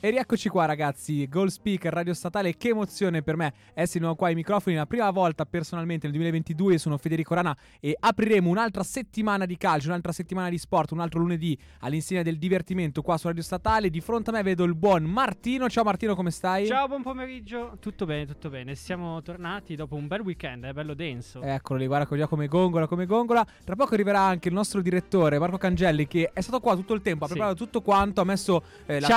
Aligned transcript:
E 0.00 0.10
rieccoci 0.10 0.48
qua 0.48 0.64
ragazzi, 0.64 1.26
Goal 1.28 1.50
Speaker, 1.50 1.92
Radio 1.92 2.14
Statale, 2.14 2.56
che 2.56 2.68
emozione 2.68 3.22
per 3.22 3.34
me 3.34 3.52
essere 3.74 3.98
di 3.98 4.04
nuovo 4.04 4.14
qua 4.14 4.28
ai 4.28 4.36
microfoni, 4.36 4.76
la 4.76 4.86
prima 4.86 5.10
volta 5.10 5.44
personalmente 5.44 6.06
nel 6.06 6.14
2022, 6.14 6.78
sono 6.78 6.96
Federico 6.98 7.34
Rana 7.34 7.56
e 7.80 7.96
apriremo 7.98 8.48
un'altra 8.48 8.84
settimana 8.84 9.44
di 9.44 9.56
calcio, 9.56 9.88
un'altra 9.88 10.12
settimana 10.12 10.50
di 10.50 10.58
sport, 10.58 10.92
un 10.92 11.00
altro 11.00 11.18
lunedì 11.18 11.58
all'insegna 11.80 12.22
del 12.22 12.38
divertimento 12.38 13.02
qua 13.02 13.16
su 13.18 13.26
Radio 13.26 13.42
Statale, 13.42 13.90
di 13.90 14.00
fronte 14.00 14.30
a 14.30 14.34
me 14.34 14.44
vedo 14.44 14.62
il 14.62 14.76
buon 14.76 15.02
Martino, 15.02 15.68
ciao 15.68 15.82
Martino 15.82 16.14
come 16.14 16.30
stai? 16.30 16.68
Ciao, 16.68 16.86
buon 16.86 17.02
pomeriggio, 17.02 17.76
tutto 17.80 18.06
bene, 18.06 18.24
tutto 18.24 18.50
bene, 18.50 18.76
siamo 18.76 19.20
tornati 19.22 19.74
dopo 19.74 19.96
un 19.96 20.06
bel 20.06 20.20
weekend, 20.20 20.64
è 20.64 20.72
bello 20.72 20.94
denso. 20.94 21.42
Eccolo 21.42 21.80
lì, 21.80 21.86
guarda 21.88 22.16
già 22.16 22.28
come 22.28 22.46
gongola, 22.46 22.86
come 22.86 23.04
gongola, 23.04 23.44
tra 23.64 23.74
poco 23.74 23.94
arriverà 23.94 24.20
anche 24.20 24.46
il 24.46 24.54
nostro 24.54 24.80
direttore 24.80 25.40
Marco 25.40 25.56
Cangelli 25.58 26.06
che 26.06 26.30
è 26.32 26.40
stato 26.40 26.60
qua 26.60 26.76
tutto 26.76 26.94
il 26.94 27.02
tempo, 27.02 27.24
ha 27.24 27.26
Sì. 27.26 27.32
preparato 27.32 27.58
tutto 27.64 27.82
quanto, 27.82 28.20
ha 28.20 28.24
messo 28.24 28.62
eh, 28.86 29.00
la 29.00 29.06
ci 29.06 29.12
ha 29.12 29.16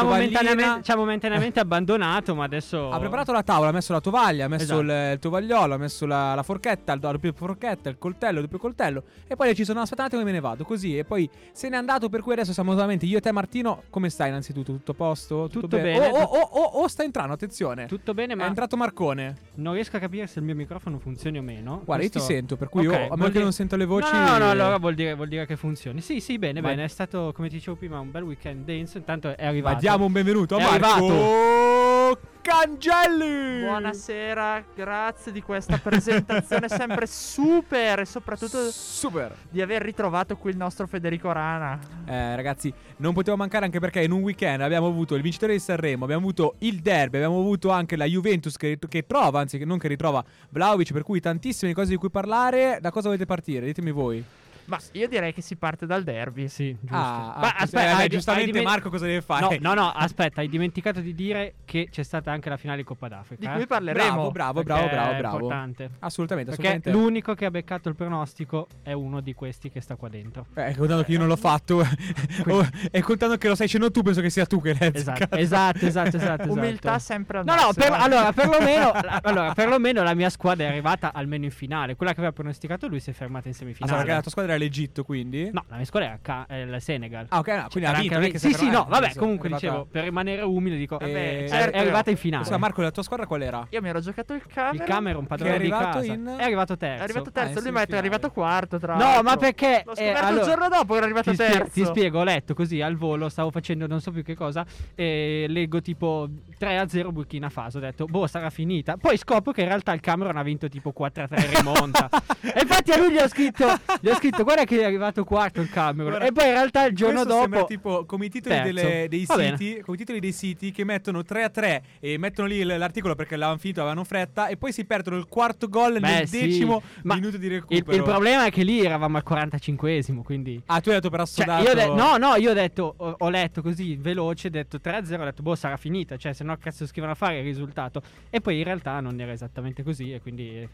momentaneamente, 0.72 0.84
ci 0.84 0.92
ha 0.92 0.96
momentaneamente 0.96 1.60
abbandonato, 1.62 2.36
ma 2.36 2.44
adesso... 2.44 2.90
Ha 2.92 3.00
preparato 3.00 3.32
la 3.32 3.44
tavola, 3.44 3.70
ha 3.70 3.72
messo 3.72 3.94
la 3.94 4.02
tovaglia, 4.02 4.46
ha 4.46 4.48
messo 4.48 4.64
Esatto. 4.64 4.80
il, 4.82 5.10
il 5.14 5.20
tovagliolo, 5.20 5.74
ha 5.74 5.78
messo 5.78 6.06
la, 6.06 6.34
la 6.36 6.44
forchetta, 6.44 6.94
la 6.94 7.00
doppia 7.12 7.32
forchetta, 7.34 7.90
il 7.90 7.98
coltello, 7.98 8.38
il 8.38 8.44
doppio 8.44 8.58
coltello. 8.60 9.04
E 9.28 9.36
poi 9.36 9.54
ci 9.56 9.66
sono 9.66 9.82
aspetta 9.82 10.02
un 10.02 10.08
attimo 10.08 10.22
e 10.22 10.26
me 10.26 10.32
ne 10.32 10.40
vado. 10.40 10.64
Così. 10.64 10.98
E 10.98 11.04
poi 11.06 11.30
se 11.52 11.70
n'è 11.70 11.76
andato. 11.76 12.10
Per 12.10 12.22
cui 12.22 12.34
adesso 12.34 12.54
siamo 12.54 12.74
solamente 12.74 13.06
io 13.06 13.18
e 13.18 13.22
te, 13.22 13.32
Martino. 13.32 13.84
Come 13.90 14.10
stai 14.10 14.30
innanzitutto? 14.30 14.72
Tutto 14.74 14.92
a 14.92 14.96
posto? 14.96 15.48
Tutto 15.50 15.68
bene. 15.68 16.08
Oh, 16.08 16.18
oh, 16.18 16.24
oh, 16.24 16.50
oh, 16.52 16.64
oh, 16.84 16.88
sta 16.88 17.04
entrando, 17.04 17.34
attenzione. 17.34 17.86
Tutto 17.86 18.14
bene, 18.14 18.34
È 18.34 18.36
ma 18.36 18.46
entrato 18.46 18.76
Marcone. 18.78 19.36
non 19.56 19.74
riesco 19.74 19.96
a 19.98 20.00
capire 20.00 20.28
se 20.28 20.40
il 20.40 20.46
mio 20.46 20.56
microfono 20.56 21.00
funzioni 21.00 21.38
o 21.38 21.42
meno. 21.42 21.82
Guarda, 21.86 22.04
io 22.04 22.10
Questo- 22.10 22.20
ti 22.28 22.34
sento, 22.34 22.58
per 22.58 22.70
cui 22.70 22.86
Ok, 22.88 22.94
io, 22.94 23.00
a 23.00 23.10
meno 23.12 23.24
che 23.26 23.32
dire- 23.32 23.44
non 23.44 23.54
sento 23.54 23.76
le 23.76 23.86
voci. 23.86 24.12
No, 24.12 24.20
no, 24.20 24.38
no, 24.38 24.50
allora 24.50 24.78
vuol 24.78 24.94
dire, 24.96 25.14
vuol 25.16 25.28
dire 25.28 25.46
che 25.46 25.56
funzioni. 25.56 26.02
Sì, 26.02 26.20
sì, 26.20 26.38
bene, 26.38 26.60
Vai. 26.62 26.72
bene. 26.72 26.86
È 26.86 26.90
stato, 26.90 27.32
come 27.36 27.48
ti 27.50 27.56
dicevo 27.56 27.78
prima, 27.78 28.00
un 28.00 28.12
bel 28.12 28.24
weekend 28.24 28.66
denso. 28.66 28.98
Intanto 28.98 29.36
è 29.36 29.46
arrivato. 29.46 29.76
Ma 29.76 29.80
diamo 29.80 30.06
un 30.06 30.12
benvenuto 30.12 30.56
a 30.56 30.60
È 30.62 30.78
Marco 30.78 32.20
Cangelli. 32.42 33.62
Buonasera, 33.62 34.64
grazie 34.76 35.32
di 35.32 35.42
questa 35.42 35.80
presentazione 35.80 36.70
sempre 36.70 37.08
super 37.08 38.00
e 38.00 38.06
soprattutto 38.06 38.70
Super. 38.70 39.36
di 39.50 39.60
aver 39.60 39.82
ritrovato 39.82 40.38
qui 40.38 40.52
il 40.52 40.58
nostro 40.58 40.86
Federico 40.86 41.32
Rana. 41.32 41.80
Eh, 42.06 42.36
ragazzi, 42.36 42.72
non 42.98 43.14
poteva 43.14 43.36
mancare 43.36 43.66
anche 43.66 43.80
perché 43.80 44.04
in 44.04 44.12
un 44.12 44.22
weekend 44.22 44.62
abbiamo 44.62 44.86
avuto 44.86 45.16
il 45.16 45.24
vincitore 45.24 45.54
di 45.54 45.60
Sanremo, 45.60 46.04
abbiamo 46.04 46.22
avuto 46.22 46.54
il 46.60 46.80
derby, 46.80 47.18
abbiamo 47.18 47.40
avuto 47.40 47.72
anche 47.72 47.96
la 47.96 48.06
Juventus 48.06 48.56
che, 48.56 48.78
che 48.88 49.08
trova, 49.08 49.40
anzi 49.40 49.58
che 49.58 49.66
non 49.66 49.80
che 49.80 49.88
ritrova 49.88 50.24
Vlaovic, 50.50 50.94
per 50.94 51.02
cui 51.02 51.20
tantissime 51.20 51.74
cose 51.74 51.90
di 51.90 51.96
cui 51.96 52.12
parlare. 52.12 52.78
Da 52.80 52.92
cosa 52.92 53.08
volete 53.08 53.26
partire? 53.26 53.66
Ditemi 53.66 53.92
voi. 53.92 54.24
Ma 54.66 54.80
io 54.94 55.08
direi 55.08 55.34
che 55.34 55.42
si 55.42 55.56
parte 55.56 55.86
dal 55.86 56.04
derby. 56.04 56.48
Sì, 56.48 56.76
giusto. 56.80 56.96
Ah, 56.96 57.36
Ma 57.38 57.48
ah, 57.50 57.56
aspetta, 57.58 57.84
eh, 57.84 57.88
hai- 58.04 58.10
giustamente 58.10 58.46
hai 58.48 58.52
dimen- 58.54 58.70
Marco 58.72 58.90
cosa 58.90 59.06
deve 59.06 59.18
No, 59.18 59.22
fare? 59.24 59.58
no, 59.60 59.74
no, 59.74 59.90
aspetta, 59.96 60.42
hai 60.42 60.48
dimenticato 60.50 61.00
di 61.02 61.14
dire 61.14 61.56
che 61.66 61.88
c'è 61.92 62.04
stata 62.04 62.32
anche 62.32 62.50
la 62.50 62.58
finale 62.58 62.80
di 62.80 62.84
Coppa 62.84 63.08
d'Africa. 63.08 63.42
Di 63.46 63.52
eh? 63.52 63.56
cui 63.58 63.68
parleremo. 63.68 64.30
Bravo, 64.32 64.32
bravo, 64.32 64.64
bravo, 64.64 64.88
bravo, 64.88 65.12
È 65.12 65.20
importante. 65.24 65.90
Assolutamente, 66.00 66.52
Perché 66.52 66.68
assolutamente. 66.68 66.92
l'unico 66.92 67.34
che 67.34 67.46
ha 67.46 67.52
beccato 67.52 67.90
il 67.90 67.96
pronostico 67.96 68.68
è 68.84 68.94
uno 68.94 69.20
di 69.22 69.34
questi 69.34 69.70
che 69.70 69.82
sta 69.82 69.96
qua 69.96 70.10
dentro. 70.10 70.46
Eh, 70.56 70.76
contando 70.76 71.04
che 71.04 71.12
io 71.12 71.20
non 71.20 71.28
l'ho 71.28 71.36
fatto 71.36 71.78
oh, 72.48 72.68
e 72.92 73.02
contando 73.02 73.38
che 73.38 73.48
lo 73.48 73.54
stai 73.56 73.66
dicendo 73.68 73.92
tu, 73.92 74.02
penso 74.02 74.22
che 74.22 74.30
sia 74.30 74.46
tu 74.46 74.62
che 74.62 74.76
l'hai 74.80 74.92
Esatto, 74.94 75.12
azzeccato. 75.24 75.36
esatto, 75.36 75.86
esatto, 75.86 76.18
esatto. 76.18 76.50
Umiltà 76.52 76.96
esatto. 76.96 77.00
sempre 77.00 77.38
al 77.40 77.46
No, 77.46 77.56
no, 77.56 77.74
per- 77.74 77.92
allora, 77.92 78.32
perlomeno, 78.34 78.92
la- 79.02 79.20
allora, 79.24 79.54
perlomeno 79.54 80.04
la 80.04 80.14
mia 80.14 80.30
squadra 80.30 80.66
è 80.66 80.70
arrivata 80.70 81.12
almeno 81.14 81.46
in 81.46 81.52
finale. 81.52 81.96
Quella 81.96 82.14
che 82.14 82.20
aveva 82.20 82.34
pronosticato 82.34 82.88
lui 82.88 83.00
si 83.00 83.10
è 83.10 83.14
fermata 83.14 83.48
in 83.48 83.54
Ah, 83.54 83.58
semifinale. 83.58 83.92
sarà 83.92 84.04
che 84.08 84.14
la 84.14 84.22
tua 84.22 84.32
squadra 84.32 84.51
era 84.52 84.60
l'Egitto, 84.60 85.04
quindi? 85.04 85.50
No, 85.52 85.64
la 85.70 85.76
mia 85.78 85.86
squadra 85.86 86.10
era 86.10 86.20
Ca- 86.22 86.46
è 86.48 86.56
il 86.58 86.82
Senegal. 86.82 87.26
Ah, 87.30 87.40
ok, 87.40 87.48
no, 87.48 87.68
quindi 87.72 87.90
ha 87.90 87.92
Era 87.92 88.00
vinto. 88.00 88.16
anche 88.18 88.38
sì, 88.38 88.54
sì, 88.54 88.70
no, 88.70 88.86
vabbè, 88.90 89.16
comunque 89.16 89.50
dicevo, 89.50 89.86
per 89.90 90.04
rimanere 90.04 90.42
umile 90.44 90.78
dico, 90.78 91.00
Eh, 91.00 91.44
è- 91.46 91.50
certo. 91.50 91.76
è 91.78 91.80
arrivata 91.80 92.10
in 92.10 92.18
finale. 92.18 92.44
Scusa, 92.44 92.58
Marco, 92.58 92.82
la 92.82 92.92
tua 92.92 93.04
squadra 93.04 93.26
qual 93.26 93.42
era? 93.42 93.66
Io 93.70 93.82
mi 93.82 93.90
ero 93.90 94.00
giocato 94.00 94.34
il 94.34 94.44
Cameron. 94.46 94.76
Il 94.76 94.82
Cameron, 94.84 95.26
padrone 95.28 95.52
di 95.52 95.58
arrivato 95.58 96.00
casa. 96.00 96.14
in- 96.14 96.36
È 96.38 96.44
arrivato 96.44 96.78
terzo. 96.78 97.00
È 97.02 97.04
arrivato 97.04 97.30
Ah, 97.30 97.32
terzo. 97.32 97.58
in 97.58 97.64
lui 97.64 97.72
mi 97.72 97.78
ha 97.78 97.80
detto 97.80 97.90
che 97.92 97.96
è 97.96 98.00
arrivato 98.00 98.32
quarto. 98.32 98.80
Tra 98.80 98.96
No, 98.96 99.22
ma 99.24 99.36
perché 99.38 99.82
L'ho 99.86 99.92
eh, 99.94 99.96
scoperto 99.96 100.26
allora- 100.26 100.44
il 100.44 100.48
giorno 100.50 100.68
dopo 100.70 100.86
che 100.92 100.96
era 100.98 101.06
arrivato 101.06 101.32
ti, 101.32 101.38
terzo. 101.38 101.72
ti 101.72 101.86
spiego, 101.86 102.20
ho 102.20 102.24
letto 102.24 102.54
così 102.54 102.82
al 102.82 102.96
volo, 102.96 103.30
stavo 103.30 103.52
facendo 103.52 103.88
non 103.88 104.02
so 104.02 104.12
più 104.12 104.24
che 104.24 104.36
cosa 104.36 104.66
e 104.96 105.46
leggo 105.48 105.82
tipo 105.82 106.28
3-0 106.58 107.12
Burkina 107.12 107.50
Faso, 107.50 107.78
ho 107.78 107.82
detto 107.82 108.06
boh 108.06 108.28
sarà 108.28 108.50
finita, 108.50 108.98
poi 108.98 109.18
scopro 109.18 109.52
che 109.52 109.62
in 109.62 109.68
realtà 109.68 109.94
il 109.94 110.00
Cameron 110.00 110.38
ha 110.38 110.44
vinto 110.44 110.68
tipo 110.70 110.92
4-3 110.98 111.40
in 111.46 111.56
rimonta 111.56 112.10
e 112.42 112.62
infatti 112.62 112.92
a 112.92 112.98
lui 112.98 113.12
gli 113.12 113.18
ho 113.18 113.28
scritto, 113.28 113.68
gli 114.00 114.10
ho 114.10 114.16
scritto 114.16 114.41
guarda 114.44 114.64
che 114.64 114.80
è 114.80 114.84
arrivato 114.84 115.24
quarto 115.24 115.62
il 115.62 115.70
Cameron 115.70 116.10
Guarda, 116.12 116.28
e 116.28 116.32
poi 116.32 116.46
in 116.48 116.52
realtà 116.54 116.86
il 116.86 116.96
giorno 116.96 117.22
Questo 117.24 117.40
sembra 117.40 117.60
dopo... 117.60 117.72
tipo 117.72 118.06
come 118.06 118.26
i 118.26 118.30
titoli 118.30 118.62
delle- 118.62 119.08
dei 119.10 119.26
Va 119.26 119.36
siti, 119.38 119.82
come 119.82 119.96
i 119.96 120.00
titoli 120.00 120.20
dei 120.20 120.32
siti 120.32 120.72
che 120.72 120.84
mettono 120.84 121.24
3 121.24 121.44
a 121.44 121.50
3 121.50 121.84
e 122.00 122.18
mettono 122.18 122.48
lì 122.48 122.64
l'articolo 122.64 123.16
perché 123.16 123.36
l'avevano 123.36 123.60
finito, 123.60 123.80
avevano 123.82 124.04
fretta 124.04 124.48
e 124.48 124.58
poi 124.58 124.72
si 124.72 124.86
perdono 124.86 125.18
il 125.18 125.28
quarto 125.28 125.68
gol 125.70 125.94
Beh, 125.94 126.00
nel 126.00 126.28
sì, 126.28 126.42
decimo 126.42 126.82
minuto 127.04 127.38
di 127.38 127.46
il, 127.46 127.52
recupero. 127.52 127.96
il 127.96 128.04
problema 128.04 128.46
è 128.46 128.52
che 128.52 128.64
lì 128.64 128.84
eravamo 128.84 129.18
al 129.18 129.24
45esimo, 129.28 130.22
quindi... 130.24 130.62
Ah, 130.68 130.80
tu 130.82 130.90
hai 130.90 130.96
detto 130.96 131.10
per 131.10 131.20
Cioè, 131.28 131.46
assodato. 131.46 131.64
io 131.64 131.72
ho 131.72 131.74
de- 131.74 132.02
no, 132.02 132.18
no, 132.18 132.36
io 132.36 132.52
ho 132.52 132.54
detto, 132.54 132.94
ho, 132.98 133.16
ho 133.18 133.30
letto 133.30 133.62
così 133.62 133.96
veloce, 133.96 134.48
ho 134.48 134.52
detto 134.52 134.78
3-0, 134.84 135.20
ho 135.20 135.24
detto 135.24 135.42
boh 135.44 135.56
sarà 135.56 135.78
finita, 135.78 136.18
cioè 136.18 136.34
se 136.34 136.44
no 136.44 136.56
cazzo 136.58 136.86
scrivono 136.86 137.14
a 137.14 137.16
fare 137.16 137.38
il 137.40 137.44
risultato. 137.44 138.02
E 138.30 138.42
poi 138.42 138.58
in 138.58 138.64
realtà 138.64 139.00
non 139.00 139.20
era 139.20 139.32
esattamente 139.32 139.84
così 139.84 140.14
e 140.14 140.22
quindi 140.22 140.68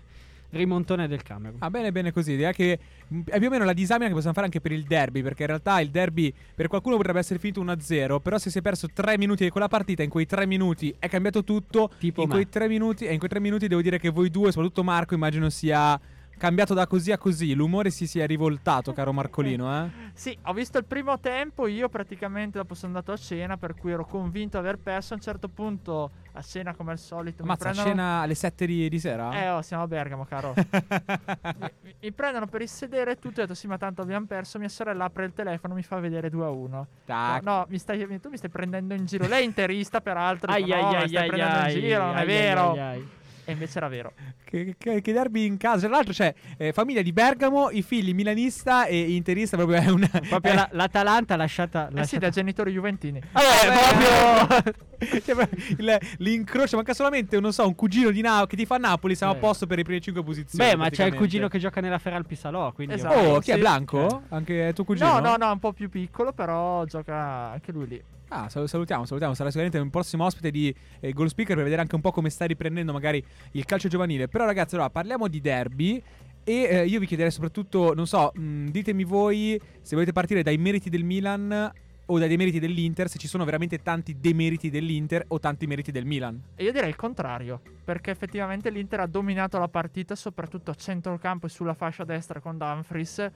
rimontone 0.52 1.08
del 1.08 1.24
Camerun. 1.24 1.58
Ah, 1.60 1.70
bene, 1.70 1.92
bene 1.92 2.12
così. 2.12 2.36
Direi 2.36 2.54
che 2.54 2.80
mh, 3.08 3.22
è 3.26 3.38
più 3.38 3.48
o 3.48 3.50
meno 3.50 3.66
la 3.66 3.74
disamina 3.74 4.08
che 4.08 4.14
possiamo 4.14 4.34
fare 4.34 4.46
anche 4.46 4.62
per 4.62 4.72
il 4.72 4.84
derby. 4.84 5.22
Perché 5.22 5.44
in 5.44 5.48
realtà 5.48 5.80
il 5.80 5.90
derby 5.90 6.34
per 6.56 6.68
qualcuno 6.68 6.98
potrebbe 6.98 7.20
essere 7.20 7.40
finito 7.40 7.64
1-0. 7.64 8.20
Però 8.22 8.38
se 8.38 8.50
si 8.50 8.60
è 8.60 8.62
perso 8.62 8.88
3 8.92 9.18
minuti 9.18 9.44
di 9.44 9.50
quella 9.50 9.68
partita, 9.68 10.04
in 10.04 10.10
quei 10.10 10.26
3 10.26 10.46
minuti 10.46 10.94
è 10.98 11.08
cambiato 11.10 11.44
tutto. 11.44 11.92
Tipo 11.98 12.24
in 12.24 12.30
quei 12.30 12.50
3 12.50 12.68
minuti, 12.68 13.06
e 13.06 13.14
in 13.14 13.18
quei 13.18 13.30
3 13.30 13.40
minuti 13.40 13.68
devo 13.68 13.82
dire 13.82 14.00
che 14.00 14.10
voi 14.10 14.30
due, 14.30 14.52
soprattutto 14.52 14.84
Marco, 14.84 15.14
immagino 15.14 15.50
sia 15.50 16.00
cambiato 16.38 16.74
da 16.74 16.88
così 16.88 17.12
a 17.12 17.18
così. 17.18 17.54
L'umore 17.54 17.90
si 17.90 18.08
sia 18.08 18.26
rivoltato, 18.26 18.94
caro 18.94 19.12
Marcolino, 19.12 19.84
eh. 19.84 19.90
Sì, 20.18 20.36
ho 20.44 20.54
visto 20.54 20.78
il 20.78 20.86
primo 20.86 21.20
tempo, 21.20 21.68
io 21.68 21.90
praticamente 21.90 22.58
dopo 22.58 22.74
sono 22.74 22.94
andato 22.94 23.12
a 23.12 23.18
cena 23.18 23.58
per 23.58 23.76
cui 23.76 23.92
ero 23.92 24.06
convinto 24.06 24.60
di 24.60 24.66
aver 24.66 24.80
perso. 24.80 25.14
A 25.14 25.18
un 25.18 25.22
certo 25.22 25.48
punto 25.48 26.12
a 26.34 26.42
cena 26.42 26.74
come 26.74 26.92
al 26.92 27.00
solito 27.00 27.44
Ammazza, 27.44 27.66
prendono... 27.66 27.86
scena 27.86 28.22
alle 28.22 28.34
7 28.36 28.66
di, 28.66 28.90
di 28.90 29.00
sera? 29.00 29.32
Eh 29.32 29.50
oh, 29.50 29.62
siamo 29.62 29.84
a 29.84 29.88
Bergamo, 29.88 30.26
caro. 30.26 30.54
mi, 31.60 31.72
mi- 32.02 32.12
prendono 32.12 32.48
per 32.48 32.62
il 32.62 32.70
sedere 32.70 33.12
e 33.12 33.16
tutto. 33.16 33.40
Ho 33.40 33.44
detto 33.44 33.54
sì, 33.54 33.68
ma 33.68 33.78
tanto 33.78 34.02
abbiamo 34.02 34.26
perso. 34.26 34.58
Mia 34.58 34.70
sorella 34.70 35.06
apre 35.06 35.26
il 35.26 35.34
telefono, 35.34 35.74
mi 35.74 35.84
fa 35.84 36.00
vedere 36.00 36.30
2 36.30 36.46
a 36.46 36.50
1. 36.50 36.88
Tac. 37.06 37.44
No, 37.44 37.52
no, 37.58 37.66
mi 37.70 37.78
stai, 37.78 38.20
tu 38.20 38.30
mi 38.30 38.38
stai 38.38 38.50
prendendo 38.50 38.94
in 38.94 39.06
giro. 39.06 39.28
Lei 39.28 39.44
è 39.44 39.46
interista, 39.46 40.02
peraltro. 40.02 40.52
Ai 40.52 40.64
Dico, 40.64 40.76
ai 40.76 40.82
no, 40.82 40.90
mi 40.90 40.96
ai 40.96 41.08
stai 41.10 41.22
ai 41.22 41.28
prendendo 41.28 41.58
ai, 41.60 41.74
in 41.74 41.80
giro, 41.80 42.06
non 42.06 42.16
è 42.16 42.20
ai, 42.20 42.26
vero. 42.26 42.72
ai, 42.72 42.80
ai. 42.80 43.08
E 43.50 43.54
invece 43.54 43.78
era 43.78 43.88
vero. 43.88 44.12
Che, 44.44 44.76
che- 44.78 45.00
che 45.02 45.14
derby 45.14 45.46
in 45.46 45.56
casa. 45.56 45.88
Tra 45.88 45.96
l'altro 45.96 46.12
c'è 46.12 46.34
eh, 46.58 46.74
famiglia 46.74 47.02
di 47.02 47.14
Bergamo, 47.14 47.70
i 47.70 47.82
figli 47.82 48.14
milanista 48.14 48.86
e 48.88 49.12
interista. 49.16 49.56
Proprio 49.56 49.80
è 49.80 49.88
una. 49.90 50.10
Proprio 50.28 50.52
è- 50.52 50.56
la- 50.56 50.68
l'Atalanta 50.74 51.38
lasciata... 51.38 51.86
Eh 51.88 51.90
sì, 51.92 51.96
lasciata- 51.96 52.26
da 52.26 52.30
genitori 52.32 52.72
juventini. 52.74 53.22
Vabbè, 53.32 54.58
proprio 54.60 54.74
cioè, 55.24 55.50
il- 55.78 56.00
l'incrocio. 56.18 56.76
Manca 56.76 56.94
solamente, 56.94 57.40
non 57.40 57.54
so, 57.54 57.66
un 57.66 57.76
cugino 57.76 58.10
di 58.12 58.20
Napoli 58.20 58.48
che 58.48 58.56
ti 58.58 58.66
fa 58.66 58.76
Napoli. 58.76 59.16
Siamo 59.16 59.32
a 59.32 59.36
Eh. 59.38 59.40
posto 59.40 59.66
per 59.66 59.78
le 59.78 59.84
prime 59.84 60.02
5 60.02 60.22
posizioni. 60.24 60.70
Beh, 60.70 60.76
ma 60.76 60.90
c'è 60.90 61.06
il 61.06 61.14
cugino 61.14 61.48
che 61.48 61.58
gioca 61.60 61.80
nella 61.80 62.00
Feralpi 62.00 62.36
Salò, 62.36 62.74
quindi... 62.74 62.96
Esatto. 62.96 63.18
Oh, 63.18 63.40
chi 63.40 63.52
è 63.52 63.54
Sì. 63.54 63.60
Blanco? 63.62 64.24
Anche 64.30 64.74
tuo 64.76 64.84
cugino? 64.84 65.20
No, 65.20 65.20
no, 65.20 65.36
no, 65.38 65.52
un 65.54 65.60
po' 65.60 65.72
più 65.72 65.90
piccolo, 65.90 66.34
però 66.34 66.84
gioca 66.84 67.52
anche 67.52 67.72
lui 67.72 67.88
lì. 67.88 68.04
Ah, 68.30 68.50
sal- 68.50 68.68
salutiamo, 68.68 69.06
salutiamo. 69.06 69.34
Sarà 69.34 69.50
sicuramente 69.50 69.80
un 69.80 69.90
prossimo 69.90 70.26
ospite 70.26 70.52
di 70.52 70.74
eh, 71.00 71.14
Goal 71.14 71.30
Speaker 71.30 71.56
per 71.56 71.64
vedere 71.64 71.82
anche 71.82 71.96
un 71.96 72.02
po' 72.02 72.12
come 72.12 72.30
sta 72.30 72.46
riprendendo 72.46 72.92
magari 72.92 73.24
il 73.52 73.66
calcio 73.66 73.88
giovanile. 73.88 74.28
Però, 74.28 74.46
ragazzi, 74.46 74.76
allora 74.76 74.90
parliamo 74.90 75.28
di 75.28 75.40
derby. 75.40 76.02
E 76.44 76.54
eh, 76.64 76.86
io 76.86 77.00
vi 77.00 77.06
chiederei 77.06 77.32
soprattutto, 77.32 77.94
non 77.94 78.08
so, 78.08 78.32
mh, 78.34 78.68
ditemi 78.70 79.04
voi 79.04 79.60
se 79.82 79.96
volete 79.96 80.14
partire 80.14 80.44
dai 80.44 80.58
meriti 80.58 80.90
del 80.90 81.04
Milan 81.04 81.72
o 82.10 82.20
dai 82.20 82.30
demeriti 82.30 82.60
dell'Inter, 82.60 83.10
se 83.10 83.18
ci 83.18 83.28
sono 83.28 83.44
veramente 83.44 83.80
tanti 83.80 84.18
demeriti 84.18 84.70
dell'Inter 84.70 85.26
o 85.28 85.40
tanti 85.40 85.68
meriti 85.68 85.92
del 85.92 86.06
Milan. 86.06 86.42
E 86.56 86.64
io 86.64 86.72
direi 86.72 86.88
il 86.88 86.96
contrario, 86.96 87.60
perché 87.84 88.12
effettivamente 88.12 88.70
l'Inter 88.70 89.02
ha 89.02 89.08
dominato 89.08 89.60
la 89.60 89.68
partita, 89.68 90.16
soprattutto 90.16 90.72
a 90.72 90.76
centrocampo 90.76 91.48
e 91.48 91.50
sulla 91.50 91.74
fascia 91.74 92.06
destra 92.06 92.40
con 92.40 92.58
Dumfries, 92.58 93.30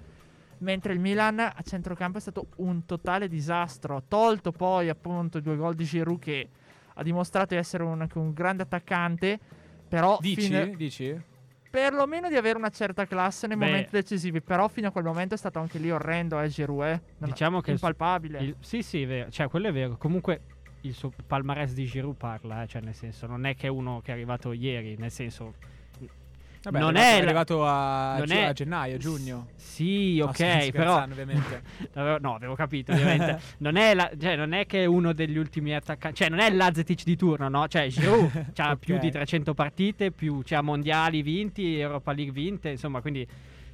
mentre 0.62 0.94
il 0.94 1.00
Milan 1.00 1.40
a 1.40 1.56
centrocampo 1.64 2.18
è 2.18 2.22
stato 2.22 2.48
un 2.58 2.86
totale 2.86 3.28
disastro, 3.28 4.04
tolto 4.08 4.52
poi 4.52 4.90
appunto 4.90 5.38
i 5.38 5.42
due 5.42 5.56
gol 5.56 5.76
di 5.76 5.84
Giroud 5.84 6.20
che 6.20 6.50
ha 6.96 7.04
dimostrato 7.04 7.54
di 7.54 7.60
essere 7.60 7.84
un, 7.84 8.02
anche 8.02 8.18
un 8.18 8.34
grande 8.34 8.64
attaccante, 8.64 9.40
Però 9.88 10.18
Dici? 10.22 10.42
fine- 10.42 10.76
Dici? 10.76 11.22
perlomeno 11.70 12.28
di 12.30 12.36
avere 12.36 12.58
una 12.58 12.70
certa 12.70 13.06
classe 13.06 13.48
nei 13.48 13.56
Beh. 13.58 13.66
momenti 13.66 13.90
decisivi. 13.92 14.42
Però 14.42 14.68
fino 14.68 14.88
a 14.90 14.92
quel 14.92 15.04
momento 15.06 15.36
è 15.36 15.38
stato 15.38 15.60
anche 15.60 15.80
lì 15.80 15.90
orrendo, 15.90 16.40
eh, 16.40 16.48
Giroud. 16.50 16.84
eh. 16.84 17.02
Non- 17.20 17.30
Diciamo 17.30 17.62
che 17.62 17.72
impalpabile. 17.72 18.40
Il- 18.40 18.56
sì, 18.60 18.82
sì, 18.84 19.06
vero. 19.06 19.30
Cioè, 19.30 19.48
quello 19.48 19.68
è 19.68 19.72
vero. 19.72 19.96
Comunque 19.98 20.42
il 20.82 20.94
suo 20.94 21.12
palmarès 21.28 21.74
di 21.74 21.86
Giroud 21.86 22.16
parla, 22.18 22.64
eh, 22.64 22.68
cioè 22.68 22.82
nel 22.82 22.94
senso, 22.96 23.26
non 23.28 23.46
è 23.46 23.56
che 23.56 23.68
è 23.68 23.70
uno 23.70 24.02
che 24.02 24.12
è 24.12 24.14
arrivato 24.14 24.52
ieri, 24.52 24.96
nel 24.98 25.12
senso 25.12 25.54
Vabbè, 26.64 26.80
Non 26.80 26.96
è 26.96 27.00
arrivato, 27.16 27.16
è 27.16 27.26
arrivato 27.26 27.66
a, 27.66 28.18
non 28.18 28.26
gi- 28.26 28.34
è- 28.36 28.44
a 28.44 28.54
gennaio, 28.54 28.98
giugno. 28.98 29.48
Sì, 29.56 30.18
No, 30.18 30.26
ok, 30.26 30.62
sto 30.64 30.72
però 30.72 31.02
ovviamente. 31.02 31.62
No, 32.22 32.36
avevo 32.36 32.54
capito, 32.56 32.92
ovviamente. 32.92 33.40
non, 33.60 33.78
è 33.78 33.94
la- 33.96 34.12
cioè, 34.20 34.36
non 34.36 34.54
è 34.54 34.66
che 34.68 34.84
è 34.84 34.86
uno 34.86 35.12
degli 35.14 35.38
ultimi 35.38 35.74
attaccanti, 35.74 36.18
cioè 36.18 36.30
non 36.30 36.40
è 36.40 36.52
l'Azetic 36.52 37.04
di 37.04 37.16
turno, 37.16 37.50
no? 37.50 37.68
Cioè 37.68 37.88
Giroud 37.88 38.46
ha 38.58 38.72
Ok. 38.72 38.78
più 38.80 38.98
di 39.00 39.10
300 39.10 39.54
partite, 39.56 40.12
più 40.12 40.42
c'ha 40.44 40.62
mondiali 40.62 41.22
vinti, 41.24 41.80
Europa 41.80 42.12
League 42.12 42.34
vinte, 42.34 42.70
insomma, 42.70 43.02
quindi 43.02 43.26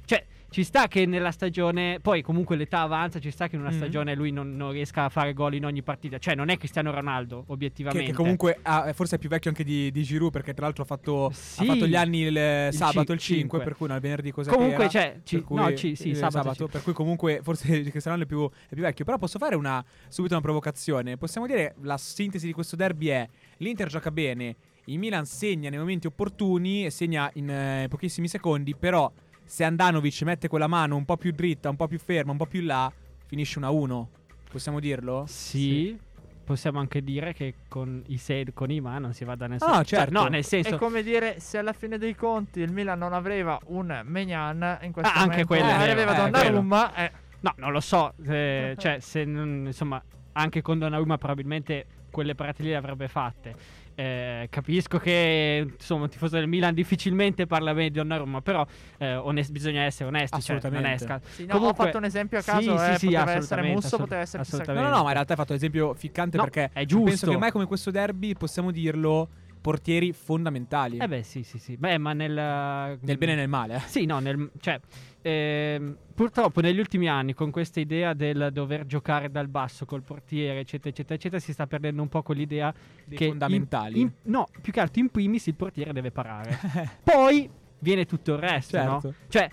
cioè 0.06 0.24
ci 0.50 0.64
sta 0.64 0.88
che 0.88 1.04
nella 1.04 1.30
stagione, 1.30 1.98
poi 2.00 2.22
comunque 2.22 2.56
l'età 2.56 2.80
avanza, 2.80 3.18
ci 3.20 3.30
sta 3.30 3.48
che 3.48 3.56
in 3.56 3.60
una 3.60 3.70
Mhm. 3.70 3.76
stagione 3.76 4.14
lui 4.14 4.30
non, 4.30 4.56
non 4.56 4.72
riesca 4.72 5.04
a 5.04 5.08
fare 5.10 5.34
gol 5.34 5.52
in 5.54 5.64
ogni 5.66 5.82
partita, 5.82 6.18
cioè 6.18 6.34
non 6.34 6.48
è 6.48 6.56
Cristiano 6.56 6.90
Ronaldo, 6.90 7.44
Che, 7.46 7.52
obiettivamente. 7.52 8.10
che 8.10 8.16
comunque 8.16 8.58
ha- 8.62 8.90
forse 8.94 9.16
è 9.16 9.18
più 9.18 9.28
vecchio 9.28 9.50
anche 9.50 9.62
di, 9.62 9.90
di 9.90 10.02
Giroud 10.02 10.32
perché 10.32 10.54
tra 10.54 10.64
l'altro 10.64 10.84
ha 10.84 10.86
fatto, 10.86 11.30
Sì. 11.34 11.62
ha 11.62 11.64
fatto 11.66 11.86
gli 11.86 11.94
anni 11.94 12.20
il, 12.22 12.68
sabato 12.72 13.04
ci- 13.04 13.12
il 13.12 13.18
5 13.18 13.18
cinque. 13.18 13.58
per 13.62 13.76
cui 13.76 13.88
no, 13.88 13.94
il 13.94 14.00
venerdì 14.00 14.30
cos'è 14.30 14.50
Comunque, 14.50 14.88
che 14.88 14.98
era? 14.98 15.20
cioè, 15.22 15.42
cui- 15.42 15.56
no, 15.56 15.74
ci- 15.74 15.94
sì, 15.94 16.14
sabato 16.14 16.54
ci- 16.54 16.70
per 16.72 16.82
cui 16.82 16.92
comunque 16.94 17.40
forse 17.42 17.66
Cristiano 17.68 18.16
Ronaldo 18.16 18.24
è 18.24 18.26
più, 18.26 18.48
è 18.68 18.74
più 18.74 18.82
vecchio 18.82 19.04
però 19.04 19.18
posso 19.18 19.38
fare 19.38 19.54
una 19.54 19.84
subito 20.08 20.32
una 20.34 20.42
provocazione 20.42 21.16
possiamo 21.18 21.46
dire 21.46 21.74
la 21.82 21.98
sintesi 21.98 22.46
di 22.46 22.52
questo 22.52 22.74
derby 22.74 23.08
è 23.08 23.28
l'Inter 23.58 23.88
gioca 23.88 24.10
bene 24.10 24.56
il 24.86 24.98
Milan 24.98 25.26
segna 25.26 25.68
nei 25.68 25.78
momenti 25.78 26.06
opportuni 26.06 26.86
e 26.86 26.90
segna 26.90 27.30
in 27.34 27.50
eh, 27.50 27.86
pochissimi 27.90 28.26
secondi 28.28 28.74
però 28.74 29.12
se 29.48 29.64
Andanovic 29.64 30.22
mette 30.22 30.46
quella 30.46 30.66
mano 30.66 30.94
un 30.96 31.04
po' 31.06 31.16
più 31.16 31.32
dritta 31.32 31.70
un 31.70 31.76
po' 31.76 31.88
più 31.88 31.98
ferma 31.98 32.32
un 32.32 32.36
po' 32.36 32.46
più 32.46 32.60
in 32.60 32.66
là 32.66 32.92
finisce 33.26 33.58
1-1 33.58 34.04
possiamo 34.50 34.78
dirlo? 34.78 35.24
Sì. 35.26 35.98
Possiamo 36.44 36.78
anche 36.78 37.02
dire 37.02 37.34
che 37.34 37.54
con 37.68 38.02
i 38.06 38.16
Sed, 38.16 38.54
con 38.54 38.70
i 38.70 38.80
Ma 38.80 38.96
non 38.98 39.12
si 39.12 39.22
va 39.26 39.34
da 39.34 39.46
nessuno. 39.46 39.70
Ah, 39.70 39.84
Cioè, 39.84 39.98
certo. 39.98 40.12
no, 40.14 40.28
nel 40.28 40.42
senso. 40.44 40.76
È 40.76 40.78
come 40.78 41.02
dire 41.02 41.40
se 41.40 41.58
alla 41.58 41.74
fine 41.74 41.98
dei 41.98 42.14
conti 42.14 42.60
il 42.60 42.72
Milan 42.72 42.98
non 42.98 43.12
aveva 43.12 43.58
un 43.66 44.00
Megnan 44.06 44.78
in 44.80 44.92
questo 44.92 45.12
Ah, 45.12 45.20
anche 45.20 45.44
momento 45.44 45.46
quello 45.46 45.68
è 45.68 45.74
eh, 45.74 45.76
vero, 45.76 45.92
aveva 45.92 46.12
eh, 46.12 46.30
Donnarumma 46.30 46.94
eh, 46.94 47.12
No, 47.40 47.52
non 47.58 47.72
lo 47.72 47.80
so. 47.80 48.14
eh, 48.26 48.74
cioè, 48.78 48.98
se 49.00 49.24
non, 49.24 49.64
insomma, 49.66 50.02
anche 50.32 50.62
con 50.62 50.78
Donnarumma 50.78 51.18
probabilmente 51.18 51.84
quelle 52.10 52.34
parate 52.34 52.62
lì 52.62 52.70
le 52.70 52.76
avrebbe 52.76 53.08
fatte. 53.08 53.54
Eh, 53.98 54.46
capisco 54.48 54.98
che 54.98 55.66
insomma 55.76 56.04
un 56.04 56.08
tifoso 56.08 56.36
del 56.36 56.46
Milan 56.46 56.72
difficilmente 56.72 57.46
parla 57.48 57.74
bene 57.74 57.88
di 57.88 57.94
Donnarumma, 57.94 58.40
però 58.42 58.64
eh, 58.98 59.16
onest- 59.16 59.50
bisogna 59.50 59.82
essere 59.82 60.08
onesti. 60.08 60.40
Cioè, 60.40 60.54
non 60.54 60.84
Assolutamente. 60.84 61.20
sì, 61.30 61.46
no, 61.46 61.54
Comunque- 61.54 61.82
ho 61.82 61.84
fatto 61.86 61.98
un 61.98 62.04
esempio 62.04 62.38
a 62.38 62.42
Sì, 62.42 62.50
caso 62.50 62.60
sì, 62.60 62.90
eh, 62.92 62.98
sì, 62.98 63.06
poteva 63.06 63.22
essere 63.22 63.38
assolutamente, 63.38 63.74
Musso 63.74 63.96
poteva 63.96 64.20
essere 64.20 64.42
chi. 64.44 64.50
No, 64.50 64.56
assolutamente. 64.56 64.88
no, 64.90 64.96
no, 64.96 65.02
ma 65.02 65.08
in 65.08 65.14
realtà 65.14 65.32
hai 65.32 65.38
fatto 65.38 65.52
l'esempio 65.52 65.94
ficcante 65.94 66.36
No, 66.36 66.42
perché 66.44 66.70
è 66.72 66.84
giusto. 66.84 67.04
penso 67.06 67.30
che 67.30 67.36
mai 67.38 67.50
come 67.50 67.66
questo 67.66 67.90
derby 67.90 68.34
possiamo 68.34 68.70
dirlo 68.70 69.28
portieri 69.60 70.12
fondamentali. 70.12 70.98
Eh 70.98 71.08
beh, 71.08 71.24
sì, 71.24 71.42
sì, 71.42 71.58
sì. 71.58 71.76
Beh, 71.76 71.98
ma 71.98 72.12
nel 72.12 72.32
Nel 72.32 73.18
bene 73.18 73.32
e 73.32 73.34
nel 73.34 73.48
male. 73.48 73.74
eh. 73.74 73.80
Sì, 73.86 74.04
no, 74.06 74.20
nel, 74.20 74.48
cioè, 74.60 74.78
ehm, 75.22 75.96
purtroppo 76.14 76.60
negli 76.60 76.78
ultimi 76.78 77.08
anni 77.08 77.34
con 77.34 77.50
questa 77.50 77.80
idea 77.80 78.12
del 78.14 78.50
dover 78.52 78.86
giocare 78.86 79.30
dal 79.30 79.48
basso 79.48 79.84
col 79.84 80.02
portiere, 80.02 80.60
eccetera, 80.60 80.88
eccetera, 80.90 81.14
eccetera, 81.14 81.40
si 81.40 81.52
sta 81.52 81.66
perdendo 81.66 82.02
un 82.02 82.08
po' 82.08 82.22
quell'idea 82.22 82.72
Dei 83.04 83.16
che 83.18 83.26
fondamentali. 83.28 84.00
in- 84.00 84.06
in- 84.06 84.12
no, 84.32 84.46
più 84.60 84.72
che 84.72 84.80
altro 84.80 85.00
in 85.00 85.08
primis 85.10 85.46
il 85.46 85.54
portiere 85.54 85.92
deve 85.92 86.10
parare. 86.10 86.58
Poi 87.02 87.48
viene 87.80 88.04
tutto 88.06 88.32
il 88.34 88.38
resto, 88.38 88.82
no? 88.82 89.00
certo. 89.00 89.14
Cioè, 89.28 89.48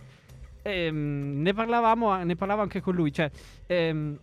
ehm, 0.64 1.42
ne 1.42 1.54
parlavamo, 1.54 2.24
ne 2.24 2.36
parlavo 2.36 2.62
anche 2.62 2.82
con 2.82 2.96
lui, 2.96 3.12
cioè, 3.12 3.30
ehm, 3.68 4.18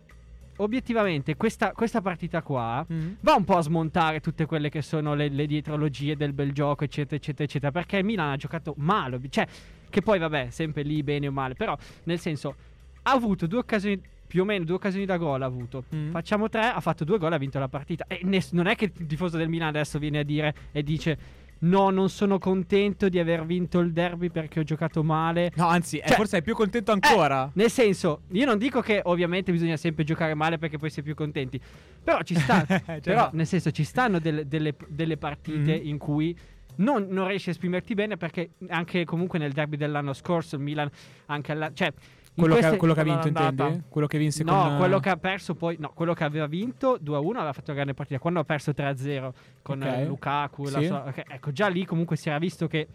obiettivamente 0.57 1.35
questa, 1.35 1.71
questa 1.71 2.01
partita 2.01 2.41
qua 2.41 2.85
Mm. 2.91 3.13
va 3.21 3.33
un 3.35 3.43
po' 3.43 3.57
a 3.57 3.61
smontare 3.61 4.19
tutte 4.19 4.45
quelle 4.45 4.69
che 4.69 4.81
sono 4.81 5.13
le, 5.15 5.29
le 5.29 5.45
dietrologie 5.45 6.15
del 6.15 6.33
bel 6.33 6.51
gioco, 6.51 6.83
eccetera, 6.83 7.15
eccetera, 7.15 7.43
eccetera. 7.43 7.71
Perché 7.71 7.97
il 7.97 8.05
Milan 8.05 8.31
ha 8.31 8.35
giocato 8.35 8.73
male, 8.77 9.19
cioè, 9.29 9.47
che 9.89 10.01
poi, 10.01 10.19
vabbè, 10.19 10.47
sempre 10.49 10.83
lì 10.83 11.01
bene 11.03 11.27
o 11.27 11.31
male. 11.31 11.53
Però, 11.53 11.77
nel 12.03 12.19
senso, 12.19 12.55
ha 13.03 13.11
avuto 13.11 13.47
due 13.47 13.59
occasioni, 13.59 14.01
più 14.27 14.41
o 14.41 14.45
meno 14.45 14.63
due 14.65 14.75
occasioni 14.75 15.05
da 15.05 15.17
gol. 15.17 15.41
Ha 15.41 15.45
avuto. 15.45 15.83
Mm. 15.95 16.11
Facciamo 16.11 16.49
tre, 16.49 16.61
ha 16.61 16.79
fatto 16.79 17.03
due 17.03 17.17
gol, 17.17 17.33
ha 17.33 17.37
vinto 17.37 17.59
la 17.59 17.67
partita. 17.67 18.05
E 18.07 18.19
ness- 18.23 18.51
non 18.53 18.67
è 18.67 18.75
che 18.75 18.91
il 18.95 19.05
tifoso 19.07 19.37
del 19.37 19.49
Milan 19.49 19.69
adesso 19.69 19.99
viene 19.99 20.19
a 20.19 20.23
dire 20.23 20.53
e 20.71 20.83
dice. 20.83 21.41
No, 21.63 21.89
non 21.89 22.09
sono 22.09 22.39
contento 22.39 23.07
di 23.09 23.19
aver 23.19 23.45
vinto 23.45 23.79
il 23.79 23.91
derby 23.93 24.29
perché 24.29 24.59
ho 24.59 24.63
giocato 24.63 25.03
male. 25.03 25.51
No, 25.55 25.67
anzi, 25.67 25.97
eh, 25.97 26.07
Cioè- 26.07 26.15
forse 26.17 26.37
è 26.39 26.41
più 26.41 26.55
contento 26.55 26.91
ancora. 26.91 27.49
Nel 27.53 27.69
senso, 27.69 28.21
io 28.31 28.45
non 28.45 28.57
dico 28.57 28.81
che 28.81 29.01
ovviamente 29.03 29.51
bisogna 29.51 29.77
sempre 29.77 30.03
giocare 30.03 30.33
male 30.33 30.57
perché 30.57 30.77
poi 30.77 30.89
si 30.89 30.99
è 30.99 31.03
più 31.03 31.15
contenti. 31.15 31.59
Però 32.03 32.21
ci 32.21 32.35
sta. 32.35 32.65
Cioè, 32.67 32.99
però, 33.01 33.29
nel 33.33 33.47
senso, 33.47 33.71
ci 33.71 33.83
stanno 33.83 34.19
delle, 34.19 34.47
delle- 34.47 34.75
delle 34.87 35.17
partite 35.17 35.79
Mhm. 35.79 35.87
in 35.87 35.97
cui 35.97 36.37
non, 36.75 37.05
non 37.09 37.27
riesci 37.27 37.49
a 37.49 37.51
esprimerti 37.51 37.93
bene 37.93 38.17
perché 38.17 38.51
anche 38.69 39.05
comunque 39.05 39.37
nel 39.39 39.51
derby 39.53 39.77
dell'anno 39.77 40.11
scorso 40.13 40.55
il 40.55 40.61
Milan 40.63 40.89
anche 41.27 41.51
alla, 41.51 41.71
cioè 41.73 41.93
quello, 42.35 42.55
che, 42.55 42.77
quello 42.77 42.93
che 42.93 42.99
ha 42.99 43.03
vinto, 43.03 43.27
intendi? 43.27 43.83
Quello 43.89 44.07
che 44.07 44.17
vinse 44.17 44.43
No, 44.43 44.63
con... 44.63 44.77
quello 44.77 44.99
che 44.99 45.09
ha 45.09 45.17
perso 45.17 45.55
poi 45.55 45.75
no, 45.79 45.91
quello 45.93 46.13
che 46.13 46.23
aveva 46.23 46.47
vinto 46.47 46.97
2-1 47.01 47.35
aveva 47.35 47.53
fatto 47.53 47.65
una 47.67 47.73
grande 47.75 47.93
partita. 47.93 48.19
Quando 48.19 48.39
ha 48.39 48.43
perso 48.43 48.71
3-0 48.71 49.31
con 49.61 49.81
Ok. 49.81 49.87
eh, 49.87 50.05
Lukaku, 50.05 50.65
Sì. 50.65 50.85
sua- 50.85 51.05
ok, 51.07 51.23
ecco, 51.27 51.51
già 51.51 51.67
lì 51.67 51.85
comunque 51.85 52.15
si 52.15 52.29
era 52.29 52.37
visto 52.39 52.67
che 52.67 52.87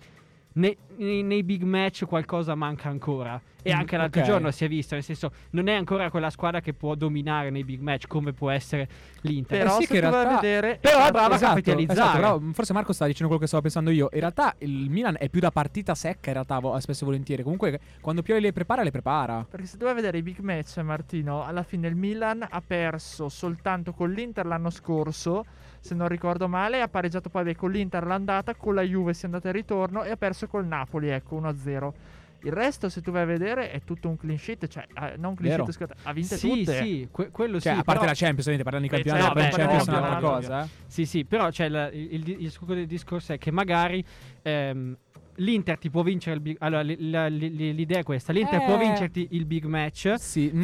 nei, 0.54 0.76
nei- 0.96 1.22
nei 1.22 1.42
big 1.42 1.62
match 1.62 2.04
qualcosa 2.06 2.54
manca 2.54 2.88
ancora. 2.88 3.40
E 3.60 3.74
Mm, 3.74 3.78
anche 3.78 3.96
l'altro 3.96 4.20
ok. 4.20 4.26
giorno 4.26 4.50
si 4.50 4.64
è 4.64 4.68
visto, 4.68 4.94
nel 4.94 5.02
senso, 5.04 5.30
non 5.50 5.66
è 5.68 5.74
ancora 5.74 6.10
quella 6.10 6.30
squadra 6.30 6.60
che 6.60 6.72
può 6.72 6.94
dominare 6.94 7.50
nei 7.50 7.64
big 7.64 7.80
match 7.80 8.06
come 8.06 8.32
può 8.32 8.50
essere 8.50 8.88
l'Inter. 9.22 9.58
Però 9.58 9.70
Eh 9.76 9.80
sì, 9.80 9.86
se 9.86 9.88
che 9.92 9.98
in 9.98 10.04
tu 10.04 10.10
vai 10.10 10.20
a 10.20 10.22
realtà- 10.28 10.40
vedere 10.40 10.78
Però 10.80 10.98
è 11.04 11.06
eh, 11.08 11.10
brava 11.10 11.32
a 11.32 11.34
Esatto, 11.36 11.48
capitalizzare. 11.54 12.00
esatto, 12.00 12.16
però 12.16 12.52
forse 12.52 12.72
Marco 12.72 12.92
sta 12.92 13.04
dicendo 13.04 13.26
quello 13.26 13.40
che 13.40 13.46
stavo 13.48 13.62
pensando 13.62 13.90
io. 13.90 14.08
In 14.12 14.20
realtà 14.20 14.54
il 14.58 14.88
Milan 14.88 15.16
è 15.18 15.28
più 15.28 15.40
da 15.40 15.50
partita 15.50 15.94
secca, 15.94 16.28
in 16.28 16.34
realtà, 16.34 16.58
vo- 16.60 16.78
spesso 16.80 17.02
e 17.02 17.06
volentieri. 17.06 17.42
Comunque, 17.42 17.78
quando 18.00 18.22
Pioli 18.22 18.40
le 18.40 18.52
prepara, 18.52 18.82
le 18.82 18.90
prepara. 18.90 19.44
Perché 19.48 19.66
se 19.66 19.76
tu 19.76 19.82
vai 19.84 19.92
a 19.92 19.96
vedere 19.96 20.18
i 20.18 20.22
big 20.22 20.38
match, 20.38 20.78
Martino, 20.78 21.44
alla 21.44 21.62
fine 21.64 21.88
il 21.88 21.96
Milan 21.96 22.46
ha 22.48 22.62
perso 22.64 23.28
soltanto 23.28 23.92
con 23.92 24.10
l'Inter 24.12 24.46
l'anno 24.46 24.70
scorso, 24.70 25.44
se 25.80 25.94
non 25.94 26.08
ricordo 26.08 26.48
male, 26.48 26.80
ha 26.80 26.88
pareggiato 26.88 27.28
poi 27.28 27.44
beh, 27.44 27.56
con 27.56 27.70
l'Inter 27.70 28.06
l'andata, 28.06 28.54
con 28.54 28.74
la 28.74 28.82
Juve 28.82 29.14
si 29.14 29.22
è 29.22 29.26
andata 29.26 29.48
e 29.48 29.52
ritorno 29.52 30.02
e 30.04 30.10
ha 30.10 30.16
perso 30.16 30.46
col 30.46 30.66
Napoli, 30.66 31.08
ecco, 31.08 31.36
1-0. 31.40 31.92
Il 32.42 32.52
resto, 32.52 32.88
se 32.88 33.00
tu 33.00 33.10
vai 33.10 33.22
a 33.22 33.26
vedere, 33.26 33.72
è 33.72 33.80
tutto 33.82 34.08
un 34.08 34.16
clean 34.16 34.38
sheet, 34.38 34.68
cioè, 34.68 34.86
eh, 34.94 35.14
non 35.16 35.34
clean 35.34 35.56
Vero. 35.56 35.64
sheet, 35.64 35.76
scusate, 35.76 35.94
ha 36.04 36.12
vinte 36.12 36.36
sì, 36.36 36.48
tutte. 36.48 36.76
sì, 36.76 37.08
que- 37.10 37.30
quello 37.30 37.58
Cioè, 37.58 37.72
sì. 37.72 37.78
a 37.80 37.82
parte 37.82 38.00
però- 38.00 38.04
la 38.12 38.14
Champions, 38.16 38.46
ovviamente, 38.46 38.62
parlando 38.62 38.86
di 38.88 38.94
campionato, 38.94 39.24
certo, 39.24 39.38
la 39.40 39.44
beh, 39.48 39.56
Champions 39.56 39.86
è 39.88 39.98
un'altra 39.98 40.28
cosa. 40.30 40.62
eh. 40.64 40.68
Sì, 40.86 41.04
sì, 41.04 41.24
però 41.24 41.48
c'è 41.50 41.64
il, 41.64 41.90
il, 41.92 42.28
il 42.42 42.52
del 42.66 42.86
discorso 42.86 43.32
è 43.32 43.38
che 43.38 43.50
magari 43.50 44.04
ehm, 44.42 44.96
l'Inter 45.36 45.78
ti 45.78 45.90
può 45.90 46.02
vincere 46.02 46.36
il 46.36 46.42
big 46.42 46.56
Allora, 46.60 46.82
l- 46.84 47.10
la- 47.10 47.28
l- 47.28 47.34
l- 47.38 47.74
l'idea 47.74 47.98
è 47.98 48.02
questa: 48.04 48.32
l'Inter 48.32 48.60
Eh. 48.62 48.64
può 48.66 48.78
vincerti 48.78 49.28
il 49.32 49.44
big 49.44 49.64
match 49.64 50.14
Sì, 50.18 50.50
mm. 50.54 50.60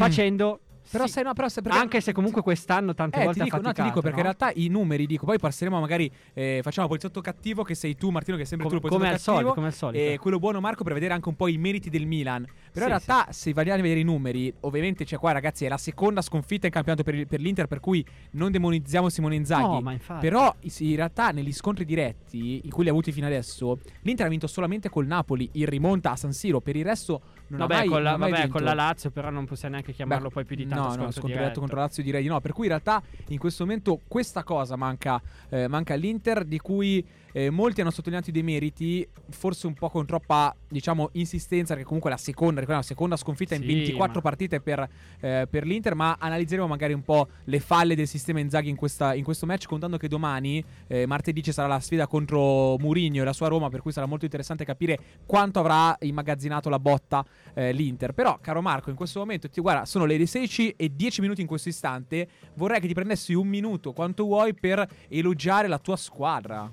Però 0.91 1.07
sì, 1.07 1.13
sai, 1.13 1.23
no, 1.25 1.33
però 1.33 1.49
sai 1.49 1.63
perché- 1.63 1.79
anche 1.79 2.01
se 2.01 2.13
comunque 2.13 2.43
quest'anno 2.43 2.95
tante 2.95 3.21
Eh, 3.21 3.25
volte 3.25 3.39
ti 3.41 3.45
dico, 3.45 3.57
no, 3.61 3.73
ti 3.73 3.83
dico 3.83 4.01
perché 4.01 4.23
no? 4.23 4.29
in 4.29 4.35
realtà 4.37 4.53
i 4.61 4.69
numeri 4.69 5.07
dico, 5.07 5.25
poi 5.25 5.39
passeremo 5.39 5.81
magari 5.81 6.11
eh, 6.35 6.61
facciamo 6.63 6.87
poliziotto 6.87 7.21
cattivo 7.21 7.63
che 7.63 7.75
sei 7.75 7.95
tu 7.97 8.11
Martino 8.11 8.37
che 8.37 8.45
Com- 8.69 8.69
tu 8.81 8.87
il 8.87 8.91
come, 8.91 8.99
poliziotto 8.99 9.05
al 9.05 9.19
cattivo 9.19 9.35
solito, 9.39 9.55
come 9.55 9.67
al 9.67 9.73
solito. 9.73 10.13
e 10.13 10.19
quello 10.19 10.39
buono 10.39 10.61
Marco 10.61 10.85
per 10.85 10.93
vedere 10.93 11.15
anche 11.15 11.29
un 11.29 11.37
po' 11.37 11.49
i 11.49 11.57
meriti 11.57 11.91
del 11.91 12.07
Milan. 12.07 12.47
Però 12.75 12.87
in 12.93 12.99
Sì, 12.99 13.07
realtà 13.07 13.33
se 13.33 13.53
vadiamo 13.53 13.79
a 13.79 13.83
vedere 13.83 14.01
i 14.01 14.03
numeri, 14.03 14.53
ovviamente 14.63 15.05
c'è 15.05 15.17
qua 15.17 15.31
ragazzi 15.31 15.65
è 15.65 15.69
la 15.69 15.79
seconda 15.79 16.21
sconfitta 16.23 16.67
in 16.67 16.73
campionato 16.73 17.05
per, 17.05 17.25
per 17.29 17.39
l'Inter 17.41 17.69
per 17.69 17.79
cui 17.79 18.05
non 18.33 18.51
demonizziamo 18.51 19.09
Simone 19.09 19.37
Inzaghi. 19.37 19.63
No, 19.63 19.81
ma 19.81 19.93
infatti. 19.93 20.27
Però 20.29 20.53
i- 20.61 20.73
in 20.81 20.97
realtà 20.97 21.31
negli 21.31 21.53
scontri 21.53 21.85
diretti, 21.85 22.63
in 22.65 22.71
cui 22.71 22.83
li 22.83 22.89
ha 22.89 22.93
avuti 22.93 23.13
fino 23.13 23.27
adesso, 23.27 23.79
l'Inter 24.03 24.27
ha 24.27 24.29
vinto 24.29 24.49
solamente 24.49 24.89
col 24.91 25.07
Napoli 25.07 25.49
in 25.53 25.67
rimonta 25.67 26.11
a 26.11 26.17
San 26.17 26.33
Siro, 26.33 26.61
per 26.61 26.75
il 26.75 26.85
resto 26.85 27.21
non 27.47 27.61
vabbè, 27.61 27.75
ha 27.75 27.79
mai, 27.79 27.87
con 27.89 28.03
la, 28.03 28.17
vabbè, 28.17 28.33
vinto. 28.33 28.49
con 28.49 28.63
la 28.65 28.75
Lazio, 28.75 29.11
però 29.11 29.31
non 29.31 29.45
possiamo 29.47 29.75
neanche 29.75 29.93
chiamarlo 29.93 30.27
Beh, 30.29 30.35
poi 30.35 30.45
più 30.45 30.57
di 30.57 30.67
tanto 30.67 30.83
No, 30.83 30.89
no, 30.89 30.93
scontro 30.95 31.21
diretto. 31.23 31.39
diretto 31.39 31.61
contro 31.61 31.77
la 31.77 31.83
Lazio 31.85 32.03
direi 32.03 32.23
di 32.23 32.29
no. 32.29 32.41
Per 32.41 32.53
cui 32.53 32.65
in 32.65 32.71
realtà 32.71 33.01
in 33.29 33.39
questo 33.39 33.65
momento 33.65 34.01
questa 34.09 34.43
cosa 34.43 34.75
manca, 34.75 35.23
eh, 35.51 35.69
manca 35.69 35.95
all'Inter, 35.95 36.45
di 36.45 36.59
cui 36.59 37.07
eh, 37.37 37.51
molti 37.51 37.81
hanno 37.83 37.91
sottolineato 37.91 38.31
dei 38.31 38.43
meriti, 38.43 39.07
forse 39.31 39.67
un 39.67 39.75
po' 39.75 39.91
con 39.91 40.07
troppa, 40.07 40.55
diciamo, 40.69 41.11
insistenza, 41.13 41.73
perché 41.75 41.85
comunque 41.87 42.11
è 42.11 42.15
la 42.15 42.19
seconda, 42.21 42.61
ricordiamo, 42.65 42.81
la 42.81 42.83
seconda 42.83 43.17
sconfitta 43.17 43.55
in 43.55 43.61
Sì, 43.63 43.67
24 43.67 44.15
ma- 44.17 44.21
partite 44.21 44.61
per, 44.61 44.89
eh, 45.21 45.47
per 45.49 45.65
l'Inter, 45.65 45.95
ma 45.95 46.17
analizzeremo 46.19 46.67
magari 46.67 46.93
un 46.93 47.03
po' 47.03 47.29
le 47.45 47.61
falle 47.61 47.95
del 47.95 48.07
sistema 48.09 48.41
Inzaghi 48.41 48.69
in, 48.69 48.77
questa- 48.77 49.15
in 49.15 49.25
questo 49.25 49.47
match, 49.47 49.67
contando 49.67 49.97
che 49.97 50.09
domani, 50.09 50.65
eh, 50.87 51.07
martedì, 51.07 51.43
ci 51.43 51.53
sarà 51.53 51.69
la 51.69 51.81
sfida 51.81 52.07
contro 52.07 52.77
Mourinho 52.79 53.23
e 53.23 53.25
la 53.25 53.33
sua 53.33 53.49
Roma, 53.49 53.69
per 53.69 53.81
cui 53.81 53.93
sarà 53.93 54.07
molto 54.07 54.25
interessante 54.25 54.65
capire 54.65 54.99
quanto 55.27 55.61
avrà 55.61 55.97
immagazzinato 56.01 56.69
la 56.69 56.79
botta 56.79 57.25
eh, 57.55 57.73
l'Inter. 57.73 58.13
Però, 58.13 58.39
caro 58.41 58.61
Marco, 58.61 58.91
in 58.91 58.97
questo 58.97 59.19
momento, 59.21 59.49
ti 59.49 59.61
guarda, 59.61 59.85
sono 59.85 60.05
le 60.05 60.25
16 60.27 60.75
e 60.77 60.91
10 60.95 61.21
minuti 61.21 61.41
in 61.41 61.47
questo 61.47 61.69
istante. 61.69 62.29
Vorrei 62.55 62.81
che 62.81 62.87
ti 62.87 62.95
prendessi 62.95 63.35
un 63.35 63.47
minuto, 63.47 63.93
quanto 63.93 64.25
vuoi, 64.25 64.55
per 64.55 64.87
elogiare 65.09 65.69
la 65.69 65.79
tua 65.79 65.97
squadra. 65.97 66.71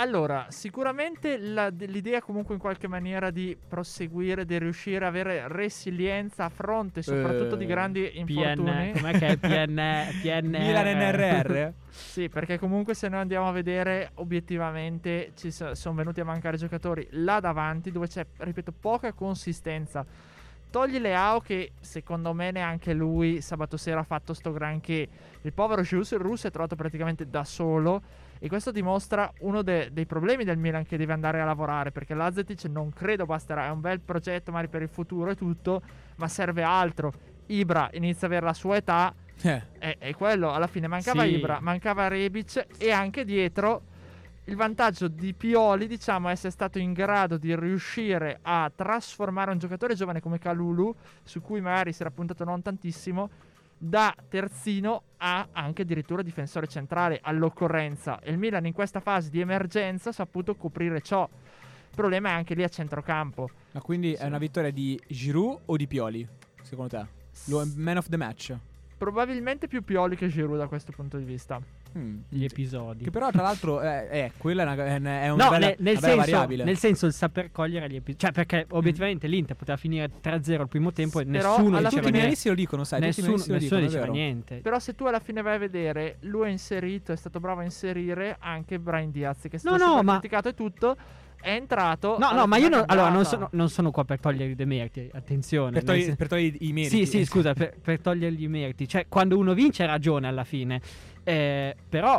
Allora, 0.00 0.46
sicuramente 0.50 1.38
la- 1.38 1.70
l'idea 1.76 2.20
comunque 2.22 2.54
in 2.54 2.60
qualche 2.60 2.86
maniera 2.86 3.30
di 3.30 3.56
proseguire, 3.68 4.44
di 4.44 4.56
riuscire 4.56 5.04
a 5.04 5.08
avere 5.08 5.48
resilienza 5.48 6.44
a 6.44 6.48
fronte 6.48 7.02
soprattutto 7.02 7.56
di 7.56 7.64
Eh, 7.64 7.66
grandi 7.66 8.10
infortuni. 8.20 8.92
PN, 8.92 9.00
com'è 9.00 9.18
che 9.18 9.26
è 9.26 9.36
PN, 9.36 9.74
PN 10.22 10.46
Milan 10.56 10.86
NRR? 10.98 11.72
Sì, 11.88 12.28
perché 12.28 12.60
comunque 12.60 12.94
se 12.94 13.08
noi 13.08 13.18
andiamo 13.20 13.48
a 13.48 13.52
vedere 13.52 14.10
obiettivamente 14.14 15.32
ci 15.34 15.50
so- 15.50 15.74
sono 15.74 15.96
venuti 15.96 16.20
a 16.20 16.24
mancare 16.24 16.56
giocatori 16.56 17.04
là 17.12 17.40
davanti 17.40 17.90
dove 17.90 18.06
c'è, 18.06 18.24
ripeto, 18.36 18.72
poca 18.78 19.12
consistenza. 19.12 20.06
Togli 20.70 20.98
Leao 20.98 21.40
che 21.40 21.72
secondo 21.80 22.32
me 22.34 22.52
neanche 22.52 22.92
lui 22.92 23.40
sabato 23.40 23.76
sera 23.76 24.00
ha 24.00 24.04
fatto 24.04 24.32
sto 24.32 24.52
granché. 24.52 25.08
Il 25.42 25.52
povero 25.52 25.82
Gius 25.82 26.12
il 26.12 26.18
russo 26.20 26.46
è 26.46 26.50
trovato 26.52 26.76
praticamente 26.76 27.28
da 27.28 27.42
solo 27.42 28.02
e 28.38 28.48
questo 28.48 28.70
dimostra 28.70 29.30
uno 29.40 29.62
de- 29.62 29.90
dei 29.92 30.06
problemi 30.06 30.44
del 30.44 30.58
Milan 30.58 30.84
che 30.84 30.96
deve 30.96 31.12
andare 31.12 31.40
a 31.40 31.44
lavorare 31.44 31.90
perché 31.90 32.14
l'Azetic 32.14 32.64
non 32.64 32.92
credo 32.92 33.26
basterà, 33.26 33.66
è 33.66 33.70
un 33.70 33.80
bel 33.80 34.00
progetto 34.00 34.50
magari 34.52 34.68
per 34.68 34.82
il 34.82 34.88
futuro 34.88 35.30
e 35.30 35.34
tutto, 35.36 35.82
ma 36.16 36.28
serve 36.28 36.62
altro. 36.62 37.12
Ibra 37.46 37.88
inizia 37.92 38.26
a 38.26 38.30
avere 38.30 38.46
la 38.46 38.52
sua 38.54 38.76
età, 38.76 39.14
Eh, 39.40 39.62
è, 39.78 39.96
è 39.98 40.14
quello, 40.14 40.52
alla 40.52 40.66
fine 40.66 40.88
mancava 40.88 41.22
Sì. 41.22 41.36
Ibra, 41.36 41.58
mancava 41.60 42.08
Rebic 42.08 42.66
e 42.76 42.90
anche 42.90 43.24
dietro 43.24 43.82
il 44.44 44.56
vantaggio 44.56 45.08
di 45.08 45.34
Pioli, 45.34 45.86
diciamo, 45.86 46.28
è 46.28 46.32
essere 46.32 46.50
stato 46.50 46.78
in 46.78 46.92
grado 46.92 47.36
di 47.36 47.54
riuscire 47.54 48.38
a 48.42 48.70
trasformare 48.74 49.50
un 49.50 49.58
giocatore 49.58 49.94
giovane 49.94 50.20
come 50.20 50.38
Calulu, 50.38 50.94
su 51.22 51.40
cui 51.42 51.60
magari 51.60 51.92
si 51.92 52.00
era 52.00 52.10
puntato 52.10 52.44
non 52.44 52.62
tantissimo, 52.62 53.28
da 53.78 54.14
terzino 54.28 55.02
a 55.18 55.48
anche 55.52 55.82
addirittura 55.82 56.22
difensore 56.22 56.66
centrale 56.66 57.20
all'occorrenza. 57.22 58.20
E 58.20 58.30
il 58.30 58.38
Milan 58.38 58.66
in 58.66 58.72
questa 58.72 59.00
fase 59.00 59.30
di 59.30 59.40
emergenza 59.40 60.10
ha 60.10 60.12
saputo 60.12 60.56
coprire 60.56 61.00
ciò. 61.00 61.28
Il 61.30 61.94
problema 61.94 62.30
è 62.30 62.32
anche 62.32 62.54
lì 62.54 62.62
a 62.62 62.68
centrocampo. 62.68 63.50
ma 63.72 63.80
quindi 63.80 64.12
è 64.12 64.26
una 64.26 64.38
vittoria 64.38 64.70
di 64.70 65.00
Giroud 65.06 65.60
o 65.66 65.76
di 65.76 65.86
Pioli? 65.86 66.26
Secondo 66.62 66.96
te? 66.96 67.06
Lo 67.46 67.64
man 67.76 67.96
of 67.96 68.08
the 68.08 68.16
match? 68.16 68.56
Probabilmente 68.98 69.68
più 69.68 69.82
Pioli 69.82 70.16
che 70.16 70.28
Giroud 70.28 70.58
da 70.58 70.66
questo 70.66 70.92
punto 70.92 71.16
di 71.16 71.24
vista. 71.24 71.60
Mm. 71.98 72.18
Gli 72.28 72.44
episodi. 72.44 73.04
Che 73.04 73.10
però, 73.10 73.30
tra 73.30 73.42
l'altro, 73.42 73.80
è, 73.80 74.06
è- 74.08 74.32
quella 74.36 74.62
è 74.62 74.96
una, 74.96 75.20
è 75.22 75.28
una- 75.30 75.44
No, 75.44 75.50
bella, 75.50 75.66
nel, 75.66 75.76
nel 75.78 75.98
senso, 75.98 76.16
variabile. 76.16 76.64
nel 76.64 76.76
senso 76.78 77.06
il 77.06 77.12
saper 77.12 77.50
cogliere 77.50 77.88
gli 77.88 77.96
episodi. 77.96 78.18
Cioè, 78.18 78.32
perché 78.32 78.66
obiettivamente 78.70 79.26
l'Inter 79.26 79.56
poteva 79.56 79.76
finire 79.76 80.10
3-0 80.22 80.60
al 80.60 80.68
primo 80.68 80.92
tempo 80.92 81.20
e 81.20 81.24
Però 81.26 81.56
nessuno 81.56 81.76
alla 81.76 81.88
diceva 81.88 82.08
niente. 82.10 82.48
lo 82.48 82.54
dicono, 82.54 82.84
sai, 82.84 83.00
Nessuno, 83.00 83.26
milanesi 83.28 83.48
lo 83.50 83.54
nessuno 83.56 83.80
dicono, 83.80 84.00
diceva 84.00 84.12
niente. 84.12 84.56
Però 84.56 84.78
se 84.78 84.94
tu 84.94 85.04
alla 85.04 85.20
fine 85.20 85.42
vai 85.42 85.54
a 85.56 85.58
vedere, 85.58 86.16
lui 86.20 86.46
ha 86.46 86.50
inserito, 86.50 87.12
è 87.12 87.16
stato 87.16 87.40
bravo 87.40 87.60
a 87.60 87.64
inserire 87.64 88.36
anche 88.38 88.78
Brian 88.78 89.10
Diaz, 89.10 89.42
che 89.42 89.56
è 89.56 89.58
stato 89.58 89.76
No, 89.76 89.94
no, 89.96 90.02
ma- 90.02 90.18
criticato 90.18 90.48
e 90.48 90.54
tutto, 90.54 90.96
è 91.40 91.50
entrato. 91.52 92.16
No, 92.18 92.32
no, 92.32 92.46
ma 92.48 92.56
io 92.56 92.68
non, 92.68 92.82
allora, 92.86 93.10
non 93.10 93.24
sono, 93.24 93.48
non 93.52 93.68
sono 93.70 93.90
qua 93.92 94.04
per 94.04 94.18
togliere 94.18 94.50
i 94.50 94.54
demeriti. 94.56 95.08
Attenzione. 95.12 95.70
Per, 95.70 95.84
togli- 95.84 96.02
sen- 96.02 96.16
per 96.16 96.26
togliere 96.28 96.56
i 96.60 96.72
meriti. 96.72 96.96
Sì, 96.96 97.06
sì, 97.06 97.24
scusa, 97.24 97.52
per, 97.54 97.76
per 97.80 98.00
togliergli 98.00 98.42
i 98.42 98.48
meriti. 98.48 98.88
Cioè, 98.88 99.06
quando 99.08 99.38
uno 99.38 99.54
vince 99.54 99.84
ha 99.84 99.86
ragione 99.86 100.26
alla 100.26 100.44
fine. 100.44 100.80
Eh, 101.28 101.76
però 101.88 102.18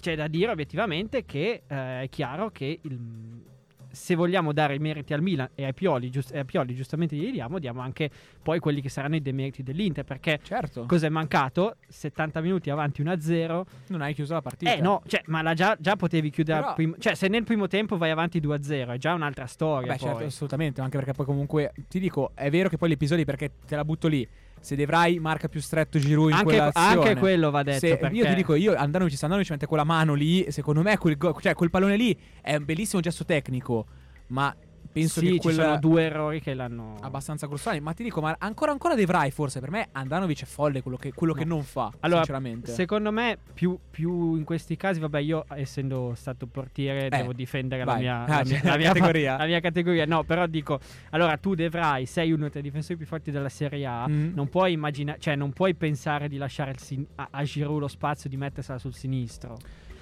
c'è 0.00 0.14
da 0.14 0.28
dire 0.28 0.52
obiettivamente 0.52 1.24
che 1.24 1.62
eh, 1.66 2.02
è 2.02 2.08
chiaro 2.10 2.50
che 2.50 2.78
il- 2.80 3.44
se 3.90 4.14
vogliamo 4.14 4.52
dare 4.52 4.74
i 4.74 4.78
meriti 4.78 5.14
al 5.14 5.22
Milan 5.22 5.48
e 5.54 5.64
ai 5.64 5.72
Pioli, 5.72 6.10
giust- 6.10 6.34
e 6.34 6.40
a 6.40 6.44
Pioli 6.44 6.74
giustamente 6.74 7.16
gli 7.16 7.32
diamo, 7.32 7.58
diamo 7.58 7.80
anche 7.80 8.10
poi 8.42 8.58
quelli 8.58 8.82
che 8.82 8.90
saranno 8.90 9.16
i 9.16 9.22
demeriti 9.22 9.62
dell'Inter. 9.62 10.04
Perché 10.04 10.38
Certo, 10.42 10.84
cosa 10.84 11.06
è 11.06 11.08
mancato? 11.08 11.76
70 11.88 12.42
minuti 12.42 12.68
avanti 12.68 13.00
1-0. 13.02 13.64
non 13.88 14.02
hai 14.02 14.12
chiuso 14.12 14.34
la 14.34 14.42
partita. 14.42 14.74
Eh 14.74 14.80
no, 14.82 15.02
cioè, 15.06 15.22
ma 15.28 15.54
già, 15.54 15.76
già 15.80 15.96
potevi 15.96 16.28
chiudere 16.28 16.58
Però- 16.58 16.68
al 16.68 16.74
primo- 16.76 16.94
Cioè, 16.98 17.14
se 17.14 17.28
nel 17.28 17.44
primo 17.44 17.68
tempo 17.68 17.96
vai 17.96 18.10
avanti 18.10 18.38
2-0 18.38 18.92
è 18.92 18.98
già 18.98 19.14
un'altra 19.14 19.46
storia. 19.46 19.92
Beh, 19.94 19.98
poi. 19.98 20.08
certo, 20.10 20.24
assolutamente, 20.24 20.80
anche 20.82 20.98
perché 20.98 21.12
poi 21.14 21.24
comunque 21.24 21.72
ti 21.88 21.98
dico, 21.98 22.32
è 22.34 22.50
vero 22.50 22.68
che 22.68 22.76
poi 22.76 22.90
gli 22.90 22.92
episodi 22.92 23.24
perché 23.24 23.50
te 23.66 23.76
la 23.76 23.84
butto 23.84 24.08
lì. 24.08 24.28
Se 24.66 24.74
Devrai 24.74 25.20
marca 25.20 25.48
più 25.48 25.60
stretto 25.60 25.96
Giroud 25.96 26.30
in 26.30 26.34
anche, 26.38 26.44
quell'azione. 26.44 27.08
anche 27.08 27.16
quello 27.20 27.52
va 27.52 27.62
detto. 27.62 27.86
Se- 27.86 27.98
perché... 27.98 28.16
Io 28.16 28.26
ti 28.26 28.34
dico, 28.34 28.56
io 28.56 28.74
Andanovic, 28.74 29.22
Andanovic 29.22 29.50
mette 29.50 29.66
quella 29.66 29.84
mano 29.84 30.14
lì, 30.14 30.44
secondo 30.50 30.82
me 30.82 30.98
quel, 30.98 31.16
go- 31.16 31.38
cioè, 31.40 31.54
quel 31.54 31.70
pallone 31.70 31.96
lì 31.96 32.18
è 32.40 32.56
un 32.56 32.64
bellissimo 32.64 33.00
gesto 33.00 33.24
tecnico, 33.24 33.86
ma 34.28 34.52
penso 35.00 35.20
sì, 35.20 35.26
che 35.26 35.32
ci 35.32 35.38
quel 35.38 35.54
sono 35.54 35.78
due 35.78 36.02
errori 36.04 36.40
che 36.40 36.54
l'hanno. 36.54 36.96
abbastanza 37.00 37.46
grossoni. 37.46 37.80
Ma 37.80 37.92
ti 37.92 38.02
dico, 38.02 38.20
ma 38.20 38.34
ancora 38.38 38.72
ancora 38.72 38.94
Devrai 38.94 39.30
forse, 39.30 39.60
per 39.60 39.70
me 39.70 39.88
Andanovic 39.92 40.42
è 40.42 40.44
folle 40.46 40.82
quello 40.82 40.96
che, 40.96 41.12
quello 41.12 41.32
No. 41.34 41.38
che 41.38 41.44
non 41.44 41.62
fa, 41.62 41.92
Allora, 42.00 42.18
sinceramente. 42.24 42.72
Secondo 42.72 43.10
me, 43.12 43.36
più, 43.54 43.78
più 43.90 44.36
in 44.36 44.44
questi 44.44 44.76
casi, 44.76 45.00
vabbè, 45.00 45.18
io 45.20 45.44
essendo 45.54 46.12
stato 46.16 46.46
portiere, 46.46 47.08
devo 47.08 47.32
difendere 47.32 47.84
la 47.84 47.96
mia, 47.96 48.24
Ah, 48.24 48.38
la, 48.38 48.42
mia, 48.44 48.60
la 48.62 48.76
mia 48.76 48.92
categoria. 48.92 49.36
la 49.38 49.46
mia 49.46 49.60
categoria. 49.60 50.04
No, 50.06 50.24
però 50.24 50.46
dico, 50.46 50.80
allora 51.10 51.36
tu 51.36 51.54
Devrai, 51.54 52.06
sei 52.06 52.32
uno 52.32 52.48
dei 52.48 52.62
difensori 52.62 52.96
più 52.96 53.06
forti 53.06 53.30
della 53.30 53.48
Serie 53.48 53.84
A. 53.86 54.08
Mm. 54.08 54.34
Non 54.34 54.48
puoi 54.48 54.72
immaginare, 54.72 55.18
cioè, 55.20 55.36
non 55.36 55.52
puoi 55.52 55.74
pensare 55.74 56.28
di 56.28 56.36
lasciare 56.36 56.74
sin- 56.78 57.06
a, 57.16 57.28
a 57.30 57.42
Giroud 57.42 57.80
lo 57.80 57.88
spazio 57.88 58.28
di 58.30 58.36
mettersela 58.36 58.78
sul 58.78 58.94
sinistro. 58.94 59.56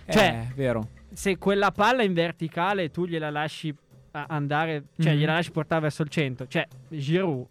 cioè- 0.09 0.47
Eh, 0.51 0.55
vero. 0.55 0.89
Se 1.13 1.39
quella 1.39 1.71
palla 1.71 2.03
in 2.03 2.13
verticale 2.13 2.91
tu 2.91 3.07
gliela 3.07 3.31
lasci 3.31 3.75
andare, 4.29 4.85
cioè 4.99 5.13
Mhm. 5.13 5.19
gliela 5.19 5.33
lasci 5.35 5.51
portare 5.51 5.81
verso 5.83 6.03
il 6.03 6.09
centro, 6.09 6.47
cioè 6.47 6.67
Giroud. 6.89 7.47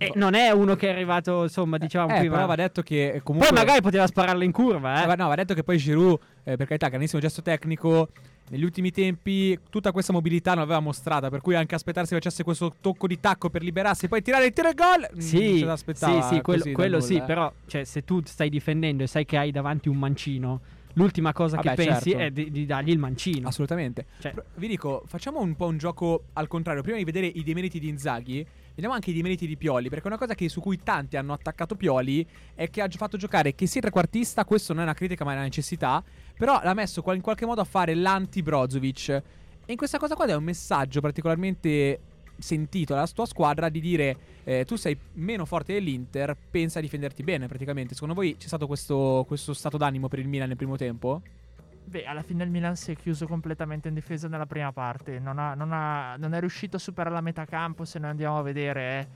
eh, 0.00 0.12
non 0.14 0.34
è 0.34 0.50
uno 0.50 0.76
che 0.76 0.86
è 0.88 0.92
arrivato, 0.92 1.42
insomma, 1.42 1.76
diciamo 1.76 2.14
Eh, 2.14 2.18
prima. 2.20 2.34
però 2.36 2.46
va 2.46 2.54
detto 2.54 2.82
che 2.82 3.20
comunque 3.24 3.50
Poi 3.52 3.58
magari 3.64 3.82
poteva 3.82 4.06
spararla 4.06 4.44
in 4.44 4.52
curva, 4.52 5.02
eh. 5.04 5.10
Eh, 5.12 5.16
no, 5.16 5.26
va 5.26 5.34
detto 5.34 5.54
che 5.54 5.64
poi 5.64 5.76
Giroud, 5.76 6.18
eh, 6.44 6.56
per 6.56 6.66
carità, 6.68 6.86
grandissimo 6.88 7.20
gesto 7.20 7.42
tecnico. 7.42 8.08
Negli 8.50 8.62
ultimi 8.64 8.92
tempi 8.92 9.58
tutta 9.68 9.90
questa 9.92 10.12
mobilità 10.12 10.52
non 10.52 10.60
l'aveva 10.60 10.80
mostrata, 10.80 11.28
per 11.28 11.40
cui 11.42 11.54
anche 11.56 11.74
aspettarsi 11.74 12.10
che 12.10 12.14
facesse 12.16 12.44
questo 12.44 12.72
tocco 12.80 13.06
di 13.08 13.18
tacco 13.20 13.50
per 13.50 13.62
liberarsi 13.62 14.06
e 14.06 14.08
poi 14.08 14.22
tirare 14.22 14.46
il 14.46 14.52
tiro 14.54 14.68
e 14.70 14.74
gol. 14.74 15.06
mm, 15.14 15.18
Sì, 15.18 15.66
sì, 15.94 16.22
sì, 16.22 16.40
quello, 16.42 16.64
quello 16.72 16.96
nulla, 16.98 17.00
sì, 17.06 17.16
eh. 17.16 17.22
però 17.22 17.52
cioè, 17.66 17.84
se 17.84 18.04
tu 18.04 18.22
stai 18.24 18.48
difendendo 18.48 19.02
e 19.02 19.06
sai 19.08 19.26
che 19.26 19.36
hai 19.36 19.50
davanti 19.50 19.88
un 19.90 19.96
mancino, 19.98 20.60
l'ultima 20.98 21.32
cosa 21.32 21.56
Vabbè, 21.56 21.74
che 21.74 21.84
pensi 21.86 22.10
certo. 22.10 22.24
è 22.24 22.30
di, 22.30 22.50
di 22.50 22.66
dargli 22.66 22.90
il 22.90 22.98
mancino. 22.98 23.48
Assolutamente. 23.48 24.06
Cioè- 24.18 24.34
vi 24.56 24.66
dico, 24.66 25.04
facciamo 25.06 25.40
un 25.40 25.54
po' 25.54 25.66
un 25.66 25.78
gioco 25.78 26.24
al 26.34 26.48
contrario. 26.48 26.82
Prima 26.82 26.98
di 26.98 27.04
vedere 27.04 27.26
i 27.26 27.42
demeriti 27.42 27.78
di 27.78 27.88
Inzaghi, 27.88 28.44
vediamo 28.74 28.94
anche 28.94 29.10
i 29.10 29.14
demeriti 29.14 29.46
di 29.46 29.56
Pioli. 29.56 29.88
Perché 29.88 30.06
una 30.08 30.18
cosa 30.18 30.34
che- 30.34 30.48
su 30.48 30.60
cui 30.60 30.78
tanti 30.82 31.16
hanno 31.16 31.32
attaccato 31.32 31.76
Pioli 31.76 32.26
è 32.54 32.68
che 32.68 32.82
ha 32.82 32.88
fatto 32.90 33.16
giocare 33.16 33.54
che 33.54 33.66
sia 33.66 33.80
trequartista. 33.80 34.44
Questo 34.44 34.72
non 34.72 34.82
è 34.82 34.84
una 34.84 34.94
critica, 34.94 35.24
ma 35.24 35.30
è 35.30 35.34
una 35.34 35.44
necessità. 35.44 36.02
Però 36.36 36.60
l'ha 36.62 36.74
messo 36.74 37.02
in 37.12 37.20
qualche 37.22 37.46
modo 37.46 37.60
a 37.60 37.64
fare 37.64 37.94
l'anti-Brozovic. 37.94 39.08
E 39.08 39.22
in 39.72 39.76
questa 39.76 39.98
cosa 39.98 40.14
qua 40.14 40.26
è 40.26 40.34
un 40.34 40.44
messaggio 40.44 41.00
particolarmente 41.00 42.00
sentito 42.38 42.94
dalla 42.94 43.06
tua 43.08 43.26
squadra 43.26 43.68
di 43.68 43.80
dire 43.80 44.16
eh, 44.44 44.64
tu 44.64 44.76
sei 44.76 44.96
meno 45.14 45.44
forte 45.44 45.72
dell'Inter, 45.72 46.36
pensa 46.50 46.78
a 46.78 46.82
difenderti 46.82 47.22
bene 47.22 47.46
praticamente. 47.46 47.94
Secondo 47.94 48.14
voi 48.14 48.36
c'è 48.36 48.46
stato 48.46 48.66
questo, 48.66 49.24
questo 49.26 49.52
stato 49.54 49.76
d'animo 49.76 50.08
per 50.08 50.20
il 50.20 50.28
Milan 50.28 50.48
nel 50.48 50.56
primo 50.56 50.76
tempo? 50.76 51.20
Beh, 51.84 52.04
alla 52.04 52.22
fine 52.22 52.44
il 52.44 52.50
Milan 52.50 52.76
si 52.76 52.92
è 52.92 52.96
chiuso 52.96 53.26
completamente 53.26 53.88
in 53.88 53.94
difesa 53.94 54.28
nella 54.28 54.44
prima 54.46 54.72
parte. 54.72 55.18
Non, 55.18 55.38
ha- 55.38 55.54
non 55.54 55.72
ha- 55.72 56.16
non 56.16 56.34
è 56.34 56.40
riuscito 56.40 56.76
a 56.76 56.78
superare 56.78 57.14
la 57.14 57.22
metà 57.22 57.46
campo. 57.46 57.84
Se 57.86 57.98
noi 57.98 58.10
andiamo 58.10 58.38
a 58.38 58.42
vedere 58.42 58.82
eh. 59.00 59.06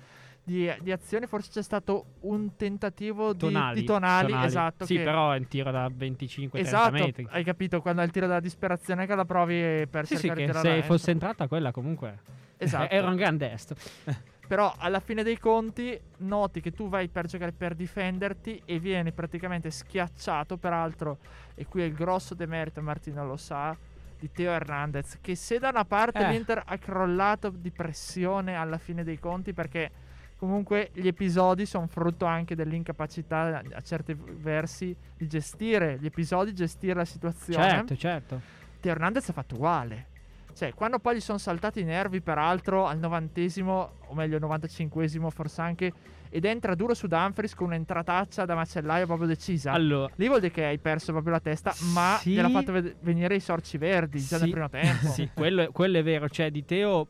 di, 0.42 0.72
di 0.80 0.90
azione, 0.90 1.26
forse 1.26 1.50
c'è 1.52 1.62
stato 1.62 2.14
un 2.20 2.56
tentativo 2.56 3.32
di 3.34 3.38
Tonali, 3.38 3.80
di 3.80 3.84
tonali, 3.86 4.32
esatto. 4.44 4.86
Sì, 4.86 4.96
che- 4.96 5.02
però 5.02 5.32
è 5.32 5.38
un 5.38 5.48
tiro 5.48 5.70
da 5.70 5.86
25-30 5.88 6.48
Esatto, 6.54 6.92
metri. 6.92 7.26
hai 7.30 7.44
capito 7.44 7.82
quando 7.82 8.00
è 8.00 8.04
il 8.06 8.10
tiro 8.10 8.26
della 8.26 8.40
disperazione 8.40 9.06
che 9.06 9.14
la 9.14 9.24
provi 9.26 9.86
per 9.86 10.06
Sì, 10.06 10.16
sì, 10.16 10.20
cercare 10.22 10.40
che 10.40 10.46
di 10.46 10.52
tirare 10.58 10.80
se 10.80 10.86
fosse 10.86 11.10
entrata 11.10 11.46
quella 11.48 11.72
comunque 11.72 12.18
Esatto. 12.64 12.92
era 12.92 13.09
un 13.09 13.16
gran 13.16 13.37
destro. 13.37 13.76
Però 14.47 14.75
alla 14.76 15.00
fine 15.00 15.23
dei 15.23 15.38
conti 15.38 15.99
noti 16.19 16.61
che 16.61 16.73
tu 16.73 16.88
vai 16.88 17.09
per 17.09 17.26
giocare 17.26 17.52
per 17.52 17.75
difenderti 17.75 18.62
e 18.66 18.78
vieni 18.78 19.12
praticamente 19.12 19.71
schiacciato, 19.71 20.59
peraltro, 20.59 21.19
e 21.54 21.64
qui 21.66 21.81
è 21.83 21.85
il 21.85 21.95
grosso 21.95 22.35
demerito, 22.35 22.83
Martino 22.83 23.25
lo 23.25 23.37
sa, 23.38 23.75
di 24.19 24.31
Teo 24.31 24.50
Hernandez, 24.52 25.19
che 25.23 25.35
se 25.37 25.59
da 25.59 25.71
una 25.71 25.85
parte 25.87 26.19
Eh. 26.19 26.28
l'Inter 26.31 26.62
ha 26.66 26.76
crollato 26.76 27.49
di 27.49 27.71
pressione 27.71 28.54
alla 28.54 28.78
fine 28.78 29.04
dei 29.04 29.19
conti 29.19 29.52
perché 29.54 29.90
comunque 30.37 30.90
gli 30.92 31.07
episodi 31.07 31.64
sono 31.64 31.87
frutto 31.87 32.25
anche 32.26 32.54
dell'incapacità 32.54 33.62
a 33.73 33.81
certi 33.81 34.14
versi 34.14 34.95
di 35.16 35.26
gestire 35.28 35.99
gli 35.99 36.07
episodi, 36.07 36.52
gestire 36.52 36.95
la 36.95 37.04
situazione. 37.04 37.69
Certo, 37.69 37.97
certo. 37.97 38.40
Teo 38.81 38.92
Hernandez 38.92 39.28
ha 39.28 39.33
fatto 39.33 39.54
uguale. 39.54 40.09
Cioè, 40.54 40.75
quando 40.75 40.99
poi 40.99 41.16
gli 41.16 41.21
sono 41.21 41.38
saltati 41.38 41.80
i 41.80 41.85
nervi, 41.85 42.21
peraltro, 42.21 42.87
al 42.87 42.99
novantesimo, 42.99 43.92
o 44.06 44.14
meglio, 44.14 44.35
al 44.37 44.40
novantacinquesimo, 44.42 45.30
forse 45.30 45.61
anche, 45.61 45.92
ed 46.28 46.44
entra 46.44 46.75
duro 46.75 46.94
su 46.94 47.06
Dumfries 47.06 47.54
con 47.54 47.68
un'entrataccia 47.68 48.44
da 48.44 48.54
macellaio 48.54 49.06
proprio 49.06 49.26
decisa. 49.28 49.73
Allora, 49.73 50.12
Lì 50.16 50.26
vuol 50.28 50.40
dire 50.40 50.52
che 50.52 50.64
hai 50.64 50.78
perso 50.78 51.12
proprio 51.12 51.32
la 51.32 51.40
testa, 51.40 51.75
ma 51.92 52.16
Sì. 52.21 52.32
gliel'ha 52.32 52.49
fatto 52.50 52.73
ved- 52.73 52.97
venire 53.00 53.35
i 53.35 53.40
sorci 53.40 53.78
verdi 53.78 54.18
già 54.18 54.37
Sì. 54.37 54.42
nel 54.42 54.50
primo 54.50 54.68
tempo. 54.68 55.06
sì, 55.09 55.28
quello, 55.35 55.71
quello 55.73 55.99
è 55.99 56.02
vero. 56.02 56.28
Cioè, 56.28 56.50
di 56.50 56.64
Teo 56.64 57.06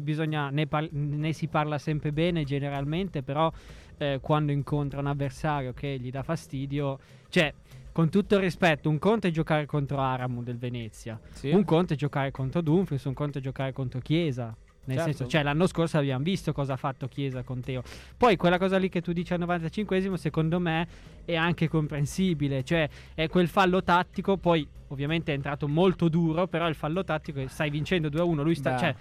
bisogna, 0.00 0.50
ne, 0.50 0.66
par- 0.66 0.88
ne 0.90 1.32
si 1.32 1.46
parla 1.48 1.78
sempre 1.78 2.12
bene 2.12 2.44
generalmente, 2.44 3.22
però 3.22 3.50
eh, 3.98 4.18
quando 4.20 4.50
incontra 4.50 4.98
un 5.00 5.06
avversario 5.06 5.72
che 5.72 5.96
gli 6.00 6.10
dà 6.10 6.22
fastidio. 6.22 6.98
Cioè, 7.28 7.52
con 7.94 8.08
tutto 8.10 8.34
il 8.34 8.40
rispetto, 8.40 8.88
un 8.90 8.98
conto 8.98 9.28
è 9.28 9.30
giocare 9.30 9.66
contro 9.66 10.00
Aramu 10.00 10.42
del 10.42 10.58
Venezia, 10.58 11.16
Sì. 11.30 11.50
un 11.50 11.62
conto 11.64 11.92
è 11.92 11.96
giocare 11.96 12.32
contro 12.32 12.60
Dumfries, 12.60 13.04
un 13.04 13.14
conto 13.14 13.38
è 13.38 13.40
giocare 13.40 13.72
contro 13.72 14.00
Chiesa. 14.00 14.52
Nel 14.86 14.96
Certo. 14.96 15.12
senso, 15.12 15.30
cioè, 15.30 15.42
l'anno 15.44 15.68
scorso 15.68 15.96
abbiamo 15.96 16.24
visto 16.24 16.52
cosa 16.52 16.72
ha 16.72 16.76
fatto 16.76 17.06
Chiesa 17.06 17.44
con 17.44 17.60
Teo. 17.60 17.82
Poi 18.18 18.36
quella 18.36 18.58
cosa 18.58 18.78
lì 18.78 18.88
che 18.88 19.00
tu 19.00 19.12
dici 19.12 19.32
al 19.32 19.38
95esimo, 19.38 20.14
secondo 20.14 20.58
me 20.58 20.88
è 21.24 21.36
anche 21.36 21.68
comprensibile. 21.68 22.64
Cioè, 22.64 22.88
è 23.14 23.28
quel 23.28 23.46
fallo 23.46 23.82
tattico. 23.84 24.36
Poi, 24.36 24.66
ovviamente, 24.88 25.30
è 25.32 25.36
entrato 25.36 25.68
molto 25.68 26.08
duro. 26.10 26.48
Però 26.48 26.68
il 26.68 26.74
fallo 26.74 27.02
tattico, 27.04 27.46
stai 27.46 27.70
vincendo 27.70 28.08
2-1. 28.10 28.42
Lui 28.42 28.54
sta. 28.56 28.72
Beh. 28.72 28.78
Cioè, 28.78 28.94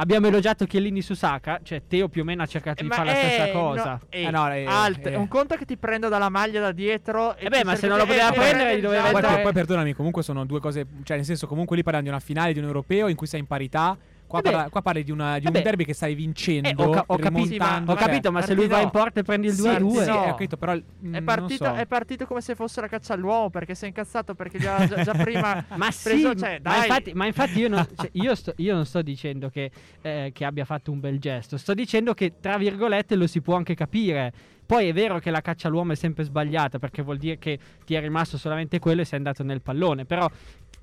abbiamo 0.00 0.26
elogiato 0.26 0.64
Chiellini 0.66 1.02
su 1.02 1.14
Saka. 1.14 1.60
Cioè, 1.62 1.82
Teo 1.86 2.08
più 2.08 2.22
o 2.22 2.24
meno 2.24 2.42
ha 2.42 2.46
cercato 2.46 2.80
Eh, 2.80 2.84
di 2.84 2.88
fare 2.90 3.04
la 3.04 3.12
eh, 3.12 3.24
stessa 3.28 3.46
no, 3.46 3.52
cosa. 3.52 4.00
eh, 4.08 4.22
Eh, 4.22 4.30
no, 4.30 4.52
eh, 4.52 4.64
alt- 4.66 5.06
eh. 5.06 5.16
Un 5.16 5.28
conto 5.28 5.54
è 5.54 5.56
che 5.56 5.64
ti 5.64 5.76
prendo 5.76 6.08
dalla 6.08 6.28
maglia 6.28 6.60
da 6.60 6.72
dietro. 6.72 7.36
E 7.36 7.46
Eh 7.46 7.48
beh, 7.48 7.64
ma 7.64 7.76
se 7.76 7.86
non 7.86 7.98
lo 7.98 8.06
poteva 8.06 8.30
eh, 8.30 8.34
prendere, 8.34 8.72
eh, 8.72 8.78
gli 8.78 8.80
doveva 8.80 9.08
esatto. 9.10 9.26
Poi, 9.34 9.42
poi 9.42 9.52
perdonami, 9.52 9.92
comunque 9.92 10.22
sono 10.22 10.44
due 10.44 10.60
cose. 10.60 10.86
Cioè, 11.02 11.16
nel 11.16 11.26
senso, 11.26 11.46
comunque 11.46 11.76
lì 11.76 11.82
parliamo 11.82 12.06
di 12.08 12.12
una 12.12 12.22
finale 12.24 12.52
di 12.52 12.58
un 12.58 12.64
europeo 12.66 13.08
in 13.08 13.16
cui 13.16 13.26
sei 13.26 13.40
in 13.40 13.46
parità. 13.46 13.96
Qua, 14.30 14.38
Eh 14.38 14.42
parla- 14.42 14.68
qua 14.70 14.80
parli 14.80 15.02
di, 15.02 15.10
una- 15.10 15.40
di 15.40 15.46
un 15.46 15.52
beh. 15.52 15.62
derby 15.62 15.84
che 15.84 15.92
stai 15.92 16.14
vincendo. 16.14 16.68
Eh, 16.68 16.74
ho, 16.86 16.90
ca- 16.90 17.02
ho 17.08 17.16
capito, 17.16 17.48
rimontando, 17.50 17.90
ho 17.90 17.94
capito, 17.96 18.30
ma 18.30 18.42
se 18.42 18.54
lui 18.54 18.68
va 18.68 18.80
in 18.80 18.90
porta 18.90 19.18
e 19.18 19.22
prendi 19.24 19.48
il 19.48 19.54
Sì, 19.54 19.62
2-2. 19.66 20.02
sì, 20.04 20.08
no. 20.08 20.14
ho 20.18 20.24
capito, 20.24 20.56
però. 20.56 20.72
mm, 20.74 20.78
È 20.78 21.08
non 21.16 21.24
partito, 21.24 21.64
so. 21.64 21.74
è 21.74 21.84
partito 21.86 22.26
come 22.26 22.40
se 22.40 22.54
fosse 22.54 22.80
la 22.80 22.86
caccia 22.86 23.14
all'uomo 23.14 23.50
perché 23.50 23.74
si 23.74 23.86
è 23.86 23.88
incazzato 23.88 24.36
perché 24.36 24.60
già, 24.60 24.86
già, 24.86 25.02
già 25.02 25.14
prima 25.14 25.64
Ma 25.74 25.88
preso, 26.00 26.30
sì, 26.30 26.36
cioè, 26.38 26.60
ma, 26.62 26.76
infatti, 26.76 27.12
ma 27.12 27.26
infatti 27.26 27.58
io, 27.58 27.68
non, 27.68 27.84
cioè, 27.96 28.08
io, 28.12 28.34
sto- 28.36 28.52
io 28.58 28.72
non 28.76 28.86
sto 28.86 29.02
dicendo 29.02 29.48
che, 29.48 29.68
eh, 30.00 30.30
che 30.32 30.44
abbia 30.44 30.64
fatto 30.64 30.92
un 30.92 31.00
bel 31.00 31.18
gesto, 31.18 31.56
sto 31.56 31.74
dicendo 31.74 32.14
che 32.14 32.34
tra 32.40 32.56
virgolette 32.56 33.16
lo 33.16 33.26
si 33.26 33.40
può 33.40 33.56
anche 33.56 33.74
capire. 33.74 34.32
Poi 34.64 34.86
è 34.86 34.92
vero 34.92 35.18
che 35.18 35.32
la 35.32 35.40
caccia 35.40 35.66
all'uomo 35.66 35.90
è 35.90 35.96
sempre 35.96 36.22
sbagliata 36.22 36.78
perché 36.78 37.02
vuol 37.02 37.18
dire 37.18 37.38
che 37.38 37.58
ti 37.84 37.94
è 37.94 38.00
rimasto 38.00 38.38
solamente 38.38 38.78
quello 38.78 39.00
e 39.00 39.04
sei 39.04 39.18
andato 39.18 39.42
nel 39.42 39.60
pallone, 39.60 40.04
però 40.04 40.30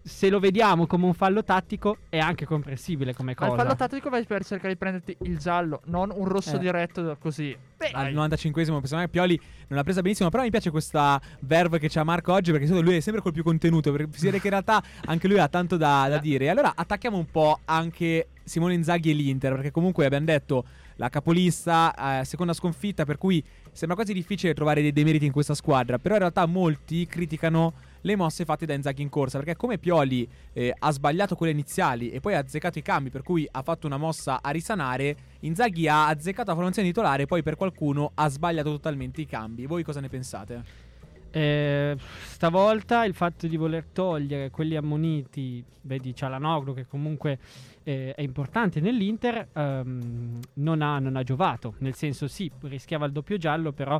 se 0.07 0.29
lo 0.29 0.39
vediamo 0.39 0.87
come 0.87 1.05
un 1.05 1.13
fallo 1.13 1.43
tattico 1.43 1.97
è 2.09 2.17
anche 2.17 2.45
comprensibile 2.45 3.13
come 3.13 3.33
Ma 3.37 3.43
il 3.45 3.51
cosa. 3.51 3.61
fallo 3.61 3.75
tattico 3.75 4.09
vai 4.09 4.23
per 4.23 4.45
cercare 4.45 4.73
di 4.73 4.77
prenderti 4.79 5.17
il 5.23 5.37
giallo, 5.37 5.81
non 5.85 6.11
un 6.15 6.25
rosso 6.25 6.55
Eh. 6.55 6.59
diretto 6.59 7.17
così. 7.19 7.55
Al 7.91 8.11
95esimo, 8.13 8.79
personaggio 8.79 9.09
Pioli 9.09 9.39
non 9.67 9.77
l'ha 9.77 9.83
presa 9.83 10.01
benissimo. 10.01 10.29
Però 10.29 10.41
mi 10.41 10.49
piace 10.49 10.71
questa 10.71 11.21
verve 11.41 11.77
che 11.77 11.89
c'ha 11.89 12.03
Marco 12.03 12.33
oggi. 12.33 12.51
Perché 12.51 12.67
lui 12.81 12.95
è 12.95 12.99
sempre 13.01 13.21
col 13.21 13.33
più 13.33 13.43
contenuto. 13.43 13.91
Perché 13.91 14.17
si 14.17 14.25
vede 14.25 14.39
che 14.39 14.47
in 14.47 14.53
realtà 14.53 14.81
anche 15.05 15.27
lui 15.27 15.37
ha 15.37 15.47
tanto 15.47 15.77
da, 15.77 16.07
da 16.09 16.17
dire. 16.17 16.45
E 16.45 16.49
allora 16.49 16.73
attacchiamo 16.75 17.17
un 17.17 17.29
po' 17.29 17.59
anche 17.65 18.29
Simone 18.43 18.73
Inzaghi 18.73 19.11
e 19.11 19.13
l'Inter. 19.13 19.53
Perché 19.53 19.69
comunque 19.71 20.05
abbiamo 20.05 20.25
detto 20.25 20.65
la 20.95 21.09
capolista, 21.09 22.19
eh, 22.19 22.25
seconda 22.25 22.53
sconfitta. 22.53 23.05
Per 23.05 23.17
cui 23.19 23.43
sembra 23.71 23.95
quasi 23.95 24.11
difficile 24.13 24.55
trovare 24.55 24.81
dei 24.81 24.91
demeriti 24.91 25.25
in 25.25 25.31
questa 25.31 25.53
squadra. 25.53 25.99
Però 25.99 26.15
in 26.15 26.21
realtà 26.21 26.45
molti 26.47 27.05
criticano 27.05 27.73
le 28.07 28.15
mosse 28.15 28.45
fatte 28.45 28.65
da 28.65 28.73
Inzaghi 28.73 29.03
in 29.03 29.09
corsa. 29.09 29.37
Perché 29.37 29.55
come 29.55 29.77
Pioli 29.77 30.27
eh, 30.53 30.73
ha 30.77 30.91
sbagliato 30.91 31.35
quelle 31.35 31.51
iniziali 31.51 32.09
e 32.09 32.19
poi 32.19 32.33
ha 32.33 32.39
azzeccato 32.39 32.79
i 32.79 32.81
cambi, 32.81 33.11
per 33.11 33.21
cui 33.21 33.47
ha 33.49 33.61
fatto 33.61 33.85
una 33.85 33.97
mossa 33.97 34.39
a 34.41 34.49
risanare, 34.49 35.15
Inzaghi 35.41 35.87
ha 35.87 36.07
azzeccato 36.07 36.49
la 36.49 36.55
formazione 36.55 36.87
titolare, 36.87 37.25
poi 37.25 37.43
per 37.43 37.55
qualcuno 37.55 38.11
ha 38.15 38.27
sbagliato 38.29 38.71
totalmente 38.71 39.21
i 39.21 39.27
cambi. 39.27 39.65
Voi 39.65 39.83
cosa 39.83 39.99
ne 39.99 40.09
pensate? 40.09 40.85
Eh, 41.29 41.95
stavolta 42.23 43.03
il 43.03 43.13
fatto 43.13 43.47
di 43.47 43.57
voler 43.57 43.85
togliere 43.91 44.49
quelli 44.49 44.75
ammoniti, 44.75 45.63
vedi 45.81 46.15
Cialanoglu 46.15 46.73
che 46.73 46.87
comunque 46.87 47.37
eh, 47.83 48.13
è 48.15 48.21
importante 48.21 48.79
nell'Inter, 48.79 49.49
ehm, 49.53 50.39
non, 50.53 50.81
ha, 50.81 50.99
non 50.99 51.15
ha 51.15 51.23
giovato. 51.23 51.75
Nel 51.79 51.95
senso 51.95 52.27
sì, 52.27 52.49
rischiava 52.61 53.05
il 53.05 53.11
doppio 53.11 53.37
giallo, 53.37 53.71
però 53.71 53.99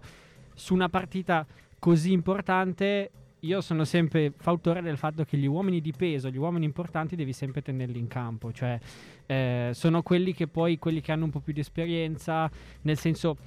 su 0.54 0.74
una 0.74 0.90
partita 0.90 1.46
così 1.78 2.12
importante 2.12 3.12
io 3.41 3.62
sono 3.62 3.84
sempre 3.86 4.34
fautore 4.36 4.82
del 4.82 4.98
fatto 4.98 5.23
che 5.23 5.38
gli 5.38 5.45
uomini 5.45 5.80
di 5.82 5.93
peso, 5.95 6.30
gli 6.30 6.38
uomini 6.38 6.65
importanti 6.65 7.15
devi 7.15 7.34
sempre 7.34 7.62
tenerli 7.62 8.00
in 8.00 8.08
campo, 8.08 8.52
cioè 8.52 8.80
eh, 9.26 9.69
sono 9.73 10.02
quelli 10.02 10.34
che 10.34 10.47
poi, 10.47 10.78
quelli 10.80 11.02
che 11.02 11.12
hanno 11.12 11.26
un 11.26 11.32
po' 11.32 11.39
più 11.39 11.54
di 11.54 11.60
esperienza, 11.60 12.50
nel 12.82 12.97
senso, 12.97 13.38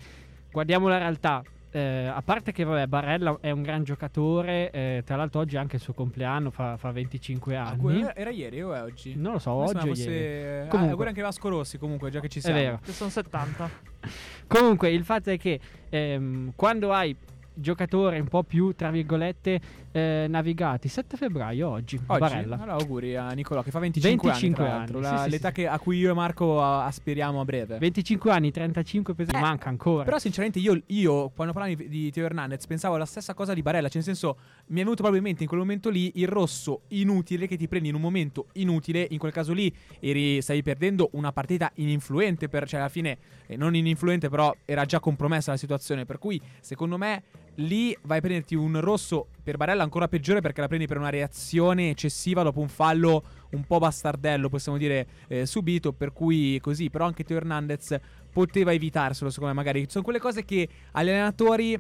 guardiamo 0.52 0.86
la 0.88 0.98
realtà, 0.98 1.42
eh, 1.72 2.06
a 2.06 2.20
parte 2.22 2.50
che 2.52 2.64
vabbè, 2.64 2.86
Barella 2.86 3.38
è 3.40 3.50
un 3.50 3.62
gran 3.62 3.82
giocatore, 3.84 4.70
eh, 4.70 5.02
tra 5.04 5.16
l'altro 5.16 5.40
oggi 5.40 5.56
è 5.56 5.58
anche 5.58 5.76
il 5.76 5.82
suo 5.82 5.92
compleanno, 5.92 6.50
fa, 6.50 6.76
fa 6.76 6.90
25 6.92 7.56
Ah, 7.56 7.66
anni. 7.68 7.80
que- 7.80 8.12
era 8.14 8.30
ieri 8.30 8.62
o 8.62 8.72
è 8.74 8.82
oggi? 8.82 9.14
Non 9.16 9.32
lo 9.32 9.38
so, 9.38 9.54
Mi 9.56 9.62
oggi 9.68 9.76
o 9.76 9.80
fosse- 9.86 10.10
ieri. 10.10 10.60
Ah, 10.62 10.66
Comunque. 10.68 10.90
auguri 10.92 11.08
anche 11.08 11.22
Vasco 11.22 11.48
Rossi 11.48 11.78
comunque, 11.78 12.10
già 12.10 12.20
che 12.20 12.28
ci 12.28 12.38
È 12.38 12.42
siamo. 12.42 12.58
vero. 12.58 12.80
Che 12.82 12.92
sono 12.92 13.10
70. 13.10 13.70
Comunque, 14.48 14.90
il 14.90 15.04
fatto 15.04 15.30
è 15.30 15.38
che 15.38 15.60
ehm, 15.90 16.52
quando 16.56 16.92
hai 16.92 17.14
giocatori 17.60 18.18
un 18.18 18.26
po' 18.28 18.42
più, 18.42 18.74
tra 18.74 18.90
virgolette, 18.90 19.60
eh, 19.92 20.26
navigati, 20.28 20.88
7 20.88 21.16
febbraio 21.16 21.68
oggi, 21.68 22.00
Oggi? 22.06 22.18
Barella. 22.18 22.54
Allora 22.56 22.72
auguri 22.72 23.16
a 23.16 23.30
Nicolò 23.32 23.62
che 23.62 23.70
fa 23.70 23.78
25, 23.78 24.30
25 24.30 24.66
anni, 24.68 24.90
anni, 24.90 25.00
la- 25.00 25.16
sì, 25.18 25.22
sì, 25.24 25.30
l'età 25.30 25.48
sì. 25.48 25.54
che- 25.54 25.66
a 25.68 25.78
cui 25.78 25.98
io 25.98 26.10
e 26.10 26.14
Marco 26.14 26.62
a- 26.62 26.86
aspiriamo 26.86 27.40
a 27.40 27.44
breve. 27.44 27.78
25 27.78 28.30
anni, 28.30 28.50
35 28.50 29.14
pesi, 29.14 29.30
Eh, 29.34 29.40
manca 29.40 29.68
ancora. 29.68 30.04
Però 30.04 30.18
sinceramente 30.18 30.58
io, 30.58 30.80
io, 30.86 31.28
quando 31.30 31.52
parlavi 31.52 31.76
di, 31.76 31.88
di 31.88 32.10
Teo 32.10 32.24
Hernandez 32.24 32.66
pensavo 32.66 32.96
la 32.96 33.04
stessa 33.06 33.34
cosa 33.34 33.52
di 33.54 33.62
Barella, 33.62 33.86
cioè 33.88 33.96
nel 33.96 34.04
senso 34.04 34.36
mi 34.68 34.76
è 34.80 34.82
venuto 34.82 35.02
probabilmente 35.02 35.42
in 35.42 35.48
quel 35.48 35.60
momento 35.60 35.90
lì 35.90 36.12
il 36.16 36.28
rosso 36.28 36.82
inutile 36.88 37.46
che 37.46 37.56
ti 37.56 37.68
prendi 37.68 37.88
in 37.88 37.94
un 37.94 38.00
momento 38.00 38.46
inutile, 38.54 39.06
in 39.10 39.18
quel 39.18 39.32
caso 39.32 39.52
lì 39.52 39.74
eri, 40.00 40.40
stavi 40.40 40.62
perdendo 40.62 41.08
una 41.12 41.32
partita 41.32 41.70
ininfluente, 41.74 42.48
per, 42.48 42.66
cioè 42.68 42.80
alla 42.80 42.88
fine 42.88 43.18
eh, 43.46 43.56
non 43.56 43.74
ininfluente 43.74 44.28
però 44.28 44.54
era 44.64 44.84
già 44.84 45.00
compromessa 45.00 45.50
la 45.50 45.56
situazione, 45.56 46.04
per 46.06 46.18
cui 46.18 46.40
secondo 46.60 46.96
me 46.96 47.22
lì 47.56 47.96
vai 48.02 48.18
a 48.18 48.20
prenderti 48.20 48.54
un 48.54 48.80
rosso 48.80 49.28
per 49.42 49.56
Barella 49.56 49.82
ancora 49.82 50.08
peggiore 50.08 50.40
perché 50.40 50.60
la 50.60 50.68
prendi 50.68 50.86
per 50.86 50.96
una 50.98 51.10
reazione 51.10 51.90
eccessiva 51.90 52.42
dopo 52.42 52.60
un 52.60 52.68
fallo 52.68 53.22
un 53.50 53.64
po' 53.64 53.78
bastardello, 53.78 54.48
possiamo 54.48 54.78
dire, 54.78 55.06
eh, 55.28 55.44
subito, 55.46 55.92
per 55.92 56.12
cui 56.12 56.58
così, 56.60 56.88
però 56.88 57.04
anche 57.04 57.24
Teo 57.24 57.36
Hernandez 57.36 57.98
poteva 58.32 58.72
evitarselo, 58.72 59.28
secondo 59.30 59.52
me, 59.52 59.60
magari. 59.60 59.86
Sono 59.88 60.04
quelle 60.04 60.20
cose 60.20 60.44
che 60.44 60.68
agli 60.92 61.08
allenatori 61.08 61.78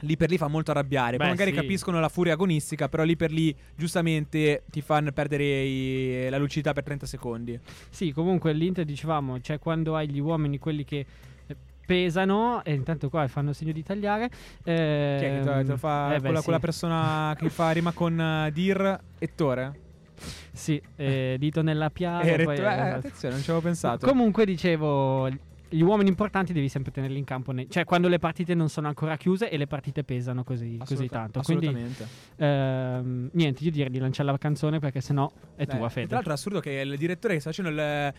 lì 0.00 0.16
per 0.16 0.30
lì 0.30 0.38
fa 0.38 0.48
molto 0.48 0.70
arrabbiare. 0.70 1.16
Poi 1.16 1.26
Beh, 1.26 1.32
magari 1.32 1.50
sì. 1.50 1.56
capiscono 1.56 2.00
la 2.00 2.08
furia 2.08 2.32
agonistica, 2.32 2.88
però 2.88 3.04
lì 3.04 3.16
per 3.16 3.30
lì 3.30 3.54
giustamente 3.76 4.64
ti 4.70 4.80
fanno 4.80 5.12
perdere 5.12 5.44
i- 5.62 6.28
la 6.28 6.38
lucidità 6.38 6.72
per 6.72 6.84
30 6.84 7.06
secondi. 7.06 7.58
Sì, 7.90 8.12
comunque 8.12 8.52
l'Inter 8.52 8.84
dicevamo, 8.84 9.40
cioè 9.40 9.58
quando 9.58 9.94
hai 9.94 10.08
gli 10.08 10.18
uomini 10.20 10.58
quelli 10.58 10.84
che 10.84 11.04
pesano 11.86 12.62
e 12.64 12.72
intanto 12.74 13.08
qua 13.08 13.26
fanno 13.28 13.52
segno 13.52 13.72
di 13.72 13.82
tagliare 13.82 14.24
eh, 14.64 15.16
Chi 15.18 15.24
è 15.24 15.28
che 15.38 15.40
te, 15.44 15.62
te 15.64 15.70
lo 15.70 15.76
fa 15.76 16.10
eh 16.10 16.16
beh, 16.16 16.20
quella, 16.20 16.38
sì. 16.38 16.44
quella 16.44 16.58
persona 16.60 17.34
che 17.38 17.48
fa 17.50 17.70
rima 17.70 17.92
con 17.92 18.20
eh, 18.20 18.50
Dir 18.52 18.98
e 19.18 19.34
Tore? 19.34 19.80
sì 20.52 20.80
eh, 20.96 21.36
dito 21.38 21.62
nella 21.62 21.90
piaga 21.90 22.22
Eh, 22.22 22.42
poi- 22.44 22.56
eh, 22.56 22.64
attenzione, 22.66 23.34
non 23.34 23.42
ci 23.42 23.50
avevo 23.50 23.64
pensato. 23.66 24.06
comunque 24.06 24.44
dicevo 24.44 25.28
gli 25.66 25.80
uomini 25.82 26.08
importanti 26.08 26.52
devi 26.52 26.68
sempre 26.68 26.92
tenerli 26.92 27.18
in 27.18 27.24
campo 27.24 27.50
nei- 27.50 27.68
cioè 27.68 27.84
quando 27.84 28.06
le 28.06 28.20
partite 28.20 28.54
non 28.54 28.68
sono 28.68 28.86
ancora 28.86 29.16
chiuse 29.16 29.50
e 29.50 29.56
le 29.56 29.66
partite 29.66 30.04
pesano 30.04 30.44
così, 30.44 30.76
così 30.78 30.92
Assoluta- 30.92 31.18
tanto 31.18 31.40
quindi 31.40 31.66
Assolutamente. 31.66 32.06
ehm, 32.36 33.30
niente 33.32 33.64
io 33.64 33.70
direi 33.72 33.90
di 33.90 33.98
lanciare 33.98 34.30
la 34.30 34.38
canzone 34.38 34.78
perché 34.78 35.00
sennò 35.00 35.28
è 35.56 35.64
Dai, 35.64 35.76
tua 35.78 35.88
Fede 35.88 36.06
Tra 36.06 36.14
l'altro 36.16 36.32
è 36.32 36.36
assurdo 36.36 36.60
che 36.60 36.70
il 36.70 36.96
direttore 36.96 37.34
che 37.34 37.40
sta 37.40 37.50
facendo 37.50 37.70
il 37.72 38.12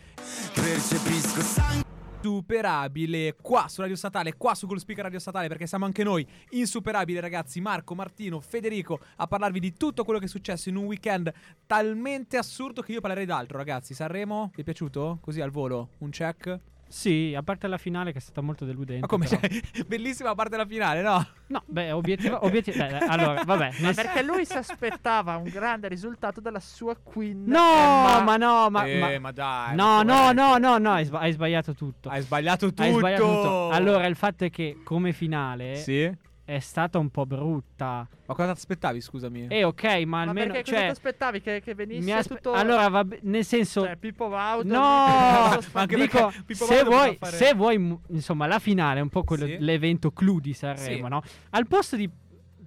superabile 2.26 3.36
qua 3.40 3.68
su 3.68 3.82
Radio 3.82 3.96
Statale, 3.96 4.36
qua 4.36 4.56
su 4.56 4.66
Goal 4.66 4.80
Speaker 4.80 5.04
Radio 5.04 5.20
Statale, 5.20 5.48
perché 5.48 5.68
siamo 5.68 5.86
anche 5.86 6.04
noi 6.04 6.26
insuperabili 6.50 7.20
ragazzi, 7.20 7.62
Marco, 7.62 7.94
Martino, 7.94 8.40
Federico, 8.40 9.00
a 9.18 9.28
parlarvi 9.28 9.60
di 9.60 9.74
tutto 9.74 10.04
quello 10.04 10.18
che 10.18 10.26
è 10.26 10.28
successo 10.28 10.70
in 10.70 10.76
un 10.76 10.86
weekend 10.86 11.32
talmente 11.68 12.38
assurdo 12.38 12.82
che 12.82 12.94
io 12.94 13.02
parlerei 13.02 13.28
d'altro 13.28 13.60
ragazzi. 13.60 13.94
Sanremo, 13.94 14.50
vi 14.56 14.62
è 14.62 14.64
piaciuto? 14.64 15.20
Così 15.22 15.40
al 15.40 15.52
volo, 15.52 15.90
un 16.00 16.10
check? 16.10 16.60
Sì 16.96 17.34
a 17.36 17.44
parte 17.44 17.68
la 17.68 17.78
finale 17.78 18.14
che 18.14 18.20
è 18.20 18.22
stata 18.22 18.40
molto 18.40 18.64
deludente 18.64 19.02
Ma 19.02 19.08
come? 19.08 19.28
Cioè, 19.28 19.42
bellissima 19.86 20.30
la 20.30 20.36
parte 20.36 20.52
della 20.52 20.66
finale, 20.66 21.02
no? 21.02 21.28
no 21.48 21.62
beh 21.66 21.92
obiettivo, 21.92 22.44
obiettivo 22.46 22.78
beh, 22.78 23.00
allora 23.00 23.44
vabbè 23.44 23.72
Ma 23.80 23.92
perché 23.92 24.24
lui 24.24 24.46
si 24.46 24.54
aspettava 24.54 25.36
un 25.36 25.50
grande 25.50 25.90
risultato 25.90 26.40
dalla 26.40 26.62
sua 26.62 26.96
Queen. 26.96 27.44
No, 27.46 27.60
Emma. 27.60 28.22
ma 28.22 28.38
no, 28.38 28.70
ma, 28.70 28.86
eh, 28.86 29.20
ma- 29.20 29.32
dai. 29.32 29.76
no, 29.76 29.84
ma 29.84 30.04
no, 30.04 30.32
no, 30.32 30.58
no, 30.58 30.78
no, 30.78 30.94
hai 30.94 31.32
sbagliato 31.34 31.74
tutto. 31.74 32.08
Hai 32.08 32.22
sbagliato 32.22 32.68
tutto. 32.68 32.82
Hai 32.82 32.94
sbagliato 32.94 33.24
tutto. 33.24 33.70
Allora, 33.70 34.06
il 34.08 34.16
fatto 34.16 34.46
è 34.46 34.50
che 34.50 34.78
come 34.84 35.12
finale 35.12 35.76
Sì? 35.76 36.10
È 36.46 36.60
stata 36.60 37.00
un 37.00 37.10
po' 37.10 37.26
brutta. 37.26 38.08
Ma 38.28 38.34
cosa 38.36 38.52
ti 38.52 38.58
aspettavi, 38.60 39.02
scusami? 39.02 39.48
E 39.48 39.64
ok, 39.64 39.84
ma 39.84 40.04
Ma 40.06 40.22
almeno 40.22 40.54
perché 40.54 40.62
cosa 40.64 40.76
cioè 40.76 40.86
ti 40.86 40.92
aspettavi 40.92 41.42
che, 41.42 41.62
che 41.62 41.74
venisse 41.74 42.04
mi 42.06 42.12
aspe- 42.14 42.36
tutto 42.36 42.54
Allora, 42.54 42.88
va 42.88 43.04
be- 43.04 43.20
nel 43.24 43.44
senso 43.44 43.82
cioè, 43.84 43.98
Pippo 43.98 44.30
Baudo 44.30 44.72
No, 44.72 44.80
Ma 44.80 45.60
anche 45.74 45.96
dico, 45.96 46.26
perché 46.28 46.44
Pippo 46.46 46.66
se 46.66 46.84
vuoi, 46.84 47.16
fare- 47.18 47.36
se 47.36 47.54
vuoi, 47.56 47.98
insomma, 48.10 48.46
la 48.46 48.60
finale 48.60 49.00
è 49.00 49.02
un 49.02 49.10
po' 49.10 49.24
quello, 49.24 49.46
Sì. 49.48 49.58
l'evento 49.60 50.12
clou 50.12 50.40
di 50.40 50.54
Sanremo, 50.54 51.06
Sì. 51.06 51.10
no? 51.10 51.22
Al 51.50 51.68
posto 51.68 51.96
di 51.96 52.08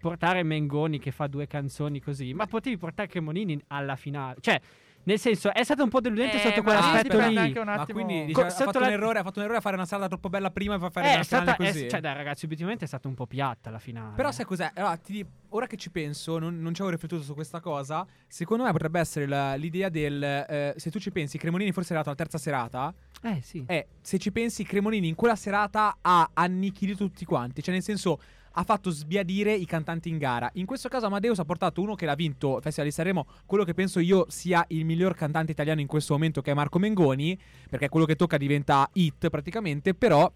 portare 0.01 0.43
Mengoni 0.43 0.99
che 0.99 1.11
fa 1.13 1.27
due 1.29 1.47
canzoni 1.47 2.01
così, 2.01 2.35
ma 2.35 2.47
potevi 2.47 2.77
portare 2.77 3.09
Cremonini 3.09 3.61
alla 3.69 3.97
finale. 3.97 4.37
Cioè, 4.41 4.61
Nel 5.09 5.19
senso, 5.19 5.51
è 5.55 5.65
stato 5.65 5.83
un 5.83 5.89
po' 5.89 6.03
deludente 6.03 6.37
Eh, 6.37 6.41
sotto 6.41 6.63
quell'aspetto 6.63 7.19
lì. 7.29 7.37
anche 7.39 7.59
un 7.59 7.65
Ma 7.65 7.73
attimo- 7.75 8.05
quindi 8.05 8.27
dice, 8.27 8.41
Co- 8.41 8.47
ha, 8.47 8.51
sotto 8.51 8.65
fatto 8.65 8.79
la- 8.81 8.87
un 8.89 8.93
errore, 8.93 9.19
ha 9.19 9.23
fatto 9.23 9.39
un 9.39 9.45
errore 9.47 9.59
a 9.59 9.63
fare 9.63 9.77
una 9.77 9.87
strada 9.87 10.07
troppo 10.07 10.29
bella 10.29 10.51
prima 10.51 10.75
e 10.75 10.79
poi 10.79 10.91
fare 10.91 11.09
Eh, 11.11 11.15
una 11.15 11.23
stata, 11.23 11.55
finale 11.55 11.71
è- 11.71 11.73
così. 11.73 11.89
cioè, 11.89 12.01
dai, 12.01 12.15
ragazzi, 12.15 12.45
obiettivamente 12.45 12.85
è 12.85 12.89
stata 12.89 13.09
un 13.09 13.15
po' 13.15 13.27
piatta 13.27 13.71
la 13.71 13.79
finale. 13.79 14.15
Però 14.17 14.31
sai 14.31 14.45
cos'è? 14.45 14.71
Allora, 14.75 14.97
ti 14.99 15.27
ora 15.51 15.67
che 15.67 15.79
ci 15.79 15.91
penso, 15.91 16.39
non, 16.39 16.61
non 16.61 16.75
ci 16.75 16.83
avevo 16.83 16.95
riflettuto 16.95 17.23
su 17.23 17.33
questa 17.33 17.61
cosa. 17.61 18.07
Secondo 18.27 18.65
me 18.65 18.71
potrebbe 18.73 19.01
essere 19.01 19.27
la- 19.27 19.55
l'idea 19.55 19.89
del. 19.89 20.23
eh, 20.23 20.75
se 20.77 20.91
tu 20.91 20.99
ci 20.99 21.11
pensi, 21.11 21.39
Cremonini 21.39 21.73
forse 21.73 21.95
è 21.95 21.97
arrivato 21.97 22.11
alla 22.11 22.19
terza 22.29 22.37
serata. 22.37 22.93
Eh, 23.23 23.41
sì. 23.43 23.65
Eh, 23.67 23.87
se 24.03 24.19
ci 24.19 24.31
pensi, 24.31 24.63
Cremonini 24.65 25.09
in 25.09 25.15
quella 25.15 25.37
serata 25.37 25.97
ha 26.03 26.29
annichilito 26.35 27.05
tutti 27.07 27.25
quanti. 27.25 27.63
Cioè, 27.63 27.73
nel 27.73 27.83
senso, 27.83 28.21
ha 28.53 28.63
fatto 28.65 28.91
sbiadire 28.91 29.55
i 29.55 29.67
cantanti 29.67 30.09
in 30.09 30.19
gara. 30.19 30.51
In 30.55 30.67
questo 30.67 30.89
caso, 30.89 31.07
Amadeus 31.07 31.39
ha 31.39 31.45
portato 31.45 31.81
uno 31.81 31.95
che 31.95 32.07
l'ha 32.07 32.15
vinto 32.15 32.61
Festival 32.61 32.89
di 32.89 32.95
Sanremo, 32.95 33.27
quello 33.47 33.65
che 33.65 33.75
penso 33.75 34.01
io 34.01 34.27
sia 34.29 34.65
il 34.69 34.85
miglior 34.85 35.15
cantante 35.15 35.53
italiano 35.53 35.81
in 35.81 35.87
questo 35.87 36.15
momento, 36.15 36.41
che 36.43 36.51
è 36.51 36.55
Marco 36.55 36.79
Mengoni. 36.79 37.39
Perché 37.69 37.89
quello 37.89 38.07
che 38.07 38.17
tocca 38.17 38.37
diventa 38.37 38.89
hit 38.93 39.29
praticamente. 39.29 39.95
Però. 39.95 40.31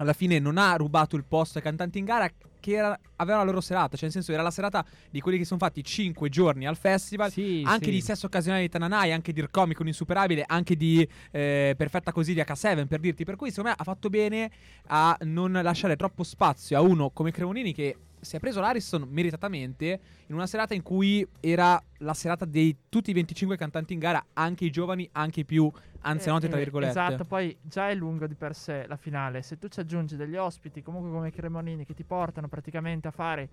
Alla 0.00 0.12
fine 0.12 0.38
non 0.38 0.58
ha 0.58 0.76
rubato 0.76 1.16
il 1.16 1.24
posto 1.24 1.58
ai 1.58 1.64
cantanti 1.64 1.98
in 1.98 2.04
gara 2.04 2.30
che 2.60 2.72
era- 2.72 2.98
avevano 3.16 3.44
la 3.44 3.50
loro 3.50 3.60
serata, 3.60 3.90
cioè 3.96 4.04
nel 4.04 4.12
senso 4.12 4.32
era 4.32 4.42
la 4.42 4.50
serata 4.50 4.84
di 5.10 5.20
quelli 5.20 5.38
che 5.38 5.44
sono 5.44 5.58
fatti 5.58 5.82
5 5.82 6.28
giorni 6.28 6.66
al 6.66 6.76
festival, 6.76 7.30
Sì, 7.30 7.62
anche 7.64 7.86
sì. 7.86 7.90
di 7.90 8.00
Sesso 8.00 8.26
Occasionale 8.26 8.62
di 8.62 8.68
Tananai, 8.68 9.12
anche 9.12 9.32
di 9.32 9.40
Ircomico 9.40 9.84
Insuperabile, 9.84 10.44
anche 10.46 10.76
di 10.76 11.06
eh, 11.30 11.74
Perfetta 11.76 12.12
Così 12.12 12.34
di 12.34 12.40
H7 12.40 12.86
per 12.86 13.00
dirti. 13.00 13.24
Per 13.24 13.36
cui 13.36 13.48
secondo 13.50 13.70
me 13.70 13.76
ha 13.78 13.84
fatto 13.84 14.08
bene 14.08 14.50
a 14.88 15.16
non 15.22 15.52
lasciare 15.52 15.96
troppo 15.96 16.22
spazio 16.22 16.76
a 16.76 16.80
uno 16.80 17.10
come 17.10 17.30
Cremonini 17.30 17.72
che 17.72 17.96
si 18.20 18.36
è 18.36 18.38
preso 18.38 18.60
l'Ariston 18.60 19.06
meritatamente 19.08 20.00
in 20.26 20.34
una 20.34 20.46
serata 20.46 20.74
in 20.74 20.82
cui 20.82 21.26
era 21.40 21.82
la 21.98 22.14
serata 22.14 22.44
di 22.44 22.76
tutti 22.88 23.10
i 23.10 23.14
25 23.14 23.56
cantanti 23.56 23.92
in 23.92 23.98
gara, 23.98 24.24
anche 24.34 24.64
i 24.64 24.70
giovani, 24.70 25.08
anche 25.12 25.40
i 25.40 25.44
più 25.44 25.70
anzianotti, 26.00 26.46
Eh, 26.46 26.48
tra 26.48 26.58
eh, 26.58 26.62
virgolette. 26.62 26.90
Esatto, 26.90 27.24
poi 27.24 27.56
già 27.62 27.88
è 27.88 27.94
lungo 27.94 28.26
di 28.26 28.34
per 28.34 28.54
sé 28.54 28.86
la 28.86 28.96
finale. 28.96 29.42
Se 29.42 29.58
tu 29.58 29.68
ci 29.68 29.80
aggiungi 29.80 30.16
degli 30.16 30.36
ospiti, 30.36 30.82
comunque 30.82 31.10
come 31.10 31.30
Cremonini, 31.30 31.84
che 31.84 31.94
ti 31.94 32.04
portano 32.04 32.48
praticamente 32.48 33.08
a 33.08 33.10
fare 33.10 33.48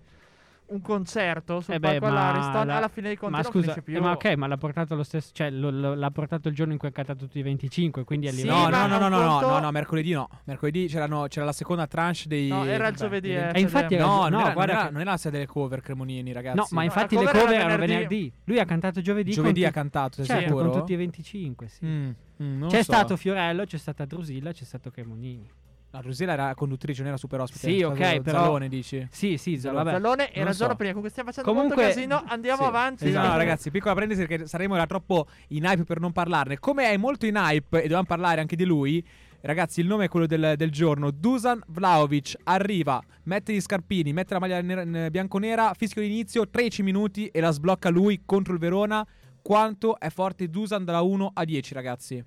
un 0.68 0.80
concerto 0.80 1.60
sul 1.60 1.74
Eh 1.74 1.78
beh, 1.78 1.98
palco 1.98 2.06
ma 2.06 2.28
all'Ariston, 2.28 2.66
la- 2.66 2.76
alla 2.78 2.88
fine 2.88 3.06
dei 3.08 3.16
conti 3.16 3.34
Ma 3.36 3.40
non 3.42 3.50
scusa, 3.50 3.62
finisce 3.72 3.82
più. 3.82 3.96
eh, 3.96 4.00
ma 4.00 4.10
ok, 4.12 4.34
ma 4.36 4.46
l'ha 4.46 4.56
portato 4.56 4.94
lo 4.94 5.02
stesso, 5.04 5.30
cioè 5.32 5.50
lo- 5.50 5.70
lo- 5.70 5.94
l'ha 5.94 6.10
portato 6.10 6.48
il 6.48 6.54
giorno 6.54 6.72
in 6.72 6.78
cui 6.78 6.88
ha 6.88 6.90
cantato 6.92 7.24
tutti 7.26 7.38
i 7.38 7.42
25, 7.42 8.04
quindi 8.04 8.26
a 8.28 8.32
Sì, 8.32 8.42
livello 8.42 8.56
No, 8.56 8.68
no, 8.68 8.86
no, 8.86 8.98
no, 8.98 9.04
un 9.06 9.10
no, 9.12 9.18
no, 9.20 9.30
conto- 9.32 9.48
no, 9.48 9.58
no, 9.60 9.70
mercoledì 9.70 10.12
no. 10.12 10.28
Mercoledì 10.44 10.86
c'erano- 10.88 11.26
c'era 11.28 11.46
la 11.46 11.52
seconda 11.52 11.86
tranche 11.86 12.22
dei. 12.26 12.48
No, 12.48 12.64
era 12.64 12.88
il 12.88 12.96
giovedì, 12.96 13.28
dei- 13.28 13.36
eh. 13.36 13.50
E 13.54 13.60
infatti 13.60 13.94
cioè, 13.94 13.98
era- 14.02 14.06
No, 14.06 14.16
no, 14.16 14.26
era, 14.26 14.44
non, 14.44 14.52
guarda 14.54 14.72
era, 14.72 14.84
che- 14.86 14.90
non 14.92 15.00
era 15.02 15.10
la 15.12 15.16
sede 15.16 15.34
delle 15.38 15.46
cover 15.48 15.80
Cremonini, 15.80 16.32
ragazzi. 16.32 16.56
No, 16.58 16.66
ma 16.70 16.80
No, 16.80 16.86
infatti 16.86 17.14
la 17.14 17.20
le 17.20 17.26
cover 17.26 17.40
cover 17.42 17.54
era 17.56 17.64
erano 17.64 17.80
venerdì. 17.80 18.04
venerdì. 18.16 18.32
Lui 18.44 18.58
ha 18.58 18.64
cantato 18.64 19.00
giovedì. 19.00 19.30
Giovedì 19.32 19.64
ha 19.64 19.70
cantato, 19.70 20.24
sei 20.24 20.42
sicuro? 20.44 20.68
con 20.70 20.80
tutti 20.80 20.92
e 20.94 20.96
25, 20.96 21.68
sì. 21.68 21.86
Mm, 21.86 22.10
mm, 22.42 22.66
C'è 22.68 22.76
so. 22.78 22.82
stato 22.82 23.16
Fiorello, 23.16 23.64
c'è 23.64 23.78
stata 23.78 24.04
Drusilla, 24.04 24.52
c'è 24.52 24.64
stato 24.64 24.90
Cremonini. 24.90 25.48
No, 25.92 26.00
Rosella 26.02 26.32
era 26.32 26.54
conduttrice, 26.54 26.98
non 27.00 27.08
era 27.10 27.16
super 27.16 27.40
ospite. 27.40 27.68
Sì, 27.68 27.78
era 27.78 27.88
ok, 27.88 27.96
stato 27.96 28.22
però- 28.22 28.38
Zalone, 28.42 28.68
dici. 28.68 29.06
Sì, 29.10 29.36
sì, 29.38 29.56
Zalone. 29.58 29.84
vabbè. 29.84 29.96
Zallone 29.96 30.32
era 30.32 30.52
so. 30.52 30.66
prima, 30.74 30.92
comunque 30.92 31.10
stiamo 31.10 31.30
facendo 31.30 31.50
Comunque- 31.50 31.76
molto 31.82 31.94
casino. 31.94 32.22
Andiamo 32.26 32.62
Sì. 32.62 32.68
avanti. 32.68 33.08
Esatto, 33.08 33.28
no, 33.28 33.36
ragazzi, 33.36 33.70
piccola 33.70 33.94
parentesi 33.94 34.26
perché 34.26 34.46
saremo 34.46 34.74
era 34.74 34.86
troppo 34.86 35.26
in 35.48 35.64
hype 35.64 35.84
per 35.84 36.00
non 36.00 36.12
parlarne. 36.12 36.58
Come 36.58 36.90
è 36.90 36.96
molto 36.96 37.24
in 37.26 37.36
hype 37.36 37.78
e 37.78 37.82
dobbiamo 37.82 38.04
parlare 38.04 38.40
anche 38.40 38.56
di 38.56 38.64
lui, 38.64 39.02
ragazzi, 39.40 39.80
il 39.80 39.86
nome 39.86 40.04
è 40.06 40.08
quello 40.08 40.26
del, 40.26 40.54
del 40.56 40.70
giorno. 40.70 41.10
Dusan 41.10 41.62
Vlaovic 41.68 42.36
arriva, 42.44 43.00
mette 43.22 43.54
gli 43.54 43.60
scarpini, 43.60 44.12
mette 44.12 44.34
la 44.34 44.40
maglia 44.40 44.60
nera- 44.60 45.08
bianconera, 45.08 45.72
fischio 45.74 46.02
d'inizio, 46.02 46.50
13 46.50 46.82
minuti 46.82 47.28
e 47.28 47.40
la 47.40 47.52
sblocca 47.52 47.88
lui 47.88 48.20
contro 48.26 48.52
il 48.52 48.58
Verona. 48.58 49.06
Quanto 49.40 49.98
è 50.00 50.10
forte 50.10 50.50
Dusan 50.50 50.84
dalla 50.84 51.02
1 51.02 51.30
a 51.32 51.44
10, 51.44 51.72
ragazzi? 51.72 52.22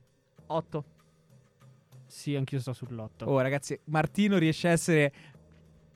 8. 0.48 0.84
Sì, 2.10 2.36
anch'io 2.36 2.60
sto 2.60 2.74
sull'otto. 2.74 3.26
Oh, 3.26 3.40
ragazzi, 3.40 3.80
Martino 3.86 4.38
riesce 4.38 4.68
a 4.68 4.72
essere 4.72 5.14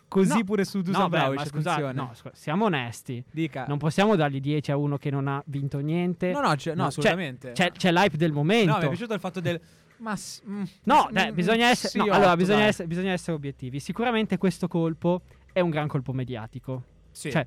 così 0.08 0.38
No. 0.38 0.44
pure 0.44 0.64
su 0.64 0.82
Dusan 0.82 1.02
no, 1.02 1.10
beh, 1.10 1.18
Vlahovic, 1.18 1.40
ma 1.40 1.46
scusate, 1.46 1.92
no, 1.94 2.12
scu- 2.14 2.34
siamo 2.36 2.66
onesti. 2.66 3.24
Dica. 3.32 3.66
Non 3.68 3.80
possiamo 3.80 4.16
dargli 4.16 4.40
10 4.40 4.72
a 4.72 4.78
uno 4.78 4.98
che 4.98 5.10
non 5.10 5.28
ha 5.28 5.42
vinto 5.48 5.80
niente. 5.80 6.32
no, 6.32 6.40
no, 6.42 6.56
c'è- 6.56 6.76
no, 6.76 6.84
No, 6.84 6.88
assolutamente. 6.90 7.52
C'è, 7.54 7.72
c'è 7.72 7.92
l'hype 7.92 8.16
del 8.16 8.32
momento. 8.32 8.72
No, 8.74 8.78
mi 8.78 8.84
è 8.86 8.88
piaciuto 8.90 9.14
il 9.16 9.20
fatto 9.20 9.40
del. 9.40 9.60
Ma. 9.98 10.16
s- 10.16 10.42
mm, 10.48 10.64
No, 10.84 11.08
mm, 11.10 11.14
dai, 11.14 11.32
bisogna 11.32 11.70
essere, 11.70 11.90
sì, 11.90 11.98
no, 11.98 12.04
otto, 12.06 12.14
allora, 12.14 12.36
bisogna, 12.36 12.64
essere, 12.66 12.88
bisogna 12.88 13.12
essere 13.12 13.34
obiettivi. 13.36 13.80
Sicuramente 13.80 14.38
questo 14.38 14.68
colpo 14.68 15.22
è 15.52 15.62
un 15.62 15.70
gran 15.72 15.88
colpo 15.88 16.14
mediatico. 16.14 16.84
Sì. 17.10 17.32
cioè, 17.32 17.46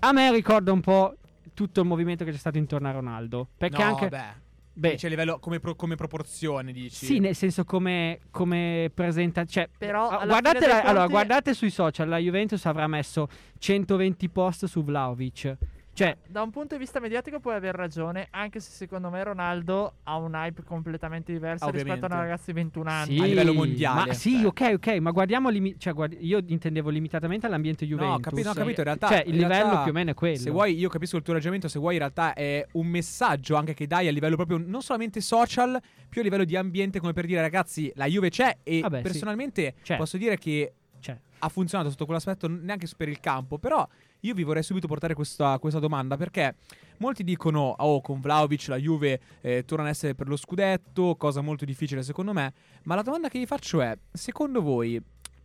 A 0.00 0.12
me 0.12 0.30
ricorda 0.32 0.70
un 0.72 0.80
po' 0.80 1.16
tutto 1.54 1.80
il 1.80 1.86
movimento 1.86 2.24
che 2.24 2.30
c'è 2.32 2.36
stato 2.36 2.58
intorno 2.58 2.88
a 2.88 2.92
Ronaldo. 2.92 3.48
Perché 3.56 3.82
no, 3.82 3.88
anche. 3.90 4.08
beh. 4.08 4.42
Beh, 4.74 4.90
Dice 4.90 5.06
a 5.06 5.08
livello 5.08 5.38
come, 5.38 5.60
pro- 5.60 5.74
come 5.74 5.94
proporzione, 5.94 6.72
dici. 6.72 7.06
sì, 7.06 7.18
nel 7.20 7.34
senso 7.34 7.64
come, 7.64 8.18
come 8.30 8.90
presenta. 8.92 9.44
Cioè, 9.44 9.68
Però 9.78 10.08
ah, 10.08 10.26
guardate, 10.26 10.66
la- 10.66 10.80
allora, 10.82 10.94
conti- 10.98 11.12
guardate 11.12 11.54
sui 11.54 11.70
social, 11.70 12.08
la 12.08 12.18
Juventus 12.18 12.64
avrà 12.66 12.86
messo 12.86 13.28
120 13.58 14.28
post 14.28 14.66
su 14.66 14.82
Vlaovic. 14.84 15.56
Cioè, 15.94 16.16
Da 16.26 16.42
un 16.42 16.50
punto 16.50 16.74
di 16.74 16.80
vista 16.80 16.98
mediatico 16.98 17.38
puoi 17.38 17.54
aver 17.54 17.74
ragione, 17.74 18.26
anche 18.30 18.58
se 18.58 18.72
secondo 18.72 19.10
me 19.10 19.22
Ronaldo 19.22 19.94
ha 20.02 20.16
un 20.16 20.34
hype 20.34 20.64
completamente 20.64 21.32
diverso 21.32 21.64
rispetto 21.70 21.90
a 21.90 21.92
Ovviamente. 21.94 22.06
una 22.06 22.16
ragazza 22.24 22.44
di 22.46 22.52
21 22.52 22.90
anni. 22.90 23.16
sì, 23.16 23.22
a 23.22 23.26
livello 23.26 23.54
mondiale, 23.54 24.06
Ma 24.08 24.12
sì, 24.12 24.36
cioè. 24.38 24.46
ok, 24.46 24.70
ok, 24.74 24.86
ma 24.98 25.10
guardiamo. 25.12 25.48
limi- 25.50 25.76
cioè, 25.78 25.92
guardi- 25.92 26.18
io 26.20 26.40
intendevo 26.44 26.90
limitatamente 26.90 27.46
all'ambiente 27.46 27.86
Juventus. 27.86 28.08
No, 28.10 28.16
ho 28.16 28.20
capito, 28.20 28.50
ho 28.50 28.54
capito, 28.54 28.80
in 28.80 28.86
realtà. 28.86 29.06
Cioè, 29.08 29.22
il 29.26 29.32
livello 29.36 29.48
realtà, 29.52 29.82
più 29.82 29.90
o 29.92 29.94
meno 29.94 30.10
è 30.10 30.14
quello. 30.14 30.36
Se 30.36 30.50
vuoi, 30.50 30.76
io 30.76 30.88
capisco 30.88 31.16
il 31.16 31.22
tuo 31.22 31.32
ragionamento. 31.32 31.68
Se 31.68 31.78
vuoi, 31.78 31.92
in 31.92 31.98
realtà 32.00 32.32
è 32.34 32.66
un 32.72 32.86
messaggio 32.88 33.54
anche 33.54 33.72
che 33.74 33.86
dai 33.86 34.08
a 34.08 34.10
livello 34.10 34.34
proprio 34.34 34.58
non 34.58 34.82
solamente 34.82 35.20
social, 35.20 35.80
più 36.08 36.20
a 36.22 36.24
livello 36.24 36.44
di 36.44 36.56
ambiente, 36.56 36.98
come 36.98 37.12
per 37.12 37.24
dire, 37.26 37.40
ragazzi, 37.40 37.92
la 37.94 38.06
Juve 38.06 38.30
c'è. 38.30 38.58
E 38.64 38.80
Vabbè, 38.80 38.96
sì. 38.96 39.02
personalmente 39.02 39.74
C'è. 39.82 39.96
posso 39.96 40.16
dire 40.16 40.36
che 40.38 40.72
Cioè, 40.98 41.16
ha 41.38 41.48
funzionato 41.48 41.90
sotto 41.90 42.04
quell'aspetto, 42.04 42.48
neanche 42.48 42.88
per 42.96 43.08
il 43.08 43.20
campo. 43.20 43.58
Però 43.58 43.86
io 44.24 44.34
vi 44.34 44.42
vorrei 44.42 44.62
subito 44.62 44.86
portare 44.86 45.14
questa, 45.14 45.58
questa 45.58 45.78
domanda 45.78 46.16
perché 46.16 46.56
molti 46.98 47.24
dicono: 47.24 47.74
Oh, 47.78 48.00
con 48.00 48.20
Vlaovic 48.20 48.68
la 48.68 48.76
Juve 48.76 49.20
eh, 49.40 49.64
torna 49.64 49.84
ad 49.84 49.90
essere 49.90 50.14
per 50.14 50.28
lo 50.28 50.36
scudetto, 50.36 51.14
cosa 51.16 51.40
molto 51.40 51.64
difficile 51.64 52.02
secondo 52.02 52.32
me. 52.32 52.52
Ma 52.84 52.94
la 52.94 53.02
domanda 53.02 53.28
che 53.28 53.38
vi 53.38 53.46
faccio 53.46 53.80
è: 53.80 53.96
secondo 54.12 54.62
voi 54.62 55.00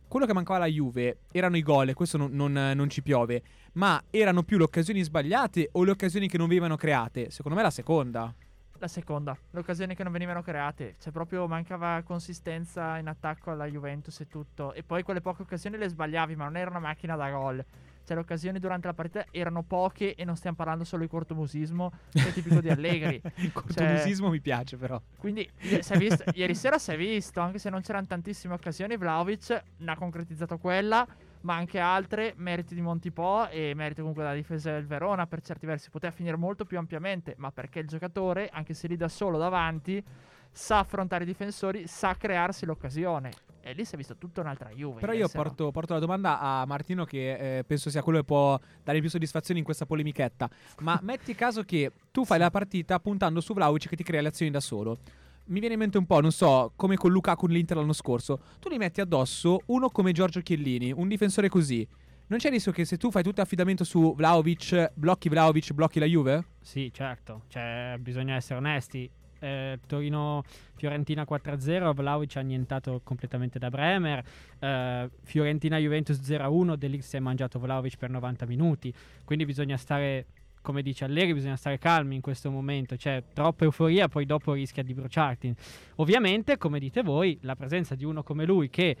quello 0.08 0.26
che 0.26 0.32
mancava 0.32 0.56
alla 0.56 0.66
Juve 0.66 1.18
erano 1.30 1.56
i 1.56 1.62
gol, 1.62 1.90
e 1.90 1.94
questo 1.94 2.16
non, 2.16 2.32
non- 2.32 2.72
non 2.74 2.88
ci 2.88 3.00
piove, 3.00 3.42
ma 3.74 4.02
erano 4.10 4.42
più 4.42 4.58
le 4.58 4.64
occasioni 4.64 5.02
sbagliate 5.02 5.68
o 5.72 5.84
le 5.84 5.92
occasioni 5.92 6.26
che 6.26 6.36
non 6.36 6.48
venivano 6.48 6.76
create? 6.76 7.30
Secondo 7.30 7.56
me 7.56 7.62
la 7.62 7.70
seconda. 7.70 8.34
La 8.78 8.88
seconda, 8.88 9.36
le 9.50 9.60
occasioni 9.60 9.94
che 9.94 10.02
non 10.02 10.10
venivano 10.10 10.40
create. 10.40 10.96
Cioè, 10.98 11.12
proprio 11.12 11.46
mancava 11.46 12.00
consistenza 12.02 12.96
in 12.96 13.08
attacco 13.08 13.50
alla 13.50 13.66
Juventus 13.66 14.18
e 14.20 14.26
tutto. 14.26 14.72
E 14.72 14.82
poi 14.82 15.02
quelle 15.02 15.20
poche 15.20 15.42
occasioni 15.42 15.76
le 15.76 15.86
sbagliavi, 15.86 16.34
ma 16.34 16.44
non 16.44 16.56
era 16.56 16.70
una 16.70 16.78
macchina 16.78 17.14
da 17.14 17.30
gol. 17.30 17.62
Cioè, 18.10 18.18
le 18.18 18.24
occasioni 18.24 18.58
durante 18.58 18.88
la 18.88 18.92
partita 18.92 19.26
erano 19.30 19.62
poche 19.62 20.16
e 20.16 20.24
non 20.24 20.34
stiamo 20.34 20.56
parlando 20.56 20.82
solo 20.82 21.02
di 21.02 21.08
cortomusismo, 21.08 21.92
che 22.10 22.28
è 22.28 22.32
tipico 22.32 22.60
di 22.60 22.68
Allegri. 22.68 23.22
Il 23.36 23.52
cortomusismo 23.52 24.30
mi 24.30 24.40
piace, 24.40 24.76
però. 24.76 25.00
Quindi, 25.16 25.48
è 25.58 25.96
visto- 25.96 26.24
ieri 26.34 26.56
sera 26.56 26.78
si 26.78 26.90
è 26.90 26.96
visto, 26.96 27.38
anche 27.38 27.60
se 27.60 27.70
non 27.70 27.82
c'erano 27.82 28.06
tantissime 28.06 28.54
occasioni, 28.54 28.96
Vlaovic 28.96 29.62
ne 29.76 29.92
ha 29.92 29.96
concretizzato 29.96 30.58
quella, 30.58 31.06
ma 31.42 31.54
anche 31.54 31.78
altre, 31.78 32.34
meriti 32.36 32.74
di 32.74 32.80
Montipò 32.80 33.46
e 33.48 33.74
merito 33.76 34.00
comunque 34.00 34.24
della 34.24 34.34
difesa 34.34 34.72
del 34.72 34.86
Verona, 34.86 35.28
per 35.28 35.40
certi 35.42 35.66
versi 35.66 35.88
poteva 35.88 36.12
finire 36.12 36.36
molto 36.36 36.64
più 36.64 36.78
ampiamente, 36.78 37.34
ma 37.38 37.52
perché 37.52 37.78
il 37.78 37.86
giocatore, 37.86 38.48
anche 38.52 38.74
se 38.74 38.88
lì 38.88 38.96
da 38.96 39.08
solo 39.08 39.38
davanti, 39.38 40.02
sa 40.50 40.80
affrontare 40.80 41.22
i 41.22 41.26
difensori, 41.28 41.86
sa 41.86 42.16
crearsi 42.16 42.66
l'occasione. 42.66 43.30
E 43.70 43.74
lì 43.74 43.84
si 43.84 43.94
è 43.94 43.96
visto 43.96 44.16
tutta 44.16 44.40
un'altra 44.40 44.70
Juve. 44.70 44.98
Però 44.98 45.12
io 45.12 45.28
porto, 45.28 45.70
porto 45.70 45.92
la 45.92 46.00
domanda 46.00 46.40
a 46.40 46.66
Martino 46.66 47.04
che 47.04 47.58
eh, 47.58 47.64
penso 47.64 47.88
sia 47.88 48.02
quello 48.02 48.18
che 48.18 48.24
può 48.24 48.58
dare 48.82 48.98
più 48.98 49.08
soddisfazioni 49.08 49.60
in 49.60 49.64
questa 49.64 49.86
polemichetta. 49.86 50.50
Ma 50.80 50.98
metti 51.04 51.36
caso 51.36 51.62
che 51.62 51.92
tu 52.10 52.24
fai 52.24 52.40
la 52.40 52.50
partita 52.50 52.98
puntando 52.98 53.40
su 53.40 53.54
Vlaovic 53.54 53.88
che 53.88 53.94
ti 53.94 54.02
crea 54.02 54.22
le 54.22 54.28
azioni 54.28 54.50
da 54.50 54.58
solo. 54.58 54.98
Mi 55.44 55.60
viene 55.60 55.74
in 55.74 55.80
mente 55.80 55.98
un 55.98 56.06
po', 56.06 56.20
non 56.20 56.32
so, 56.32 56.72
come 56.74 56.96
con 56.96 57.12
Lukaku 57.12 57.46
nell'Inter 57.46 57.76
l'anno 57.76 57.92
scorso. 57.92 58.40
Tu 58.58 58.68
li 58.68 58.76
metti 58.76 59.00
addosso 59.00 59.60
uno 59.66 59.88
come 59.88 60.10
Giorgio 60.10 60.40
Chiellini, 60.40 60.90
un 60.90 61.06
difensore 61.06 61.48
così. 61.48 61.86
Non 62.26 62.40
c'è 62.40 62.50
rischio 62.50 62.72
che 62.72 62.84
se 62.84 62.96
tu 62.96 63.12
fai 63.12 63.22
tutto 63.22 63.40
affidamento 63.40 63.84
su 63.84 64.14
Vlaovic, 64.16 64.92
blocchi 64.94 65.28
Vlaovic, 65.28 65.72
blocchi 65.72 65.98
la 66.00 66.06
Juve? 66.06 66.44
Sì, 66.60 66.90
certo. 66.92 67.42
Cioè, 67.46 67.96
bisogna 68.00 68.34
essere 68.34 68.58
onesti. 68.58 69.10
Eh, 69.40 69.78
Torino-Fiorentina 69.86 71.26
4-0, 71.28 71.92
Vlaovic 71.94 72.36
ha 72.36 72.40
annientato 72.40 73.00
completamente 73.02 73.58
da 73.58 73.68
Bremer. 73.68 74.24
Eh, 74.58 75.10
Fiorentina-Juventus 75.22 76.20
0-1, 76.20 76.74
Delix 76.76 77.04
si 77.06 77.16
è 77.16 77.20
mangiato 77.20 77.58
Vlaovic 77.58 77.96
per 77.96 78.10
90 78.10 78.46
minuti. 78.46 78.92
Quindi 79.24 79.44
bisogna 79.44 79.76
stare, 79.76 80.26
come 80.62 80.82
dice 80.82 81.04
Allegri, 81.04 81.34
bisogna 81.34 81.56
stare 81.56 81.78
calmi 81.78 82.14
in 82.14 82.20
questo 82.20 82.50
momento. 82.50 82.96
C'è 82.96 83.22
troppa 83.32 83.64
euforia, 83.64 84.08
poi 84.08 84.26
dopo 84.26 84.52
rischia 84.52 84.82
di 84.82 84.94
bruciarti. 84.94 85.54
Ovviamente, 85.96 86.56
come 86.56 86.78
dite 86.78 87.02
voi, 87.02 87.38
la 87.42 87.56
presenza 87.56 87.94
di 87.94 88.04
uno 88.04 88.22
come 88.22 88.44
lui 88.44 88.70
che 88.70 88.96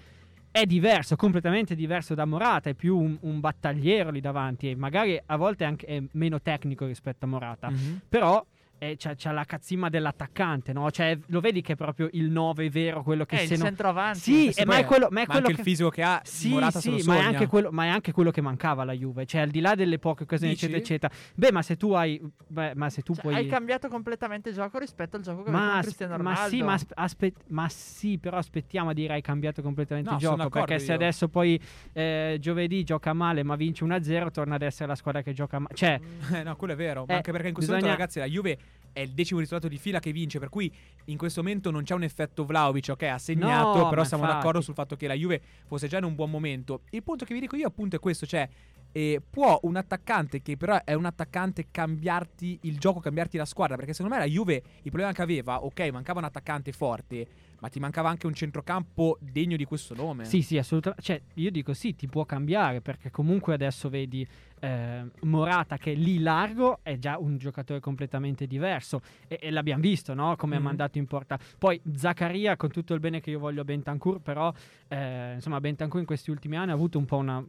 è 0.52 0.66
diverso, 0.66 1.14
completamente 1.14 1.74
diverso 1.76 2.14
da 2.14 2.24
Morata, 2.24 2.70
è 2.70 2.74
più 2.74 2.98
un, 2.98 3.16
un 3.20 3.38
battagliero 3.38 4.10
lì 4.10 4.20
davanti 4.20 4.70
e 4.70 4.74
magari 4.74 5.20
a 5.24 5.36
volte 5.36 5.64
anche 5.64 5.86
è 5.86 6.02
meno 6.12 6.40
tecnico 6.40 6.86
rispetto 6.86 7.24
a 7.24 7.28
Morata. 7.28 7.70
Mhm. 7.70 8.00
Però 8.08 8.44
eh, 8.82 8.96
c'ha, 8.98 9.12
c'ha 9.14 9.30
la 9.30 9.44
cazzimma 9.44 9.90
dell'attaccante, 9.90 10.72
no? 10.72 10.90
Cioè, 10.90 11.18
lo 11.26 11.40
vedi 11.40 11.60
che 11.60 11.74
è 11.74 11.76
proprio 11.76 12.08
il 12.12 12.30
9 12.30 12.70
vero, 12.70 13.02
quello 13.02 13.26
che 13.26 13.36
È 13.36 13.46
se 13.46 13.52
il 13.54 13.58
no- 13.58 13.66
centroavanti. 13.66 14.18
Sì, 14.18 14.46
Eh 14.48 14.52
sì, 14.52 14.60
eh, 14.60 14.64
ma 14.64 14.78
è 14.78 14.84
quello, 14.86 15.08
ma 15.10 15.20
è 15.20 15.24
Ma 15.26 15.32
quello 15.32 15.46
anche 15.48 15.52
che... 15.54 15.60
il 15.60 15.66
fisico 15.66 15.90
che 15.90 16.02
ha, 16.02 16.20
Sì, 16.24 16.58
se 16.70 16.80
sì, 16.80 17.02
ma 17.06 17.28
è, 17.28 17.46
quello, 17.46 17.68
ma 17.70 17.84
è 17.84 17.88
anche 17.88 18.12
quello 18.12 18.30
che 18.30 18.40
mancava 18.40 18.80
alla 18.82 18.94
Juve. 18.94 19.26
Cioè, 19.26 19.42
al 19.42 19.50
di 19.50 19.60
là 19.60 19.74
delle 19.74 19.98
poche 19.98 20.22
occasioni, 20.22 20.52
Dici? 20.54 20.64
eccetera, 20.64 20.82
eccetera. 21.12 21.14
Beh, 21.34 21.52
ma 21.52 21.60
se 21.62 21.76
tu 21.76 21.92
hai. 21.92 22.18
beh, 22.46 22.74
ma 22.74 22.88
se 22.88 23.02
tu 23.02 23.12
Cioè, 23.12 23.22
puoi. 23.22 23.34
Hai 23.34 23.46
cambiato 23.46 23.88
completamente 23.88 24.48
il 24.48 24.54
gioco 24.54 24.78
rispetto 24.78 25.16
al 25.16 25.22
gioco 25.22 25.42
che 25.42 25.50
aveva 25.50 25.64
ma, 25.64 25.76
as- 25.76 25.84
Cristiano 25.84 26.16
ma 26.16 26.30
Ronaldo. 26.32 26.56
sì, 26.56 26.62
ma, 26.62 26.78
aspe- 26.94 27.32
ma 27.48 27.68
sì, 27.68 28.16
però 28.18 28.38
aspettiamo 28.38 28.90
a 28.90 28.92
dire 28.94 29.12
hai 29.12 29.20
cambiato 29.20 29.60
completamente 29.62 30.08
No, 30.08 30.16
il 30.16 30.22
gioco. 30.22 30.48
Perché 30.48 30.78
se 30.78 30.86
io. 30.88 30.94
adesso 30.94 31.28
poi 31.28 31.60
eh, 31.92 32.38
giovedì 32.40 32.82
gioca 32.82 33.12
male 33.12 33.42
ma 33.42 33.56
vince 33.56 33.84
1-0, 33.84 34.30
torna 34.30 34.54
ad 34.54 34.62
essere 34.62 34.88
la 34.88 34.94
squadra 34.94 35.20
che 35.22 35.34
gioca 35.34 35.58
male. 35.58 35.74
Cioè, 35.74 36.00
Eh, 36.32 36.42
no, 36.42 36.56
quello 36.56 36.72
è 36.72 36.76
vero. 36.76 37.04
Ma 37.06 37.12
Eh, 37.12 37.16
anche 37.16 37.32
perché 37.32 37.48
in 37.48 37.54
questo 37.54 37.72
bisogna- 37.74 37.92
momento, 37.92 38.14
ragazzi, 38.14 38.18
la 38.18 38.26
Juve 38.26 38.58
è 38.92 39.00
il 39.00 39.10
decimo 39.10 39.40
risultato 39.40 39.68
di 39.68 39.78
fila 39.78 40.00
che 40.00 40.12
vince. 40.12 40.38
Per 40.38 40.48
cui 40.48 40.72
in 41.06 41.16
questo 41.16 41.42
momento 41.42 41.70
non 41.70 41.82
c'è 41.84 41.94
un 41.94 42.02
effetto 42.02 42.44
Vlaovic, 42.44 42.88
ok? 42.90 43.02
Ha 43.02 43.18
segnato, 43.18 43.78
No, 43.78 43.88
però 43.88 44.04
siamo 44.04 44.22
infatti. 44.24 44.40
d'accordo 44.40 44.60
sul 44.60 44.74
fatto 44.74 44.96
che 44.96 45.06
la 45.06 45.14
Juve 45.14 45.40
fosse 45.66 45.88
già 45.88 45.98
in 45.98 46.04
un 46.04 46.14
buon 46.14 46.30
momento. 46.30 46.82
Il 46.90 47.02
punto 47.02 47.24
che 47.24 47.34
vi 47.34 47.40
dico 47.40 47.56
io, 47.56 47.66
appunto, 47.66 47.96
è 47.96 47.98
questo: 47.98 48.26
cioè. 48.26 48.48
eh, 48.92 49.22
può 49.30 49.60
un 49.62 49.76
attaccante 49.76 50.42
che 50.42 50.56
però 50.56 50.82
è 50.82 50.94
un 50.94 51.04
attaccante 51.04 51.66
cambiarti 51.70 52.58
il 52.62 52.76
gioco, 52.78 52.98
cambiarti 52.98 53.36
la 53.36 53.44
squadra? 53.44 53.76
Perché 53.76 53.92
secondo 53.92 54.16
me 54.16 54.20
la 54.20 54.28
Juve 54.28 54.54
il 54.82 54.90
problema 54.90 55.12
che 55.12 55.22
aveva, 55.22 55.62
ok, 55.62 55.90
mancava 55.92 56.18
un 56.18 56.24
attaccante 56.24 56.72
forte, 56.72 57.26
ma 57.60 57.68
ti 57.68 57.78
mancava 57.78 58.08
anche 58.08 58.26
un 58.26 58.34
centrocampo 58.34 59.16
degno 59.20 59.56
di 59.56 59.64
questo 59.64 59.94
nome. 59.94 60.24
Sì, 60.24 60.42
sì, 60.42 60.58
assolutamente. 60.58 61.04
Cioè, 61.04 61.22
io 61.34 61.50
dico 61.52 61.72
sì, 61.72 61.94
ti 61.94 62.08
può 62.08 62.24
cambiare 62.24 62.80
perché 62.80 63.12
comunque 63.12 63.54
adesso 63.54 63.88
vedi 63.88 64.26
eh, 64.60 65.04
Morata 65.22 65.76
che 65.78 65.92
lì 65.92 66.20
largo 66.20 66.78
è 66.82 66.98
già 66.98 67.18
un 67.18 67.38
giocatore 67.38 67.80
completamente 67.80 68.46
diverso 68.46 69.00
e, 69.26 69.38
e 69.40 69.50
l'abbiamo 69.50 69.80
visto, 69.82 70.14
no? 70.14 70.36
Come 70.36 70.56
ha 70.56 70.60
mandato 70.60 70.98
in 70.98 71.06
porta. 71.06 71.38
Poi 71.58 71.80
Zaccaria, 71.94 72.56
con 72.56 72.70
tutto 72.70 72.94
il 72.94 73.00
bene 73.00 73.20
che 73.20 73.30
io 73.30 73.38
voglio 73.38 73.62
a 73.62 73.64
Bentancur, 73.64 74.20
però 74.20 74.52
eh, 74.88 75.32
insomma 75.34 75.60
Bentancur 75.60 76.00
in 76.00 76.06
questi 76.06 76.30
ultimi 76.30 76.56
anni 76.56 76.70
ha 76.70 76.74
avuto 76.74 76.98
un 76.98 77.04
po' 77.06 77.16
una 77.16 77.40
mm, 77.40 77.46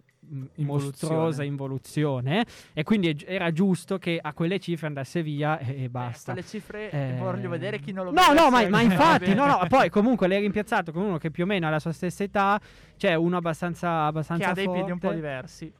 Involuzione. 0.56 0.66
mostruosa 0.66 1.44
involuzione 1.44 2.46
e 2.74 2.84
quindi 2.84 3.10
è 3.10 3.14
gi- 3.14 3.26
era 3.26 3.52
giusto 3.52 3.98
che 3.98 4.20
a 4.22 4.34
quelle 4.34 4.60
cifre 4.60 4.88
andasse 4.88 5.22
via 5.24 5.58
e, 5.60 5.84
e 5.84 5.90
basta. 5.90 6.32
Eh, 6.32 6.36
le 6.36 6.44
cifre 6.46 6.90
Eh, 6.92 7.16
voglio 7.20 7.50
vedere 7.50 7.80
chi 7.80 7.92
non 7.92 8.06
lo 8.06 8.12
No, 8.12 8.32
no, 8.34 8.50
ma, 8.50 8.68
ma 8.70 8.80
infatti, 8.82 9.34
no, 9.34 9.46
no, 9.46 9.66
poi 9.68 9.90
comunque 9.90 10.28
l'hai 10.28 10.40
rimpiazzato 10.42 10.92
con 10.92 11.04
uno 11.04 11.18
che 11.18 11.32
più 11.32 11.44
o 11.44 11.48
meno 11.48 11.68
ha 11.68 11.70
la 11.70 11.80
sua 11.80 11.92
stessa 11.92 12.24
età, 12.24 12.60
cioè 12.98 13.16
uno 13.16 13.38
abbastanza, 13.38 14.06
abbastanza 14.06 14.44
che 14.46 14.50
ha 14.50 14.54
dei 14.54 14.70
piedi 14.70 14.92
un 14.92 14.98
po' 15.00 15.08
forte. 15.08 15.16
diversi. 15.16 15.74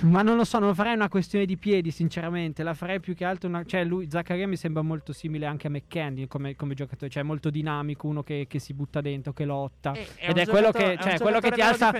Ma 0.00 0.22
non 0.22 0.36
lo 0.36 0.44
so, 0.44 0.58
non 0.58 0.74
farei 0.74 0.94
una 0.94 1.08
questione 1.08 1.44
di 1.44 1.56
piedi, 1.58 1.90
sinceramente. 1.90 2.62
La 2.62 2.72
farei 2.74 2.98
più 3.00 3.14
che 3.14 3.24
altro 3.24 3.48
una. 3.48 3.62
Cioè, 3.64 3.84
lui, 3.84 4.08
Zaccaria 4.10 4.48
mi 4.48 4.56
sembra 4.56 4.82
molto 4.82 5.12
simile 5.12 5.44
anche 5.46 5.66
a 5.66 5.70
McKenny 5.70 6.26
come, 6.26 6.56
come 6.56 6.74
giocatore. 6.74 7.10
Cioè, 7.10 7.22
molto 7.22 7.50
dinamico, 7.50 8.06
uno 8.06 8.22
che, 8.22 8.46
che 8.48 8.58
si 8.58 8.72
butta 8.72 9.00
dentro, 9.02 9.32
che 9.32 9.44
lotta. 9.44 9.92
E- 9.92 10.06
Ed 10.16 10.36
un 10.36 10.42
è 10.42 10.46
quello 10.46 10.70
che- 10.70 10.94
è 10.94 10.98
cioè, 10.98 11.18
quello 11.18 11.40
che 11.40 11.50
ti 11.50 11.60
alza-. 11.60 11.90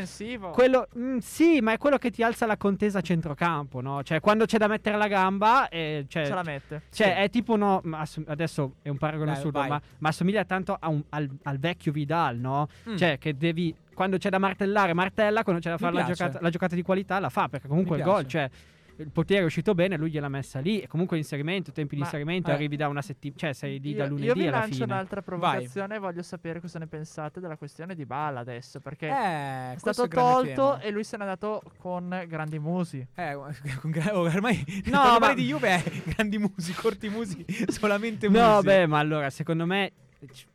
Quello, 0.53 0.89
mm, 0.99 1.19
sì, 1.19 1.61
ma 1.61 1.73
è 1.73 1.79
quello 1.79 1.99
che 1.99 2.11
ti 2.11 2.23
alza 2.23 2.47
la 2.47 2.57
contesa 2.57 2.99
a 2.99 3.03
centrocampo, 3.03 3.81
no? 3.81 4.03
Cioè, 4.03 4.21
quando 4.21 4.47
c'è 4.47 4.57
da 4.59 4.67
mettere 4.67 4.97
la 4.97 5.09
gamba, 5.09 5.69
eh, 5.69 6.07
cioè, 6.09 6.25
ce 6.27 6.35
la 6.35 6.43
mette. 6.43 6.83
cioè, 6.91 7.07
Sì. 7.09 7.13
è 7.23 7.31
tipo 7.31 7.57
no. 7.57 7.83
ass- 7.93 8.23
adesso 8.27 8.77
è 8.83 8.89
un 8.89 8.97
paragone 8.99 9.33
assurdo, 9.33 9.59
ma, 9.69 9.81
ma 9.99 10.09
assomiglia 10.09 10.45
tanto 10.45 10.77
a 10.79 10.89
un- 10.89 11.03
al, 11.11 11.29
al 11.43 11.59
vecchio 11.59 11.93
Vidal, 11.93 12.39
no? 12.39 12.69
Mm. 12.89 12.97
Cioè, 12.97 13.19
che 13.19 13.37
devi. 13.37 13.75
Quando 13.95 14.19
c'è 14.19 14.29
da 14.31 14.39
martellare, 14.39 14.93
martella. 14.93 15.43
Quando 15.43 15.61
c'è 15.63 15.71
da 15.71 15.79
fare 15.79 15.95
la 15.95 16.05
giocata, 16.05 16.39
la 16.41 16.51
giocata 16.51 16.75
di 16.75 16.83
qualità, 16.83 17.19
la 17.19 17.31
fa. 17.31 17.49
Perché 17.49 17.69
comunque 17.69 17.97
il 17.97 18.03
gol, 18.03 18.27
cioè. 18.27 18.49
Il 18.97 19.11
potere 19.11 19.41
è 19.41 19.45
uscito 19.45 19.75
bene, 19.75 19.97
lui 19.97 20.09
gliel'ha 20.09 20.29
messa 20.29 20.61
lì. 20.61 20.79
E 20.81 20.87
comunque 20.87 21.17
l'inserimento, 21.17 21.73
tempi 21.73 21.95
di 21.97 22.01
Ma- 22.03 22.07
inserimento, 22.07 22.51
eh. 22.51 22.55
arrivi 22.55 22.77
da 22.77 22.87
una 22.87 23.03
settimana. 23.03 23.41
Cioè, 23.41 23.53
sei 23.53 23.81
lì 23.81 23.93
da 23.93 24.05
Io- 24.05 24.11
lunedì 24.11 24.27
Io 24.29 24.35
vi 24.35 24.47
alla 24.47 24.59
lancio 24.59 24.75
fine. 24.75 24.85
un'altra 24.85 25.21
provocazione 25.21 25.97
e 25.97 25.99
voglio 25.99 26.23
sapere 26.23 26.61
cosa 26.61 26.79
ne 26.79 26.87
pensate 26.87 27.41
della 27.41 27.57
questione 27.57 27.97
di 27.97 28.07
Bala 28.07 28.39
adesso. 28.39 28.79
Perché 28.79 29.09
Eh, 29.09 29.73
è 29.73 29.75
stato 29.79 30.05
è 30.05 30.09
tolto 30.09 30.79
e 30.79 30.93
lui 30.93 31.03
se 31.03 31.17
n'è 31.17 31.23
andato 31.25 31.61
con 31.79 32.25
grandi 32.29 32.61
musi. 32.61 33.05
Eh, 33.17 33.35
con 33.81 33.91
gra- 33.91 34.17
ormai 34.17 34.65
No, 34.87 35.19
ma- 35.19 35.35
di 35.35 35.45
Juve 35.47 35.71
è 35.83 35.83
grandi 36.15 36.39
musi, 36.39 36.73
corti 36.73 37.09
musi, 37.09 37.45
solamente 37.67 38.29
musi. 38.29 38.41
No, 38.41 38.61
beh, 38.63 38.87
ma 38.87 39.01
allora, 39.01 39.29
secondo 39.31 39.67
me, 39.67 39.91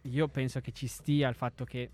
io 0.04 0.30
penso 0.30 0.62
che 0.62 0.72
ci 0.72 0.88
stia 0.88 1.28
il 1.28 1.36
fatto 1.36 1.66
che 1.66 1.90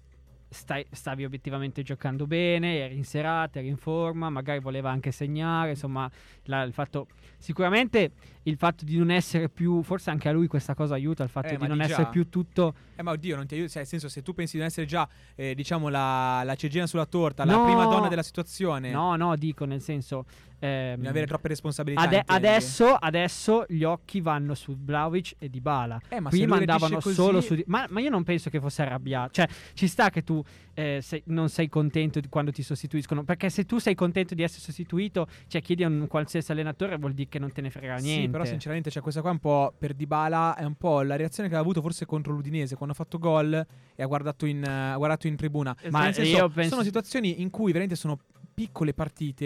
stai- 0.56 0.86
stavi 0.90 1.26
obiettivamente 1.26 1.84
giocando 1.84 2.26
bene, 2.26 2.80
eri 2.80 2.96
in 2.96 3.04
serata, 3.04 3.60
eri 3.60 3.68
in 3.68 3.78
forma, 3.78 4.30
magari 4.30 4.60
voleva 4.60 4.90
anche 4.90 5.12
segnare, 5.12 5.72
insomma, 5.72 6.10
la- 6.44 6.64
il 6.64 6.74
fatto... 6.74 7.08
Sicuramente 7.38 8.12
il 8.48 8.58
fatto 8.58 8.84
di 8.86 8.98
non 8.98 9.12
essere 9.12 9.50
più, 9.50 9.82
forse 9.84 10.10
anche 10.10 10.30
a 10.30 10.32
lui 10.32 10.48
questa 10.48 10.74
cosa 10.74 10.96
aiuta, 10.96 11.24
il 11.24 11.30
fatto 11.30 11.48
Eh, 11.54 11.58
di 11.58 11.68
non 11.68 11.78
di 11.78 11.84
essere 11.84 12.08
più 12.10 12.30
tutto... 12.30 12.74
Eh, 12.96 13.02
ma 13.04 13.12
oddio, 13.12 13.36
non 13.36 13.46
ti 13.46 13.54
aiuta. 13.56 13.70
Cioè, 13.70 13.78
nel 13.82 13.88
senso, 13.88 14.08
se 14.08 14.22
tu 14.22 14.34
pensi 14.34 14.54
di 14.54 14.60
non 14.60 14.68
essere 14.68 14.86
già, 14.86 15.08
eh, 15.36 15.54
diciamo, 15.56 15.90
la, 15.90 16.42
la 16.44 16.56
cegina 16.56 16.88
sulla 16.88 17.06
torta, 17.06 17.44
la 17.44 17.54
No. 17.56 17.64
prima 17.66 17.86
donna 17.86 18.08
della 18.08 18.24
situazione, 18.24 18.92
No, 18.92 19.16
no, 19.16 19.36
dico 19.36 19.66
nel 19.66 19.82
senso... 19.82 20.26
ehm, 20.60 21.02
di 21.02 21.08
avere 21.08 21.26
troppe 21.28 21.48
responsabilità. 21.50 22.02
ade- 22.02 22.24
adesso, 22.26 22.94
adesso 22.94 23.66
gli 23.68 23.84
occhi 23.84 24.22
vanno 24.22 24.54
su 24.56 24.76
Vlaovic 24.78 25.34
e 25.40 25.50
Dybala. 25.50 26.00
Eh, 26.10 26.20
ma 26.20 26.30
Prima 26.30 26.56
andavano 26.58 26.88
reagisce 27.00 27.14
solo 27.14 27.34
così- 27.38 27.48
su. 27.48 27.56
Di- 27.56 27.64
ma, 27.68 27.86
ma 27.90 28.00
io 28.00 28.10
non 28.10 28.24
penso 28.24 28.50
che 28.50 28.60
fosse 28.62 28.82
arrabbiato. 28.84 29.32
Cioè, 29.34 29.48
ci 29.74 29.88
sta 29.88 30.10
che 30.10 30.24
tu 30.24 30.42
eh, 30.76 31.00
sei- 31.02 31.22
non 31.28 31.50
sei 31.50 31.68
contento 31.70 32.20
quando 32.30 32.52
ti 32.52 32.62
sostituiscono. 32.64 33.24
Perché 33.24 33.50
se 33.50 33.66
tu 33.66 33.78
sei 33.80 33.96
contento 33.96 34.34
di 34.36 34.44
essere 34.44 34.62
sostituito, 34.62 35.28
cioè 35.48 35.62
chiedi 35.62 35.84
a 35.84 35.88
un 35.88 36.08
qualsiasi 36.08 36.52
allenatore, 36.52 36.98
vuol 36.98 37.14
dire 37.14 37.28
che 37.30 37.40
non 37.40 37.52
te 37.52 37.62
ne 37.62 37.70
frega 37.70 37.96
niente. 37.98 38.22
Sì, 38.22 38.28
però 38.36 38.44
sinceramente, 38.50 38.92
cioè, 38.92 39.02
questa 39.02 39.22
qua 39.22 39.30
è 39.30 39.34
un 39.34 39.40
po' 39.40 39.74
per 39.78 39.94
Dybala, 39.94 40.56
è 40.58 40.66
un 40.66 40.76
po' 40.76 41.02
la 41.02 41.16
reazione 41.16 41.48
che 41.48 41.56
aveva 41.56 41.70
avuto 41.70 41.82
forse 41.82 42.06
contro 42.06 42.34
l'Udinese 42.34 42.76
quando 42.76 42.94
ha 42.94 42.98
fatto 42.98 43.18
gol 43.18 43.66
e 43.96 44.04
ha 44.04 44.06
guardato 44.06 44.46
in, 44.46 44.68
ha 44.68 44.98
guardato 44.98 45.28
in 45.28 45.38
tribuna. 45.38 45.74
Ma 45.90 46.04
Nel 46.04 46.14
senso, 46.14 46.50
penso- 46.50 46.72
sono 46.72 46.84
situazioni 46.84 47.42
in 47.42 47.50
cui 47.50 47.68
veramente 47.68 47.96
sono 47.96 48.20
piccole 48.54 48.94
partite 48.94 49.46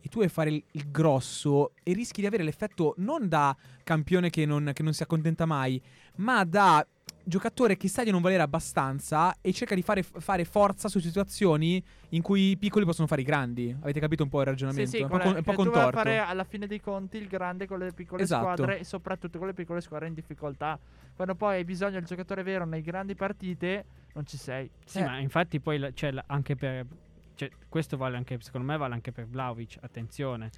e 0.00 0.08
tu 0.08 0.18
vuoi 0.18 0.28
fare 0.28 0.50
il, 0.50 0.62
il 0.72 0.90
grosso 0.90 1.72
e 1.82 1.92
rischi 1.92 2.20
di 2.20 2.28
avere 2.28 2.44
l'effetto 2.44 2.94
non 2.98 3.28
da 3.28 3.56
campione 3.82 4.30
che 4.30 4.46
non, 4.46 4.70
che 4.72 4.84
non 4.84 4.92
si 4.92 5.02
accontenta 5.02 5.44
mai, 5.44 5.82
ma 6.16 6.44
da 6.44 6.86
giocatore 7.28 7.76
che 7.76 7.88
sa 7.88 8.02
di 8.02 8.10
non 8.10 8.22
valere 8.22 8.42
abbastanza 8.42 9.36
e 9.40 9.52
cerca 9.52 9.74
di 9.74 9.82
fare, 9.82 10.02
fare 10.02 10.44
forza 10.44 10.88
su 10.88 10.98
situazioni 10.98 11.82
in 12.10 12.22
cui 12.22 12.50
i 12.50 12.56
piccoli 12.56 12.84
possono 12.84 13.06
fare 13.06 13.20
i 13.20 13.24
grandi. 13.24 13.74
Avete 13.80 14.00
capito 14.00 14.22
un 14.22 14.28
po' 14.30 14.38
il 14.40 14.44
Sì, 14.44 14.50
ragionamento? 14.50 14.90
sì, 14.90 14.96
è 14.98 15.02
un 15.02 15.08
po', 15.08 15.18
con- 15.18 15.34
è 15.34 15.36
un 15.36 15.42
po' 15.44 15.52
contorto. 15.52 15.90
fare 15.96 16.18
alla 16.18 16.44
fine 16.44 16.66
dei 16.66 16.80
conti 16.80 17.18
il 17.18 17.28
grande 17.28 17.66
con 17.66 17.78
le 17.78 17.92
piccole 17.92 18.22
Esatto. 18.22 18.42
squadre 18.54 18.78
e 18.80 18.84
soprattutto 18.84 19.38
con 19.38 19.46
le 19.46 19.54
piccole 19.54 19.80
squadre 19.80 20.08
in 20.08 20.14
difficoltà. 20.14 20.78
Quando 21.14 21.34
poi 21.34 21.56
hai 21.56 21.64
bisogno 21.64 21.92
del 21.98 22.04
giocatore 22.04 22.42
vero 22.42 22.64
nei 22.64 22.80
grandi 22.82 23.14
partite, 23.14 23.84
non 24.14 24.24
ci 24.26 24.36
sei. 24.38 24.70
Sì, 24.84 24.98
Eh. 24.98 25.04
ma 25.04 25.18
infatti 25.18 25.60
poi 25.60 25.78
la- 25.78 25.92
cioè, 25.92 26.12
anche 26.26 26.56
per. 26.56 26.86
Cioè, 27.34 27.50
questo 27.68 27.96
vale 27.96 28.16
anche, 28.16 28.38
secondo 28.40 28.66
me, 28.66 28.76
vale 28.76 28.94
anche 28.94 29.12
per 29.12 29.26
Vlaovic. 29.28 29.76
Attenzione. 29.80 30.50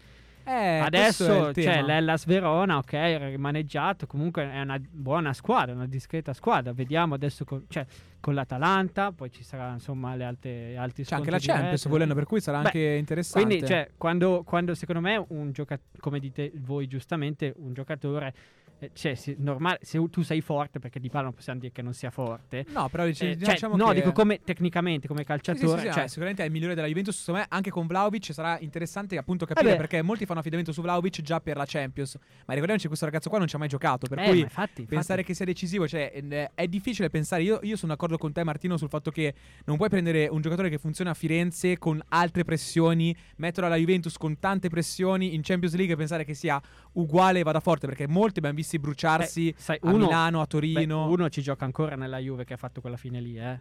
Eh, 0.45 0.79
Adesso 0.79 1.51
c'è 1.53 1.63
tema. 1.63 1.87
l'Ellas 1.87 2.25
Verona, 2.25 2.79
ok, 2.79 2.93
rimaneggiato. 2.93 4.07
Comunque 4.07 4.51
è 4.51 4.61
una 4.61 4.81
buona 4.91 5.33
squadra, 5.33 5.75
una 5.75 5.87
discreta 5.87 6.33
squadra. 6.33 6.73
Vediamo 6.73 7.15
adesso 7.15 7.45
con, 7.45 7.65
cioè, 7.69 7.87
con 8.19 8.35
l'Atalanta. 8.35 9.13
Poi 9.13 9.31
ci 9.31 9.43
sarà 9.45 9.73
insomma 9.73 10.15
le 10.17 10.25
altre, 10.25 10.77
altri 10.77 11.05
C'è 11.05 11.15
anche 11.15 11.31
la 11.31 11.39
Champions 11.39 11.69
diretti. 11.71 11.89
volendo, 11.89 12.15
per 12.15 12.25
cui 12.25 12.41
sarà 12.41 12.59
Beh, 12.59 12.65
anche 12.67 12.95
interessante. 12.99 13.47
Quindi, 13.47 13.67
cioè, 13.67 13.91
quando, 13.97 14.43
quando 14.45 14.75
secondo 14.75 15.01
me 15.01 15.25
un 15.29 15.53
giocatore, 15.53 15.89
come 16.01 16.19
dite 16.19 16.51
voi 16.57 16.87
giustamente, 16.87 17.55
un 17.59 17.73
giocatore, 17.73 18.35
eh, 18.81 18.91
cioè, 18.95 19.15
si- 19.15 19.37
normale, 19.39 19.79
se 19.83 20.03
tu 20.09 20.23
sei 20.23 20.41
forte, 20.41 20.79
perché 20.79 20.99
di 20.99 21.11
palla 21.11 21.25
non 21.25 21.35
possiamo 21.35 21.61
dire 21.61 21.71
che 21.73 21.83
non 21.83 21.93
sia 21.93 22.11
forte. 22.11 22.65
no, 22.71 22.89
però 22.89 23.05
dice- 23.05 23.31
eh, 23.31 23.39
cioè, 23.39 23.53
diciamo 23.53 23.77
no, 23.77 23.89
che... 23.89 23.95
dico 23.95 24.13
come 24.13 24.41
tecnicamente, 24.43 25.07
come 25.07 25.21
Sì, 25.21 25.27
sì, 25.27 25.39
sì, 25.39 25.45
calciatore. 25.45 25.81
sì, 25.81 25.87
no, 25.87 25.93
cioè, 25.93 26.07
sicuramente 26.09 26.43
è 26.43 26.47
il 26.47 26.53
migliore 26.53 26.75
della 26.75 26.87
Juventus. 26.87 27.19
Secondo 27.19 27.41
me, 27.41 27.47
anche 27.51 27.71
con 27.71 27.87
Vlaovic 27.87 28.33
sarà 28.33 28.59
interessante 28.61 29.19
appunto 29.19 29.45
capire 29.45 29.73
beh. 29.73 29.77
perché 29.77 30.03
molti 30.03 30.25
fanno 30.25 30.41
affidamento 30.41 30.73
su 30.73 30.81
Vlaovic 30.81 31.21
già 31.21 31.41
per 31.41 31.57
la 31.57 31.65
Champions. 31.67 32.17
Ma 32.17 32.55
ricordiamoci 32.55 32.83
che 32.83 32.89
questo 32.89 33.05
ragazzo 33.05 33.29
qua 33.29 33.39
non 33.39 33.47
ci 33.47 33.57
ha 33.57 33.59
mai 33.59 33.69
giocato. 33.69 34.07
Per 34.07 34.19
eh, 34.19 34.25
cui 34.25 34.39
infatti, 34.41 34.81
infatti. 34.81 34.85
pensare 34.87 35.23
che 35.23 35.35
sia 35.35 35.45
decisivo, 35.45 35.87
cioè, 35.87 36.11
eh, 36.15 36.51
è 36.55 36.67
difficile 36.67 37.11
pensare. 37.11 37.43
Io, 37.43 37.61
io 37.63 37.77
sono 37.77 37.93
d'accordo 37.93 38.17
con 38.17 38.33
te, 38.33 38.43
Martino, 38.45 38.79
sul 38.79 38.89
fatto 38.89 39.11
che 39.11 39.35
non 39.67 39.77
puoi 39.77 39.91
prendere 39.91 40.27
un 40.29 40.41
giocatore 40.41 40.71
che 40.71 40.79
funziona 40.79 41.11
a 41.11 41.15
Firenze 41.15 41.77
con 41.79 42.01
altre 42.09 42.45
pressioni, 42.45 43.15
metterlo 43.37 43.67
alla 43.67 43.77
Juventus 43.77 44.17
con 44.17 44.39
tante 44.39 44.69
pressioni 44.69 45.35
in 45.35 45.43
Champions 45.43 45.75
League 45.75 45.93
e 45.95 45.97
pensare 45.97 46.25
che 46.25 46.35
sia 46.35 46.61
uguale 46.93 47.41
e 47.41 47.43
vada 47.43 47.61
forte. 47.61 47.87
Perché 47.87 48.09
molti 48.09 48.39
abbiamo 48.39 48.57
visti 48.71 48.79
bruciarsi 48.79 49.51
Beh, 49.51 49.61
sai, 49.61 49.79
a 49.83 49.89
uno- 49.89 50.05
Milano, 50.07 50.39
a 50.39 50.43
Beh, 50.43 50.49
Torino, 50.49 51.09
uno 51.09 51.29
ci 51.29 51.43
gioca 51.43 51.65
ancora 51.65 51.97
nella 51.97 52.19
Juve 52.19 52.45
che 52.45 52.55
ha 52.55 52.57
fatto 52.57 52.81
quella 52.81 52.97
fine 52.97 53.21
lì, 53.21 53.37
eh. 53.39 53.59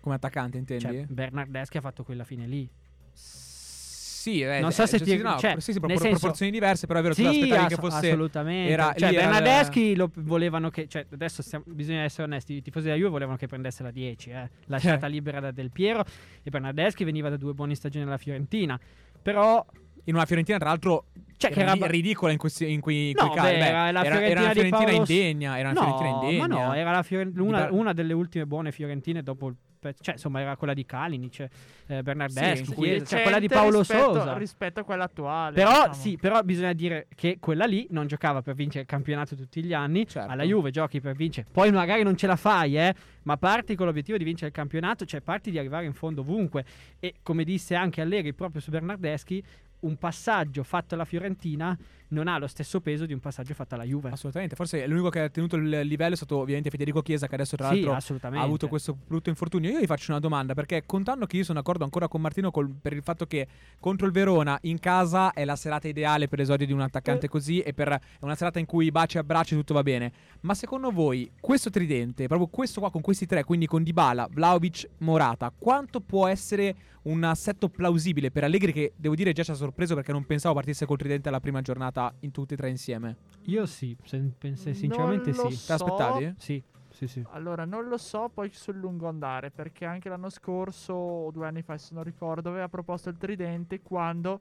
come 0.00 0.14
attaccante, 0.16 0.58
intendi? 0.58 0.84
Cioè, 0.84 1.04
Bernardeschi 1.08 1.76
ha 1.78 1.80
fatto 1.80 2.04
quella 2.04 2.24
fine 2.24 2.46
lì. 2.46 2.68
Sì, 3.12 4.42
eh, 4.42 4.60
Non 4.60 4.70
so 4.70 4.82
eh, 4.82 4.86
se 4.86 4.98
sì, 4.98 5.04
ti- 5.04 5.16
no, 5.16 5.38
cioè, 5.38 5.54
sì, 5.60 5.72
sì, 5.72 5.78
propor- 5.78 5.98
senso- 5.98 6.18
proporzioni 6.18 6.50
diverse, 6.52 6.86
però 6.86 6.98
è 6.98 7.02
vero, 7.02 7.14
tu 7.14 7.22
Sì, 7.22 7.26
aspettavi 7.26 7.68
che 7.68 7.74
ass- 7.74 7.80
fosse 7.80 8.06
assolutamente. 8.08 8.70
era- 8.70 8.92
cioè, 8.94 9.08
lì 9.10 9.16
era 9.16 9.24
Bernardeschi 9.30 9.96
lo 9.96 10.10
volevano 10.16 10.68
che. 10.68 10.86
Cioè, 10.88 11.06
adesso 11.10 11.40
stiamo- 11.40 11.64
bisogna 11.66 12.02
essere 12.02 12.24
onesti. 12.24 12.52
I 12.56 12.62
tifosi 12.62 12.84
della 12.86 12.98
Juve 12.98 13.08
volevano 13.08 13.38
che 13.38 13.46
prendesse 13.46 13.82
la 13.82 13.90
10, 13.90 14.28
eh. 14.28 14.50
lasciata 14.66 15.06
libera 15.06 15.40
da 15.40 15.52
Del 15.52 15.70
Piero. 15.70 16.04
E 16.42 16.50
Bernardeschi 16.50 17.02
veniva 17.04 17.30
da 17.30 17.38
due 17.38 17.54
buone 17.54 17.74
stagioni 17.74 18.04
alla 18.04 18.18
Fiorentina. 18.18 18.78
Però 19.22 19.64
in 20.04 20.14
una 20.14 20.24
Fiorentina, 20.26 20.58
tra 20.58 20.68
l'altro, 20.68 21.06
Cioè, 21.36 21.50
che 21.50 21.60
era 21.60 21.72
era 21.74 21.86
ri- 21.86 21.92
ridicola 21.92 22.32
in, 22.32 22.38
questi, 22.38 22.70
in, 22.70 22.80
quei, 22.80 23.10
in 23.10 23.16
No, 23.18 23.30
casi. 23.30 23.52
beh, 23.52 23.58
Beh, 23.58 23.66
era 23.66 23.90
la 23.90 24.04
era, 24.04 24.16
Fiorentina 24.16 24.30
era 24.30 24.40
una 24.40 24.52
di 24.52 24.60
Fiorentina 24.60 24.90
indegna. 24.92 25.58
Era 25.58 25.70
una 25.70 25.80
no, 25.80 25.86
Fiorentina 25.96 26.30
indegna. 26.30 26.46
ma 26.46 26.66
no, 26.66 26.74
era 26.74 26.90
la 26.90 27.02
Fioren- 27.02 27.32
una, 27.38 27.58
Bar- 27.58 27.72
una 27.72 27.92
delle 27.92 28.12
ultime 28.12 28.46
buone 28.46 28.72
Fiorentine 28.72 29.22
dopo 29.22 29.48
il 29.48 29.54
pe- 29.80 29.94
cioè 29.98 30.14
insomma 30.14 30.40
era 30.42 30.56
quella 30.58 30.74
di 30.74 30.84
Kalinic, 30.84 31.46
eh, 31.86 32.02
Bernardeschi, 32.02 32.74
Sì, 32.74 33.02
cioè 33.06 33.22
quella 33.22 33.38
di 33.38 33.48
Paolo 33.48 33.78
rispetto, 33.78 34.12
Sosa. 34.12 34.36
rispetto 34.36 34.80
a 34.80 34.84
quella 34.84 35.04
attuale. 35.04 35.54
Però 35.54 35.70
diciamo. 35.70 35.94
sì, 35.94 36.18
però 36.20 36.42
bisogna 36.42 36.74
dire 36.74 37.06
che 37.14 37.38
quella 37.40 37.64
lì 37.64 37.86
non 37.88 38.06
giocava 38.06 38.42
per 38.42 38.54
vincere 38.54 38.80
il 38.82 38.86
campionato 38.86 39.34
tutti 39.34 39.64
gli 39.64 39.72
anni. 39.72 40.06
Certo. 40.06 40.30
Alla 40.30 40.42
Juve 40.42 40.70
giochi 40.70 41.00
per 41.00 41.14
vincere. 41.16 41.46
Poi 41.50 41.72
magari 41.72 42.02
non 42.02 42.14
ce 42.14 42.26
la 42.26 42.36
fai, 42.36 42.76
eh, 42.76 42.94
ma 43.22 43.38
parti 43.38 43.74
con 43.74 43.86
l'obiettivo 43.86 44.18
di 44.18 44.24
vincere 44.24 44.48
il 44.48 44.52
campionato, 44.54 45.06
cioè 45.06 45.22
parti 45.22 45.50
di 45.50 45.58
arrivare 45.58 45.86
in 45.86 45.94
fondo 45.94 46.20
ovunque. 46.20 46.62
E 47.00 47.14
come 47.22 47.44
disse 47.44 47.74
anche 47.74 48.02
Allegri 48.02 48.34
proprio 48.34 48.60
su 48.60 48.70
Bernardeschi, 48.70 49.42
un 49.80 49.96
passaggio 49.96 50.62
fatto 50.62 50.94
alla 50.94 51.04
Fiorentina 51.04 51.76
non 52.10 52.28
ha 52.28 52.38
lo 52.38 52.46
stesso 52.46 52.80
peso 52.80 53.06
di 53.06 53.12
un 53.12 53.20
passaggio 53.20 53.54
fatto 53.54 53.74
alla 53.74 53.84
Juve. 53.84 54.10
Assolutamente. 54.10 54.56
Forse 54.56 54.86
l'unico 54.86 55.08
che 55.10 55.20
ha 55.20 55.28
tenuto 55.28 55.56
il 55.56 55.80
livello 55.82 56.14
è 56.14 56.16
stato 56.16 56.38
ovviamente 56.38 56.70
Federico 56.70 57.02
Chiesa, 57.02 57.26
che 57.26 57.34
adesso 57.34 57.56
tra 57.56 57.68
l'altro 57.68 57.92
ha 57.92 58.42
avuto 58.42 58.68
questo 58.68 58.96
brutto 59.06 59.28
infortunio. 59.28 59.70
Io 59.70 59.80
gli 59.80 59.86
faccio 59.86 60.10
una 60.10 60.20
domanda, 60.20 60.54
perché 60.54 60.84
contando 60.86 61.26
che 61.26 61.36
io 61.36 61.44
sono 61.44 61.58
d'accordo 61.58 61.84
ancora 61.84 62.08
con 62.08 62.20
Martino 62.20 62.50
col- 62.50 62.74
per 62.80 62.92
il 62.92 63.02
fatto 63.02 63.26
che 63.26 63.46
contro 63.78 64.06
il 64.06 64.12
Verona 64.12 64.58
in 64.62 64.78
casa 64.78 65.32
è 65.32 65.44
la 65.44 65.56
serata 65.56 65.88
ideale 65.88 66.28
per 66.28 66.38
l'esordio 66.38 66.66
di 66.66 66.72
un 66.72 66.80
attaccante 66.80 67.28
così 67.28 67.60
e 67.60 67.72
per 67.72 67.88
è 67.90 67.98
una 68.20 68.34
serata 68.34 68.58
in 68.58 68.66
cui 68.66 68.90
baci 68.90 69.16
e 69.16 69.20
abbracci 69.20 69.54
tutto 69.54 69.74
va 69.74 69.82
bene. 69.82 70.12
Ma 70.40 70.54
secondo 70.54 70.90
voi 70.90 71.30
questo 71.40 71.70
tridente, 71.70 72.26
proprio 72.26 72.48
questo 72.48 72.80
qua 72.80 72.90
con 72.90 73.00
questi 73.00 73.26
tre, 73.26 73.44
quindi 73.44 73.66
con 73.66 73.82
Dybala, 73.82 74.28
Vlaovic, 74.30 74.88
Morata, 74.98 75.52
quanto 75.56 76.00
può 76.00 76.26
essere 76.26 76.74
un 77.02 77.24
assetto 77.24 77.68
plausibile 77.68 78.30
per 78.30 78.44
Allegri 78.44 78.72
che 78.72 78.92
devo 78.96 79.14
dire 79.14 79.32
già 79.32 79.42
ci 79.42 79.50
ha 79.50 79.54
sorpreso 79.54 79.94
perché 79.94 80.12
non 80.12 80.24
pensavo 80.26 80.54
partisse 80.54 80.84
col 80.86 80.98
tridente 80.98 81.28
alla 81.28 81.40
prima 81.40 81.62
giornata 81.62 82.12
in 82.20 82.30
tutti 82.30 82.54
e 82.54 82.56
tre 82.56 82.68
insieme. 82.68 83.16
Io 83.44 83.64
sì, 83.66 83.96
sen- 84.04 84.34
penso- 84.36 84.72
sinceramente 84.74 85.30
Non 85.30 85.44
lo 85.44 85.50
sì. 85.50 85.66
Te 85.66 85.72
l'aspettavi? 85.72 86.34
Sì, 86.36 86.62
sì, 86.90 87.06
sì. 87.06 87.24
Allora, 87.30 87.64
non 87.64 87.88
lo 87.88 87.96
so 87.96 88.28
poi 88.32 88.50
sul 88.52 88.76
lungo 88.76 89.08
andare, 89.08 89.50
perché 89.50 89.84
anche 89.84 90.08
l'anno 90.08 90.28
scorso, 90.28 90.92
o 90.92 91.30
due 91.30 91.46
anni 91.46 91.62
fa, 91.62 91.78
se 91.78 91.94
non 91.94 92.04
ricordo, 92.04 92.50
aveva 92.50 92.68
proposto 92.68 93.08
il 93.08 93.16
tridente 93.16 93.80
quando, 93.80 94.40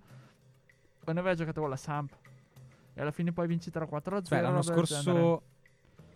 quando 1.01 1.21
aveva 1.21 1.35
giocato 1.35 1.61
con 1.61 1.69
la 1.69 1.77
Samp. 1.77 2.11
E 2.93 3.01
alla 3.01 3.11
fine 3.11 3.31
poi 3.31 3.47
vinci 3.47 3.69
3-4-0. 3.69 4.23
Cioè 4.25 4.41
l'anno 4.41 4.61
scorso 4.61 5.43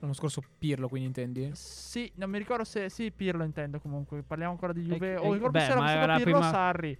l'anno 0.04 0.14
scorso 0.14 0.42
Pirlo, 0.60 0.88
quindi 0.90 1.08
intendi? 1.08 1.50
Sì, 1.54 2.12
non 2.16 2.30
mi 2.30 2.38
ricordo 2.38 2.64
se... 2.66 2.90
Sì, 2.90 3.12
Pirlo 3.12 3.44
intendo 3.44 3.80
comunque. 3.80 4.22
Parliamo 4.22 4.52
ancora 4.52 4.74
di 4.74 4.82
Juve. 4.82 5.14
E- 5.14 5.18
o 5.18 5.30
e- 5.32 5.34
ricordo 5.34 5.52
beh, 5.52 5.60
se 5.66 5.72
era 5.72 5.92
era 5.92 6.16
Pirlo 6.18 6.32
prima- 6.40 6.50
Sarri. 6.50 6.98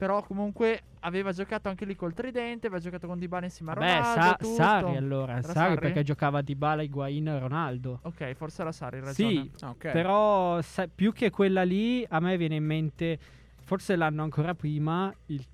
Però 0.00 0.22
comunque 0.22 0.80
aveva 1.00 1.30
giocato 1.30 1.68
anche 1.68 1.84
lì 1.84 1.94
col 1.94 2.14
tridente, 2.14 2.68
aveva 2.68 2.80
giocato 2.80 3.06
con 3.06 3.18
Dybala 3.18 3.44
insieme 3.44 3.72
a 3.72 3.74
Beh, 3.74 3.80
Ronaldo, 3.98 4.20
Sa- 4.22 4.34
tutto. 4.38 4.54
Sarri 4.54 4.96
allora, 4.96 5.32
Era 5.32 5.42
Sarri, 5.42 5.54
Sarri? 5.54 5.78
perché 5.80 6.02
giocava 6.02 6.40
Dybala, 6.40 6.82
Higuain 6.82 7.28
e 7.28 7.38
Ronaldo. 7.38 8.00
Ok, 8.04 8.32
forse 8.32 8.62
era 8.62 8.72
Sarri, 8.72 9.00
ragione. 9.00 9.14
Sì, 9.14 9.50
Ah, 9.60 9.68
ok. 9.68 9.90
però 9.90 10.62
sa- 10.62 10.88
più 10.88 11.12
che 11.12 11.28
quella 11.28 11.64
lì 11.64 12.02
a 12.08 12.18
me 12.20 12.38
viene 12.38 12.54
in 12.54 12.64
mente 12.64 13.18
forse 13.62 13.94
l'anno 13.94 14.22
ancora 14.22 14.54
prima 14.54 15.14
il 15.26 15.44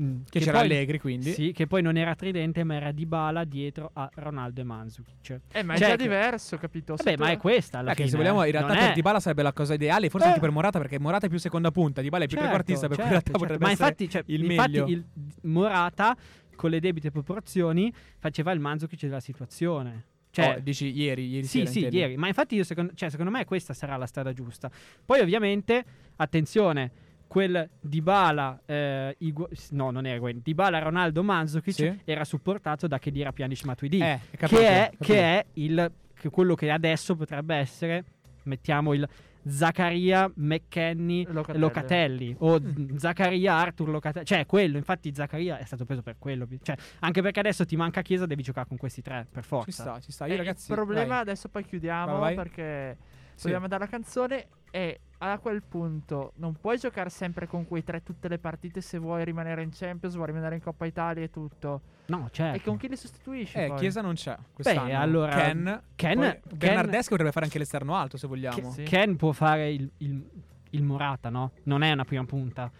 mm, 0.00 0.22
che, 0.28 0.38
c'era 0.40 0.52
poi- 0.58 0.60
Allegri, 0.62 0.98
quindi. 0.98 1.32
Sì, 1.32 1.52
che 1.52 1.66
poi 1.66 1.82
non 1.82 1.96
era 1.96 2.14
tridente, 2.14 2.64
ma 2.64 2.74
era 2.74 2.92
Dybala 2.92 3.44
dietro 3.44 3.90
a 3.92 4.08
Ronaldo 4.14 4.60
e 4.60 4.64
Mandzukic. 4.64 5.40
Eh, 5.52 5.62
ma 5.62 5.74
è 5.74 5.78
Cioè, 5.78 5.88
già 5.90 5.96
che- 5.96 6.02
diverso, 6.02 6.56
capito? 6.58 6.94
Vabbè, 6.96 7.14
tu- 7.16 7.22
ma 7.22 7.30
è 7.30 7.36
questa 7.36 7.78
alla 7.78 7.90
Eh, 7.90 7.94
che 7.94 7.98
fine. 8.02 8.10
se 8.10 8.16
vogliamo, 8.16 8.40
in 8.42 8.48
eh. 8.48 8.50
realtà 8.52 8.72
Non 8.72 8.78
per 8.82 8.90
è- 8.90 8.94
Dybala 8.94 9.20
sarebbe 9.20 9.42
la 9.42 9.52
cosa 9.52 9.74
ideale, 9.74 10.08
forse 10.10 10.26
Eh. 10.26 10.28
anche 10.30 10.40
per 10.40 10.50
Morata, 10.50 10.78
perché 10.78 10.98
Morata 10.98 11.26
è 11.26 11.28
più 11.28 11.38
seconda 11.38 11.70
punta, 11.70 12.00
Dybala 12.00 12.24
è 12.24 12.26
più 12.26 12.36
Certo, 12.36 12.50
trequartista, 12.52 12.88
per 12.88 12.96
cui 12.96 13.04
in 13.06 13.10
certo, 13.12 13.30
realtà 13.30 13.30
certo. 13.30 13.38
potrebbe 13.38 13.64
Ma 13.64 13.70
essere 13.72 13.88
infatti, 13.88 14.08
cioè, 14.10 14.22
il 14.26 14.50
infatti 14.50 14.70
meglio. 14.70 14.86
il 14.88 15.04
Morata 15.42 16.16
con 16.56 16.70
le 16.70 16.80
debite 16.80 17.10
proporzioni 17.10 17.92
faceva 18.18 18.52
il 18.52 18.60
Mandzukic 18.60 19.00
della 19.00 19.20
situazione. 19.20 20.04
Cioè, 20.34 20.56
Oh, 20.56 20.60
dici 20.60 20.90
ieri, 20.92 21.28
ieri 21.28 21.46
Sì, 21.46 21.58
sera, 21.58 21.70
sì, 21.70 21.76
intendi? 21.78 21.96
ieri. 21.98 22.16
Ma 22.16 22.26
infatti, 22.26 22.56
io 22.56 22.64
secondo, 22.64 22.92
cioè, 22.96 23.08
secondo 23.08 23.30
me 23.30 23.44
questa 23.44 23.72
sarà 23.72 23.96
la 23.96 24.06
strada 24.06 24.32
giusta. 24.32 24.68
Poi, 25.04 25.20
ovviamente, 25.20 25.84
attenzione, 26.16 26.90
quel 27.34 27.68
Dybala, 27.80 28.60
eh, 28.64 29.16
Igu- 29.18 29.48
no, 29.70 29.90
non 29.90 30.06
era 30.06 30.14
Higuain, 30.14 30.38
Dybala, 30.40 30.78
Ronaldo, 30.78 31.24
Mandzukic 31.24 31.74
Sì. 31.74 32.00
era 32.04 32.22
supportato 32.24 32.86
da 32.86 33.00
Kedira 33.00 33.32
Pjanic 33.32 33.64
Matuidi, 33.64 33.98
Eh, 33.98 34.20
capito, 34.36 34.60
che, 34.60 34.68
è, 34.68 34.90
che 35.00 35.16
è 35.18 35.44
il, 35.54 35.90
che 36.16 36.30
quello 36.30 36.54
che 36.54 36.70
adesso 36.70 37.16
potrebbe 37.16 37.56
essere, 37.56 38.04
mettiamo 38.44 38.92
il 38.94 39.04
Zaccaria, 39.46 40.30
McKenny, 40.36 41.26
Locatelli. 41.28 41.58
Locatelli, 41.60 42.36
o 42.38 42.60
Mm. 42.60 42.96
Zaccaria, 42.98 43.52
Arthur, 43.52 43.88
Locatelli, 43.88 44.24
cioè 44.26 44.46
quello, 44.46 44.76
infatti 44.76 45.12
Zaccaria 45.12 45.58
è 45.58 45.64
stato 45.64 45.84
preso 45.84 46.02
per 46.02 46.14
quello, 46.20 46.46
cioè, 46.62 46.76
anche 47.00 47.20
perché 47.20 47.40
adesso 47.40 47.66
ti 47.66 47.74
manca 47.74 48.00
Chiesa, 48.02 48.26
devi 48.26 48.42
giocare 48.44 48.68
con 48.68 48.76
questi 48.76 49.02
tre, 49.02 49.26
per 49.28 49.42
forza. 49.42 49.66
Ci 49.66 49.72
sta, 49.72 50.00
ci 50.00 50.12
sta. 50.12 50.26
Eh, 50.26 50.30
Io 50.30 50.36
ragazzi, 50.36 50.70
il 50.70 50.76
problema 50.76 51.06
vai. 51.14 51.20
adesso 51.22 51.48
poi 51.48 51.64
chiudiamo 51.64 52.18
Vai, 52.18 52.34
vai. 52.34 52.34
perché 52.36 52.96
Sì. 53.34 53.42
dobbiamo 53.46 53.66
dare 53.66 53.82
la 53.82 53.90
canzone 53.90 54.46
e 54.70 55.00
a 55.32 55.38
quel 55.38 55.62
punto 55.62 56.32
non 56.36 56.54
puoi 56.60 56.78
giocare 56.78 57.10
sempre 57.10 57.46
con 57.46 57.66
quei 57.66 57.82
tre 57.84 58.02
tutte 58.02 58.28
le 58.28 58.38
partite 58.38 58.80
se 58.80 58.98
vuoi 58.98 59.24
rimanere 59.24 59.62
in 59.62 59.70
Champions, 59.72 60.14
vuoi 60.14 60.26
rimanere 60.28 60.56
in 60.56 60.62
Coppa 60.62 60.86
Italia 60.86 61.22
e 61.24 61.30
tutto. 61.30 61.80
No, 62.06 62.28
certo. 62.30 62.56
E 62.58 62.62
con 62.62 62.76
chi 62.76 62.88
li 62.88 62.96
sostituisci? 62.96 63.56
Eh, 63.56 63.68
poi? 63.68 63.78
Chiesa 63.78 64.00
non 64.02 64.14
c'è 64.14 64.36
quest'anno. 64.52 64.98
allora, 65.00 65.34
Ken, 65.34 65.82
Ken- 65.96 66.18
poi 66.18 66.40
Ken- 66.48 66.58
Bernardeschi 66.58 67.08
potrebbe 67.08 67.32
fare 67.32 67.46
anche 67.46 67.58
l'esterno 67.58 67.94
alto 67.96 68.16
se 68.16 68.26
vogliamo. 68.26 68.70
Sì. 68.72 68.82
Ken 68.82 69.16
può 69.16 69.32
fare 69.32 69.72
il, 69.72 69.90
il- 69.98 70.30
il 70.70 70.82
Morata, 70.82 71.28
no? 71.30 71.52
Non 71.64 71.82
è 71.82 71.92
una 71.92 72.04
prima 72.04 72.24
punta. 72.24 72.70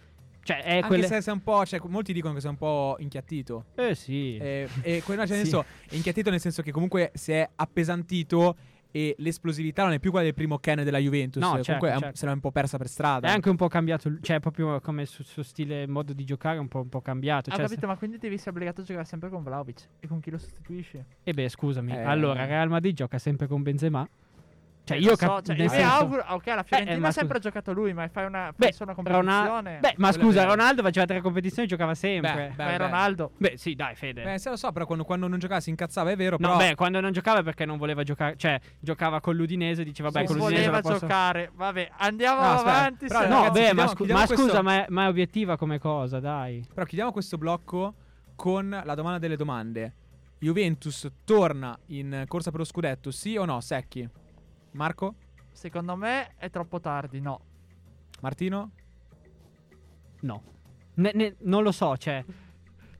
Cioè, 0.43 0.61
è 0.61 0.75
Anche 0.75 0.87
quelle... 0.87 1.07
se 1.07 1.21
sei 1.21 1.33
un 1.33 1.41
po', 1.41 1.65
cioè, 1.65 1.79
molti 1.87 2.13
dicono 2.13 2.35
che 2.35 2.39
sei 2.41 2.51
un 2.51 2.57
po' 2.57 2.97
inchiattito. 2.99 3.65
Eh 3.73 3.95
sì. 3.95 4.37
Eh, 4.37 4.69
e 4.81 5.01
que- 5.03 5.15
no, 5.15 5.25
cioè, 5.25 5.37
nel 5.37 5.45
Sì. 5.45 5.51
senso, 5.51 5.65
è 5.89 5.95
inchiattito 5.95 6.29
nel 6.29 6.39
senso 6.39 6.61
che 6.61 6.71
comunque 6.71 7.09
si 7.15 7.31
è 7.31 7.49
appesantito 7.55 8.55
e 8.95 9.13
l'esplosività 9.17 9.83
non 9.83 9.91
è 9.91 9.99
più 9.99 10.09
quella 10.09 10.23
del 10.23 10.33
primo 10.33 10.57
Ken 10.57 10.81
della 10.85 10.99
Juventus. 10.99 11.41
No, 11.41 11.49
comunque 11.49 11.73
certo, 11.73 11.85
è 11.87 11.93
un- 11.95 11.99
certo. 11.99 12.15
se 12.15 12.25
l'è 12.27 12.31
un 12.31 12.39
po' 12.39 12.51
persa 12.51 12.77
per 12.77 12.87
strada. 12.87 13.27
È 13.27 13.31
anche 13.31 13.49
un 13.49 13.57
po' 13.57 13.67
cambiato, 13.67 14.09
cioè 14.21 14.39
proprio 14.39 14.79
come 14.79 15.05
su- 15.05 15.21
suo 15.23 15.43
stile, 15.43 15.85
modo 15.85 16.13
di 16.13 16.23
giocare 16.23 16.55
è 16.55 16.59
un 16.59 16.69
po', 16.69 16.79
un 16.79 16.87
po' 16.87 17.01
cambiato. 17.01 17.49
Ho 17.49 17.53
Cioè, 17.55 17.65
capito, 17.65 17.87
ma 17.87 17.97
quindi 17.97 18.17
devi 18.17 18.35
essere 18.35 18.51
obbligato 18.51 18.79
a 18.79 18.83
giocare 18.85 19.03
sempre 19.05 19.27
con 19.29 19.43
Vlaovic. 19.43 19.85
E 19.99 20.07
con 20.07 20.21
chi 20.21 20.31
lo 20.31 20.37
sostituisci? 20.37 20.91
se- 20.97 21.05
E 21.23 21.33
beh, 21.33 21.49
scusami. 21.49 21.91
Eh. 21.91 22.03
Allora, 22.03 22.45
Real 22.45 22.69
Madrid 22.69 22.95
gioca 22.95 23.17
sempre 23.17 23.47
con 23.47 23.61
Benzema. 23.63 24.07
Cioè, 24.85 24.97
Eh, 24.97 24.99
io 25.01 25.09
so, 25.09 25.15
cap- 25.15 25.43
cioè, 25.45 25.55
nel 25.55 25.63
mi 25.65 25.69
senso- 25.71 25.93
auguro. 25.93 26.25
Ok, 26.29 26.45
la 26.45 26.63
Fiorentina 26.63 26.95
Eh, 26.95 26.99
ma 26.99 27.07
ha 27.07 27.11
sempre 27.11 27.37
scusa. 27.37 27.49
giocato 27.49 27.73
lui, 27.73 27.93
ma 27.93 28.07
fai 28.07 28.25
una, 28.25 28.53
fai 28.55 28.67
Beh, 28.67 28.71
solo 28.73 28.91
una 28.91 28.93
competizione. 29.01 29.77
Beh, 29.79 29.93
ma 29.97 30.11
scusa, 30.11 30.39
vero. 30.41 30.51
Ronaldo 30.51 30.81
faceva 30.83 31.05
tre 31.07 31.21
competizioni 31.21 31.65
e 31.65 31.69
giocava 31.69 31.91
Beh, 31.91 31.97
sempre. 31.97 32.53
beh, 32.55 32.63
ma 32.63 32.69
è 32.69 32.77
beh. 32.77 32.83
Ronaldo. 32.83 33.31
Beh, 33.37 33.53
sì, 33.57 33.73
dai, 33.73 33.95
Fede. 33.95 34.23
Beh, 34.23 34.37
se 34.37 34.49
lo 34.51 34.55
so, 34.55 34.71
però 34.71 34.85
quando, 34.85 35.03
quando 35.03 35.27
non 35.27 35.39
giocava 35.39 35.59
si 35.59 35.71
incazzava, 35.71 36.11
è 36.11 36.15
vero. 36.15 36.37
no, 36.39 36.47
però 36.55 36.57
beh, 36.69 36.75
quando 36.75 37.01
non 37.01 37.11
giocava 37.11 37.39
è 37.39 37.43
perché 37.43 37.65
non 37.65 37.77
voleva 37.77 38.03
giocare, 38.03 38.35
cioè 38.37 38.59
giocava 38.79 39.19
con 39.21 39.35
l'Udinese 39.35 39.81
e 39.81 39.85
diceva, 39.85 40.09
beh, 40.11 40.19
non 40.19 40.27
con 40.27 40.37
l'Udinese 40.37 40.65
voleva 40.69 40.81
posso... 40.81 40.99
giocare. 40.99 41.51
Vabbè, 41.55 41.91
andiamo 41.97 42.41
No, 42.41 42.47
avanti. 42.59 43.07
però 43.07 43.27
No, 43.27 43.41
ragazzi, 43.41 43.59
beh, 43.61 43.73
ma, 43.73 43.87
scu- 43.87 44.11
ma 44.11 44.25
questo- 44.27 44.35
scusa, 44.45 44.61
ma 44.61 44.73
è, 44.75 44.85
ma 44.89 45.05
è 45.05 45.07
obiettiva 45.07 45.57
come 45.57 45.79
cosa, 45.79 46.19
dai. 46.19 46.63
Però 46.71 46.85
chiudiamo 46.85 47.11
questo 47.11 47.37
blocco 47.39 47.93
con 48.35 48.69
la 48.83 48.93
domanda 48.95 49.17
delle 49.17 49.35
domande. 49.35 49.93
Juventus 50.37 51.09
torna 51.23 51.75
in 51.87 52.25
corsa 52.27 52.51
per 52.51 52.59
lo 52.59 52.65
scudetto, 52.65 53.09
sì 53.09 53.35
o 53.35 53.45
no? 53.45 53.61
Secchi. 53.61 54.07
Marco? 54.75 55.15
Secondo 55.51 55.95
me 55.95 56.33
è 56.35 56.49
troppo 56.49 56.79
tardi, 56.79 57.21
no. 57.21 57.39
Martino? 58.21 58.71
No. 60.21 60.43
Ne- 60.95 61.11
ne- 61.13 61.35
non 61.39 61.63
lo 61.63 61.71
so, 61.71 61.95
cioè... 61.97 62.23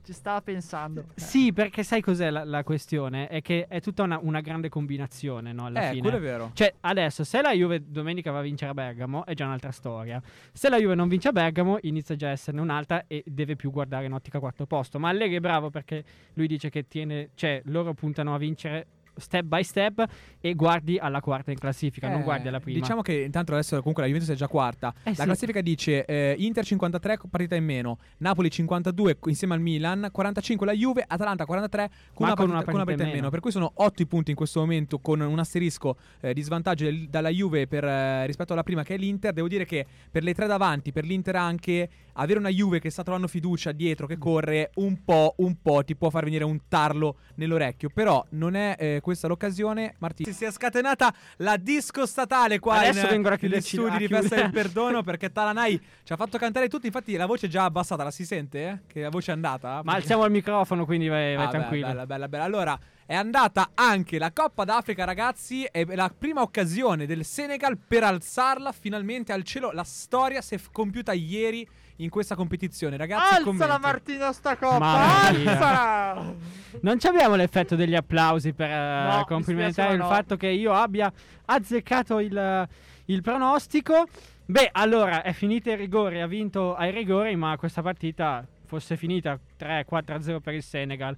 Ci 0.02 0.12
stava 0.12 0.40
pensando. 0.40 1.06
Sì, 1.16 1.52
perché 1.52 1.82
sai 1.82 2.00
cos'è 2.00 2.30
la, 2.30 2.44
la 2.44 2.62
questione? 2.62 3.26
È 3.26 3.42
che 3.42 3.66
è 3.66 3.80
tutta 3.80 4.04
una, 4.04 4.20
una 4.22 4.40
grande 4.40 4.68
combinazione, 4.68 5.52
no? 5.52 5.66
Alla 5.66 5.88
eh, 5.88 5.90
fine. 5.90 6.00
quello 6.00 6.16
è 6.16 6.20
vero. 6.20 6.50
Cioè, 6.54 6.74
adesso, 6.80 7.24
se 7.24 7.42
la 7.42 7.52
Juve 7.52 7.82
domenica 7.90 8.30
va 8.30 8.38
a 8.38 8.42
vincere 8.42 8.70
a 8.70 8.74
Bergamo, 8.74 9.26
è 9.26 9.34
già 9.34 9.46
un'altra 9.46 9.72
storia. 9.72 10.22
Se 10.52 10.68
la 10.68 10.78
Juve 10.78 10.94
non 10.94 11.08
vince 11.08 11.26
a 11.26 11.32
Bergamo, 11.32 11.78
inizia 11.82 12.14
già 12.14 12.28
a 12.28 12.30
esserne 12.30 12.60
un'altra 12.60 13.06
e 13.08 13.24
deve 13.26 13.56
più 13.56 13.72
guardare 13.72 14.06
in 14.06 14.12
ottica 14.12 14.38
quarto 14.38 14.64
posto. 14.64 15.00
Ma 15.00 15.08
Allegri 15.08 15.36
è 15.36 15.40
bravo 15.40 15.70
perché 15.70 16.04
lui 16.34 16.46
dice 16.46 16.70
che 16.70 16.86
tiene, 16.86 17.30
cioè, 17.34 17.60
loro 17.64 17.92
puntano 17.92 18.32
a 18.32 18.38
vincere 18.38 18.86
step 19.16 19.44
by 19.44 19.62
step 19.62 20.04
e 20.40 20.54
guardi 20.54 20.98
alla 20.98 21.20
quarta 21.20 21.50
in 21.50 21.58
classifica, 21.58 22.08
non 22.08 22.20
Eh, 22.20 22.24
guardi 22.24 22.48
alla 22.48 22.60
prima. 22.60 22.78
Diciamo 22.78 23.02
che 23.02 23.22
intanto 23.22 23.52
adesso 23.52 23.76
comunque 23.78 24.02
la 24.02 24.08
Juventus 24.08 24.32
è 24.34 24.36
già 24.36 24.48
quarta. 24.48 24.94
Eh, 25.02 25.10
la 25.10 25.14
sì. 25.14 25.22
classifica 25.22 25.60
dice 25.60 26.04
eh, 26.04 26.34
Inter 26.38 26.64
53 26.64 27.18
partita 27.30 27.54
in 27.54 27.64
meno, 27.64 27.98
Napoli 28.18 28.50
52 28.50 29.18
insieme 29.26 29.54
al 29.54 29.60
Milan, 29.60 30.08
45 30.10 30.66
la 30.66 30.72
Juve, 30.72 31.04
Atalanta 31.06 31.44
43 31.44 31.90
con, 32.14 32.26
una, 32.26 32.34
con 32.34 32.36
partita, 32.36 32.44
una 32.44 32.64
con 32.64 32.74
una 32.74 32.84
partita 32.84 33.08
in 33.08 33.14
meno. 33.14 33.30
Per 33.30 33.40
cui 33.40 33.50
sono 33.50 33.72
8 33.74 34.02
i 34.02 34.06
punti 34.06 34.30
in 34.30 34.36
questo 34.36 34.60
momento 34.60 34.98
con 34.98 35.20
un 35.20 35.38
asterisco 35.38 35.96
eh, 36.20 36.32
di 36.32 36.42
svantaggio 36.42 36.88
dalla 37.08 37.30
Juve 37.30 37.66
per, 37.66 37.84
eh, 37.84 38.26
rispetto 38.26 38.52
alla 38.52 38.62
prima 38.62 38.82
che 38.82 38.94
è 38.94 38.98
l'Inter. 38.98 39.32
Devo 39.32 39.48
dire 39.48 39.64
che 39.64 39.86
per 40.10 40.22
le 40.22 40.34
tre 40.34 40.46
davanti, 40.46 40.92
per 40.92 41.04
l'Inter 41.04 41.36
anche, 41.36 41.88
avere 42.14 42.38
una 42.38 42.48
Juve 42.48 42.80
che 42.80 42.90
sta 42.90 43.02
trovando 43.02 43.28
fiducia 43.28 43.72
dietro, 43.72 44.06
che 44.06 44.18
corre 44.18 44.70
un 44.76 45.04
po', 45.04 45.34
un 45.38 45.60
po' 45.60 45.82
ti 45.84 45.96
può 45.96 46.10
far 46.10 46.24
venire 46.24 46.44
un 46.44 46.60
tarlo 46.68 47.16
nell'orecchio. 47.36 47.90
Però 47.92 48.24
non 48.30 48.54
è 48.54 48.76
eh, 48.78 49.00
questa 49.06 49.28
l'occasione. 49.28 49.94
Martino, 49.98 50.32
si 50.32 50.44
è 50.44 50.50
scatenata 50.50 51.14
la 51.36 51.56
disco 51.56 52.06
statale 52.06 52.58
qua 52.58 52.78
Adesso 52.78 53.14
in, 53.14 53.24
a 53.24 53.38
negli 53.40 53.60
studi 53.60 53.98
di 53.98 54.08
Festa 54.08 54.34
del 54.34 54.50
Perdono 54.50 55.04
perché 55.04 55.30
Talanai 55.30 55.80
ci 56.02 56.12
ha 56.12 56.16
fatto 56.16 56.38
cantare 56.38 56.68
tutti. 56.68 56.86
Infatti 56.86 57.14
la 57.14 57.26
voce 57.26 57.46
è 57.46 57.48
già 57.48 57.62
abbassata, 57.62 58.02
la 58.02 58.10
si 58.10 58.24
sente? 58.26 58.68
eh? 58.68 58.78
Che 58.88 59.00
la 59.02 59.08
voce 59.08 59.30
è 59.30 59.34
andata? 59.34 59.80
Ma 59.84 59.92
alziamo 59.92 60.24
il 60.24 60.32
microfono, 60.32 60.84
quindi 60.84 61.06
vai, 61.06 61.36
vai 61.36 61.46
Ah, 61.46 61.50
tranquillo. 61.50 61.86
Bella, 61.86 62.04
bella, 62.06 62.28
bella. 62.28 62.42
Allora, 62.42 62.78
è 63.06 63.14
andata 63.14 63.70
anche 63.74 64.18
la 64.18 64.32
Coppa 64.32 64.64
d'Africa, 64.64 65.04
ragazzi. 65.04 65.62
È 65.70 65.84
la 65.84 66.12
prima 66.16 66.40
occasione 66.40 67.06
del 67.06 67.24
Senegal 67.24 67.78
per 67.78 68.02
alzarla 68.02 68.72
finalmente 68.72 69.32
al 69.32 69.44
cielo. 69.44 69.70
La 69.70 69.84
storia 69.84 70.40
si 70.42 70.56
è 70.56 70.60
compiuta 70.72 71.12
ieri 71.12 71.64
in 71.96 72.10
questa 72.10 72.34
competizione, 72.34 72.96
ragazzi. 72.96 73.34
Alza 73.34 73.44
commenti. 73.44 73.66
la 73.66 73.78
Martino 73.78 74.32
sta 74.32 74.56
coppa! 74.56 74.78
Mamma 74.78 75.30
mia. 75.32 75.50
Alza! 76.12 76.34
Non 76.82 76.98
ci 76.98 77.06
abbiamo 77.06 77.34
l'effetto 77.36 77.74
degli 77.76 77.94
applausi 77.94 78.52
per 78.52 78.70
eh, 78.70 79.16
No, 79.16 79.24
complimentare 79.26 79.92
il 79.94 79.98
no. 80.00 80.08
fatto 80.08 80.36
che 80.36 80.48
io 80.48 80.72
abbia 80.72 81.10
azzeccato 81.46 82.20
il, 82.20 82.68
il 83.06 83.22
pronostico. 83.22 84.06
Beh, 84.44 84.68
allora 84.72 85.22
è 85.22 85.32
finita 85.32 85.70
ai 85.70 85.76
rigori, 85.76 86.20
ha 86.20 86.26
vinto 86.26 86.74
ai 86.74 86.92
rigori, 86.92 87.34
ma 87.34 87.56
questa 87.56 87.82
partita 87.82 88.46
fosse 88.66 88.96
finita 88.96 89.38
3-4-0 89.58 90.40
per 90.40 90.54
il 90.54 90.62
Senegal, 90.62 91.16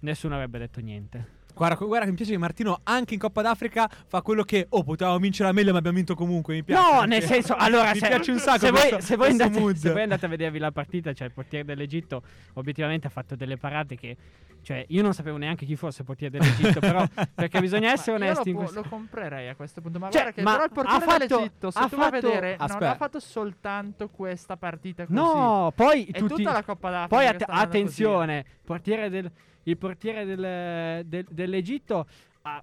nessuno 0.00 0.34
avrebbe 0.34 0.58
detto 0.58 0.80
niente. 0.80 1.34
Guarda, 1.56 1.76
guarda 1.86 2.04
che 2.04 2.10
mi 2.10 2.16
piace 2.16 2.32
che 2.32 2.38
Martino 2.38 2.80
anche 2.82 3.14
in 3.14 3.20
Coppa 3.20 3.40
d'Africa 3.40 3.88
fa 4.06 4.20
quello 4.20 4.42
che, 4.42 4.66
oh, 4.68 4.82
potevamo 4.84 5.18
vincere 5.18 5.50
meglio, 5.52 5.72
ma 5.72 5.78
abbiamo 5.78 5.96
vinto 5.96 6.14
comunque. 6.14 6.54
Mi 6.54 6.62
piace. 6.62 6.82
No, 6.92 7.00
mi 7.00 7.06
nel 7.08 7.18
piace. 7.20 7.34
senso, 7.34 7.54
allora, 7.58 7.92
mi 7.92 7.98
se, 7.98 8.06
piace 8.08 8.30
un 8.30 8.38
sacco 8.38 8.58
se 8.58 8.70
voi, 8.70 8.80
questo- 8.80 9.00
se 9.00 9.16
voi 9.16 9.30
andate, 9.30 9.76
se 9.76 9.90
voi 9.92 10.02
andate 10.02 10.26
a 10.26 10.28
vedervi 10.28 10.58
la 10.58 10.70
partita, 10.70 11.12
cioè 11.14 11.28
il 11.28 11.32
portiere 11.32 11.64
dell'Egitto, 11.64 12.22
obiettivamente 12.54 13.06
ha 13.06 13.10
fatto 13.10 13.36
delle 13.36 13.56
parate 13.56 13.96
che, 13.96 14.16
cioè, 14.60 14.84
io 14.88 15.00
non 15.00 15.14
sapevo 15.14 15.36
neanche 15.38 15.64
chi 15.64 15.76
fosse 15.76 16.00
il 16.02 16.06
portiere 16.06 16.38
dell'Egitto, 16.38 16.78
però, 16.80 17.02
perché 17.34 17.60
bisogna 17.60 17.90
essere 17.92 18.18
Ma 18.18 18.24
io 18.26 18.30
onesti 18.32 18.48
in 18.50 18.54
lo, 18.56 18.60
questo. 18.62 18.80
lo 18.82 18.88
comprerei 18.90 19.48
a 19.48 19.54
questo 19.54 19.80
punto. 19.80 19.98
Ma 19.98 20.10
Cioè, 20.10 20.20
guarda 20.22 20.36
che 20.36 20.42
ma 20.42 20.52
però 20.52 20.64
il 20.64 20.70
portiere 20.72 21.04
fatto- 21.06 21.26
dell'Egitto, 21.36 21.70
se 21.70 21.78
ha 21.78 21.88
tu 21.88 21.96
vai 21.96 22.06
a 22.08 22.10
fatto- 22.10 22.26
vedere, 22.28 22.56
non 22.58 22.66
Aspetta. 22.68 22.90
ha 22.90 22.94
fatto 22.96 23.20
soltanto 23.20 24.08
questa 24.10 24.56
partita 24.58 25.06
così. 25.06 25.18
No, 25.18 25.72
poi 25.74 26.04
è 26.04 26.18
tutti 26.18 26.34
tutta 26.34 26.52
la 26.52 26.62
Coppa 26.62 26.90
d'Africa. 26.90 27.16
Poi 27.16 27.26
att- 27.26 27.44
attenzione, 27.48 28.44
portiere 28.64 29.08
del- 29.08 29.30
il 29.66 29.76
portiere 29.76 30.24
del- 30.24 31.04
del- 31.06 31.26
dell'Egitto 31.30 32.06
ha, 32.42 32.62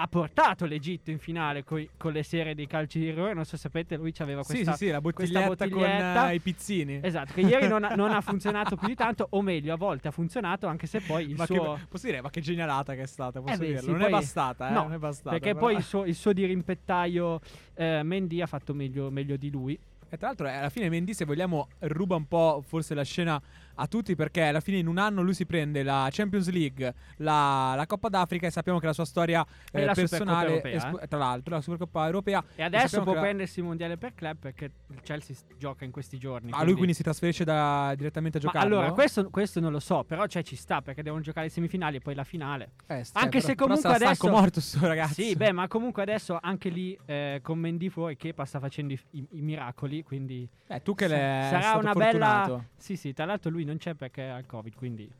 ha 0.00 0.06
portato 0.06 0.64
l'Egitto 0.64 1.10
in 1.10 1.18
finale 1.18 1.64
coi- 1.64 1.90
con 1.96 2.12
le 2.12 2.22
serie 2.22 2.54
dei 2.54 2.66
calci 2.68 3.00
di 3.00 3.10
rigore. 3.10 3.34
Non 3.34 3.44
so 3.44 3.56
se 3.56 3.62
sapete, 3.62 3.96
lui 3.96 4.14
aveva 4.18 4.42
Sì, 4.44 4.52
questa. 4.52 4.72
sì, 4.72 4.84
sì, 4.86 4.90
la 4.92 5.00
questa 5.00 5.40
bottiglietta, 5.46 5.66
bottiglietta. 5.74 6.20
con 6.20 6.30
eh, 6.30 6.34
i 6.34 6.40
pizzini. 6.40 7.00
Esatto, 7.02 7.32
che 7.34 7.40
ieri 7.40 7.66
non 7.66 7.82
ha, 7.84 7.94
non 7.96 8.12
ha 8.12 8.20
funzionato 8.22 8.76
più 8.76 8.86
di 8.86 8.94
tanto, 8.94 9.26
o 9.30 9.42
meglio, 9.42 9.74
a 9.74 9.76
volte 9.76 10.06
ha 10.08 10.10
funzionato, 10.12 10.66
anche 10.68 10.86
se 10.86 11.00
poi 11.00 11.28
il 11.30 11.36
ma 11.36 11.46
suo. 11.46 11.74
che, 11.74 11.86
posso 11.88 12.06
dire, 12.06 12.20
ma 12.22 12.30
che 12.30 12.40
genialata 12.40 12.94
che 12.94 13.02
è 13.02 13.06
stata, 13.06 13.40
posso 13.40 13.54
Eh 13.54 13.58
beh, 13.58 13.66
dirlo. 13.66 13.80
sì, 13.80 13.88
non 13.90 13.98
poi- 13.98 14.06
è 14.06 14.10
bastata, 14.10 14.68
eh, 14.68 14.72
no, 14.72 14.82
non 14.82 14.92
è 14.92 14.98
bastata. 14.98 15.30
Perché 15.30 15.52
però- 15.54 15.66
poi 15.66 15.74
il 15.76 15.82
suo, 15.82 16.04
il 16.04 16.14
suo 16.14 16.32
dirimpettaio 16.32 17.40
eh, 17.74 18.02
Mendy 18.04 18.40
ha 18.40 18.46
fatto 18.46 18.72
meglio, 18.74 19.10
meglio 19.10 19.36
di 19.36 19.50
lui. 19.50 19.76
E 20.10 20.16
tra 20.16 20.28
l'altro, 20.28 20.46
eh, 20.46 20.52
alla 20.52 20.70
fine 20.70 20.88
Mendy, 20.88 21.12
se 21.12 21.24
vogliamo, 21.26 21.68
ruba 21.80 22.14
un 22.16 22.26
po' 22.26 22.62
forse 22.66 22.94
la 22.94 23.02
scena 23.02 23.42
a 23.80 23.86
tutti 23.86 24.14
perché 24.16 24.42
alla 24.42 24.60
fine 24.60 24.78
in 24.78 24.86
un 24.88 24.98
anno 24.98 25.22
lui 25.22 25.34
si 25.34 25.46
prende 25.46 25.82
la 25.82 26.08
Champions 26.10 26.50
League, 26.50 26.94
la, 27.18 27.74
la 27.76 27.86
Coppa 27.86 28.08
d'Africa 28.08 28.46
e 28.46 28.50
sappiamo 28.50 28.78
che 28.80 28.86
la 28.86 28.92
sua 28.92 29.04
storia 29.04 29.44
eh, 29.72 29.84
la 29.84 29.94
personale, 29.94 30.48
europea, 30.48 30.74
esp- 30.74 31.06
tra 31.06 31.18
l'altro, 31.18 31.54
la 31.54 31.60
Supercoppa 31.60 32.04
europea. 32.06 32.42
E 32.56 32.62
adesso 32.62 33.02
può 33.02 33.12
che 33.14 33.20
prendersi 33.20 33.60
il 33.60 33.66
mondiale 33.66 33.96
per 33.96 34.14
club 34.14 34.36
perché 34.38 34.70
il 34.88 35.00
Chelsea 35.02 35.36
gioca 35.56 35.84
in 35.84 35.90
questi 35.92 36.18
giorni. 36.18 36.50
Ah, 36.52 36.64
lui 36.64 36.74
quindi 36.74 36.94
si 36.94 37.02
trasferisce 37.02 37.44
da- 37.44 37.92
direttamente 37.96 38.38
a 38.38 38.40
giocare. 38.40 38.64
allora, 38.64 38.90
questo, 38.92 39.30
questo 39.30 39.60
non 39.60 39.70
lo 39.72 39.80
so, 39.80 40.02
però 40.04 40.26
cioè, 40.26 40.42
ci 40.42 40.56
sta 40.56 40.82
perché 40.82 41.02
devono 41.02 41.22
giocare 41.22 41.46
le 41.46 41.52
semifinali 41.52 41.96
e 41.96 42.00
poi 42.00 42.14
la 42.14 42.24
finale. 42.24 42.72
anche 43.12 43.40
se 43.40 43.54
comunque 43.54 43.88
adesso- 43.94 44.14
stanco 44.14 44.36
morto 44.36 44.60
sto 44.60 44.86
ragazzo. 44.86 45.14
Sì, 45.14 45.36
beh, 45.36 45.52
ma 45.52 45.68
comunque 45.68 46.02
adesso 46.02 46.36
anche 46.40 46.68
lì 46.68 46.98
eh, 47.06 47.40
con 47.42 47.58
Mendy 47.58 47.88
fuori 47.88 48.16
Kepa 48.16 48.44
sta 48.44 48.58
facendo 48.58 48.92
i, 48.92 49.00
i- 49.12 49.28
i 49.32 49.40
miracoli, 49.40 50.02
quindi 50.02 50.48
Eh, 50.66 50.82
tu 50.82 50.94
che 50.94 51.06
sa- 51.06 51.14
le 51.14 51.46
sarà 51.50 51.78
una 51.78 51.92
fortunato. 51.92 52.52
bella 52.56 52.64
Sì, 52.76 52.96
sì, 52.96 53.12
tra 53.12 53.24
l'altro 53.24 53.50
lui 53.50 53.64
non 53.68 53.78
c'è 53.78 53.94
perché 53.94 54.28
ha 54.28 54.38
il 54.38 54.46
Covid, 54.46 54.74
quindi 54.74 55.10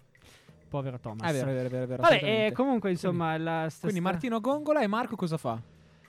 povero 0.68 0.98
Thomas. 0.98 1.30
È 1.30 1.32
vero, 1.32 1.50
è 1.50 1.54
vero, 1.54 1.66
è 1.66 1.70
vero. 1.70 1.82
è 1.82 1.86
vero, 1.86 2.02
Vabbè, 2.02 2.46
eh, 2.46 2.52
comunque 2.52 2.90
insomma 2.90 3.36
la 3.38 3.68
sta- 3.70 3.86
Quindi 3.86 4.00
Martino 4.00 4.40
Gongola 4.40 4.80
e 4.82 4.86
Marco 4.86 5.16
cosa 5.16 5.36
fa? 5.36 5.60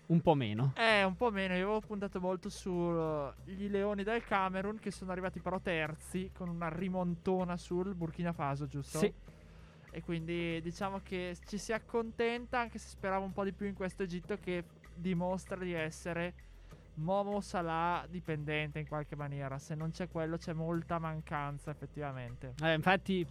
un 0.10 0.22
po' 0.22 0.34
meno. 0.34 0.74
Eh, 0.76 1.04
un 1.04 1.16
po' 1.16 1.30
meno. 1.32 1.54
Io 1.54 1.66
avevo 1.66 1.82
puntato 1.82 2.20
molto 2.20 2.50
sugli 2.50 3.70
leoni 3.70 4.04
del 4.04 4.24
Camerun 4.24 4.80
che 4.80 4.90
sono 4.92 5.12
arrivati 5.12 5.40
però 5.40 5.60
terzi 5.60 6.32
con 6.34 6.50
una 6.50 6.68
rimontona 6.68 7.58
sul 7.58 7.94
Burkina 7.94 8.34
Faso, 8.34 8.66
giusto? 8.68 8.98
Sì. 8.98 9.14
E 9.92 10.02
quindi 10.04 10.62
diciamo 10.62 11.00
che 11.04 11.38
ci 11.46 11.58
si 11.58 11.74
accontenta, 11.74 12.60
anche 12.60 12.80
se 12.80 12.90
speravo 12.90 13.24
un 13.26 13.34
po' 13.34 13.44
di 13.44 13.52
più 13.54 13.68
in 13.68 13.74
questo 13.74 14.04
Egitto 14.04 14.38
che 14.40 14.64
dimostra 14.96 15.58
di 15.58 15.74
essere 15.74 16.34
Momo 16.96 17.40
Salah 17.42 18.06
dipendente 18.10 18.80
in 18.80 18.88
qualche 18.88 19.16
maniera. 19.16 19.58
Se 19.58 19.76
non 19.76 19.92
c'è 19.92 20.08
quello 20.10 20.38
c'è 20.38 20.54
molta 20.54 21.00
mancanza 21.00 21.72
effettivamente. 21.72 22.54
Eh, 22.62 22.74
infatti, 22.74 23.26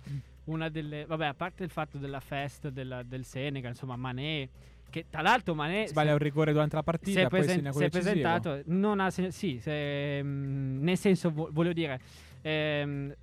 una 0.45 0.69
delle. 0.69 1.05
Vabbè, 1.07 1.27
a 1.27 1.35
parte 1.35 1.65
il 1.65 1.71
fatto 1.71 1.99
della 1.99 2.21
festa 2.21 2.71
della- 2.71 3.03
del 3.03 3.25
Senegal, 3.25 3.73
insomma, 3.73 3.97
Mané. 3.97 4.49
Che 4.91 5.05
tra 5.11 5.21
l'altro 5.21 5.55
Mané. 5.55 5.87
Sbaglia 5.87 6.13
un 6.13 6.19
rigore 6.19 6.53
durante 6.53 6.75
la 6.77 6.81
si 6.81 6.87
partita, 6.87 7.21
è, 7.21 7.27
poi 7.29 7.41
presen- 7.45 7.73
si 7.73 7.85
è 7.85 7.89
presentato. 7.91 8.63
Non 8.67 9.01
ha 9.01 9.11
segnato. 9.11 9.35
Sì, 9.35 9.59
se- 9.61 10.23
mm, 10.23 10.83
nel 10.83 10.97
senso, 10.97 11.31
vo- 11.31 11.49
voglio 11.53 11.73
dire. 11.75 12.01
ehm, 12.41 13.15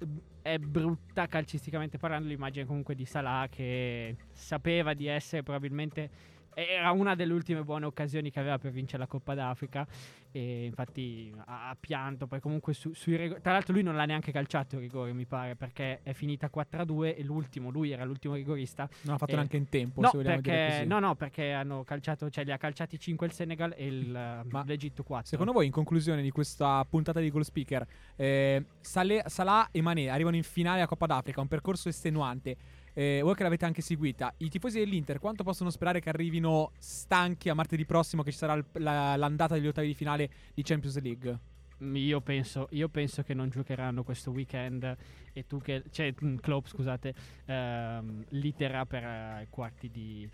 è 0.41 0.57
brutta 0.59 1.25
calcisticamente 1.25 1.97
parlando 1.97 2.27
l'immagine 2.27 2.65
comunque 2.65 2.93
di 2.93 3.05
Salah 3.05 3.47
che 3.49 4.15
sapeva 4.33 4.93
di 4.93 5.07
essere 5.07 5.41
probabilmente 5.41 6.09
era 6.55 6.91
una 6.91 7.15
delle 7.15 7.33
ultime 7.33 7.63
buone 7.63 7.85
occasioni 7.85 8.31
che 8.31 8.39
aveva 8.39 8.57
per 8.57 8.71
vincere 8.71 8.99
la 8.99 9.07
Coppa 9.07 9.33
d'Africa 9.35 9.85
e 10.31 10.65
infatti 10.65 11.33
ha, 11.45 11.69
ha 11.69 11.77
pianto 11.79 12.27
poi 12.27 12.39
comunque 12.39 12.73
su- 12.73 12.93
sui 12.93 13.15
rigori 13.15 13.41
tra 13.41 13.51
l'altro 13.53 13.73
lui 13.73 13.83
non 13.83 13.95
l'ha 13.95 14.05
neanche 14.05 14.31
calciato 14.31 14.75
il 14.75 14.81
rigore 14.81 15.13
mi 15.13 15.25
pare 15.25 15.55
perché 15.55 15.99
è 16.03 16.13
finita 16.13 16.49
4-2 16.53 17.15
e 17.17 17.23
l'ultimo 17.23 17.69
lui 17.69 17.91
era 17.91 18.03
l'ultimo 18.03 18.33
rigorista 18.35 18.89
Non 19.03 19.15
ha 19.15 19.17
fatto 19.17 19.31
Eh, 19.31 19.35
neanche 19.35 19.57
in 19.57 19.69
tempo, 19.69 20.01
no 20.01 20.09
se 20.09 20.17
vogliamo 20.17 20.41
dire 20.41 20.55
perché, 20.55 20.75
così. 20.77 20.87
no 20.87 20.99
no 20.99 21.15
perché 21.15 21.51
hanno 21.51 21.83
calciato 21.83 22.29
cioè 22.29 22.43
li 22.43 22.51
ha 22.51 22.57
calciati 22.57 22.97
5 22.99 23.27
il 23.27 23.33
Senegal 23.33 23.73
e 23.77 23.87
il, 23.87 24.41
Ma 24.49 24.63
l'Egitto 24.65 25.03
4 25.03 25.27
Secondo 25.27 25.51
voi, 25.51 25.65
in 25.65 25.71
conclusione 25.71 26.21
di 26.21 26.31
questa 26.31 26.83
puntata 26.89 27.19
di 27.19 27.29
Goal 27.29 27.43
Speaker, 27.45 27.85
eh, 28.15 28.63
Salah 28.81 29.69
e 29.71 29.81
Mané 29.81 30.09
arrivano 30.09 30.35
in 30.35 30.43
finale 30.43 30.81
a 30.81 30.87
Coppa 30.87 31.05
d'Africa, 31.05 31.41
un 31.41 31.47
percorso 31.47 31.89
estenuante. 31.89 32.55
Eh, 32.97 33.19
voi 33.21 33.35
che 33.35 33.43
l'avete 33.43 33.65
anche 33.65 33.81
seguita, 33.81 34.33
i 34.37 34.47
tifosi 34.49 34.79
dell'Inter 34.79 35.19
quanto 35.19 35.43
possono 35.43 35.69
sperare 35.69 35.99
che 35.99 36.07
arrivino 36.07 36.71
stanchi 36.77 37.49
a 37.49 37.53
martedì 37.53 37.85
prossimo 37.85 38.23
che 38.23 38.31
ci 38.31 38.37
sarà 38.37 38.53
il- 38.53 38.63
la- 38.75 39.17
l'andata 39.17 39.55
degli 39.55 39.67
ottavi 39.67 39.87
di 39.87 39.93
finale 39.93 40.29
di 40.53 40.63
Champions 40.63 41.01
League? 41.01 41.39
Io 41.79 42.21
penso, 42.21 42.69
io 42.71 42.87
penso 42.87 43.21
che 43.21 43.33
non 43.33 43.49
giocheranno 43.49 44.03
questo 44.03 44.31
weekend 44.31 44.95
e 45.33 45.45
tu 45.45 45.59
che 45.59 45.83
cioè 45.91 46.13
mm, 46.23 46.37
Klopp 46.37 46.67
scusate 46.67 47.13
ehm, 47.47 48.23
literà 48.29 48.85
per 48.85 49.03
eh, 49.03 49.41
i 49.43 49.47
quarti 49.49 49.91
di 49.91 50.27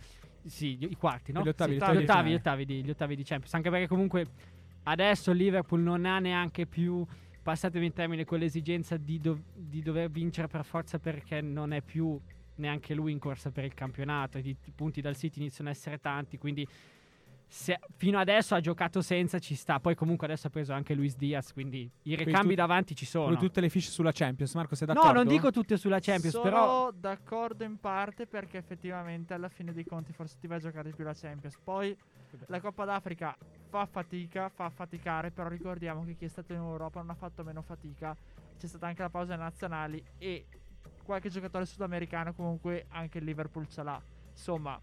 sì 0.46 0.78
i 0.80 0.96
quarti 0.96 1.32
no? 1.32 1.42
Gli 1.42 1.48
ottavi, 1.48 1.72
Sì, 1.72 1.78
gli 1.78 1.82
ottavi 1.82 1.98
di 1.98 2.04
gli, 2.04 2.06
ottavi, 2.06 2.30
gli 2.30 2.34
ottavi 2.36 2.66
di, 2.66 2.84
gli 2.84 2.90
ottavi 2.92 3.16
di 3.16 3.24
Champions 3.24 3.54
anche 3.56 3.72
perché 3.72 3.88
comunque 3.88 4.26
adesso 4.84 5.32
Liverpool 5.32 5.82
non 5.82 6.06
ha 6.06 6.20
neanche 6.20 6.68
più 6.68 7.04
passatemi 7.42 7.88
in 7.88 7.94
termine 7.94 8.24
quell'esigenza 8.24 8.98
di, 8.98 9.20
dov- 9.20 9.42
di 9.56 9.82
dover 9.82 10.12
vincere 10.12 10.48
per 10.48 10.64
forza 10.64 11.00
perché 11.00 11.42
non 11.42 11.74
è 11.74 11.82
più 11.82 12.20
neanche 12.56 12.94
lui 12.94 13.12
in 13.12 13.20
corsa 13.20 13.52
per 13.52 13.64
il 13.66 13.74
campionato 13.74 14.38
i 14.38 14.56
punti 14.76 15.02
dal 15.02 15.16
City 15.16 15.40
iniziano 15.40 15.70
a 15.70 15.74
essere 15.74 16.00
tanti 16.00 16.38
quindi 16.38 16.68
se- 17.48 17.80
fino 17.98 18.18
adesso 18.18 18.56
ha 18.56 18.62
giocato 18.62 19.02
senza 19.02 19.38
ci 19.40 19.56
sta 19.56 19.82
poi 19.82 19.94
comunque 19.94 20.26
adesso 20.26 20.48
ha 20.48 20.50
preso 20.50 20.72
anche 20.72 20.94
Luis 20.94 21.18
Diaz 21.18 21.52
quindi 21.52 21.90
i 22.04 22.16
ricambi 22.16 22.50
tu- 22.50 22.56
davanti 22.56 22.96
ci 22.96 23.06
sono 23.06 23.36
tutte 23.36 23.60
le 23.60 23.68
fiche 23.68 23.88
sulla 23.88 24.14
Champions, 24.14 24.54
Marco, 24.56 24.76
sei 24.76 24.88
no 24.88 24.94
d'accordo? 24.94 25.18
non 25.18 25.28
dico 25.28 25.52
tutte 25.52 25.76
sulla 25.76 26.00
Champions 26.00 26.34
Sono 26.34 26.44
però 26.44 26.92
d'accordo 26.92 27.66
in 27.66 27.78
parte 27.78 28.26
perché 28.26 28.58
effettivamente 28.58 29.34
alla 29.34 29.50
fine 29.50 29.74
dei 29.74 29.84
conti 29.84 30.14
forse 30.14 30.38
ti 30.40 30.48
vai 30.48 30.60
a 30.60 30.62
giocare 30.62 30.90
di 30.90 30.96
più 30.96 31.04
la 31.04 31.14
Champions. 31.14 31.58
Poi 31.62 31.94
la 32.46 32.62
Coppa 32.62 32.86
d'Africa 32.86 33.36
fa 33.68 33.86
fatica, 33.86 34.48
fa 34.48 34.70
faticare, 34.70 35.32
però 35.32 35.50
ricordiamo 35.50 36.06
che 36.06 36.16
chi 36.16 36.24
è 36.26 36.30
stato 36.30 36.54
in 36.54 36.60
Europa 36.60 37.02
non 37.02 37.10
ha 37.10 37.16
fatto 37.16 37.44
meno 37.44 37.62
fatica. 37.62 38.16
C'è 38.58 38.68
stata 38.68 38.88
anche 38.88 39.02
la 39.02 39.10
pausa 39.10 39.36
nazionali 39.36 40.02
e 40.18 40.46
qualche 41.12 41.30
giocatore 41.30 41.66
sudamericano 41.66 42.34
comunque 42.34 42.86
anche 42.92 43.18
il 43.18 43.26
Liverpool 43.26 43.68
ce 43.68 43.84
l'ha. 43.84 44.02
Insomma, 44.42 44.80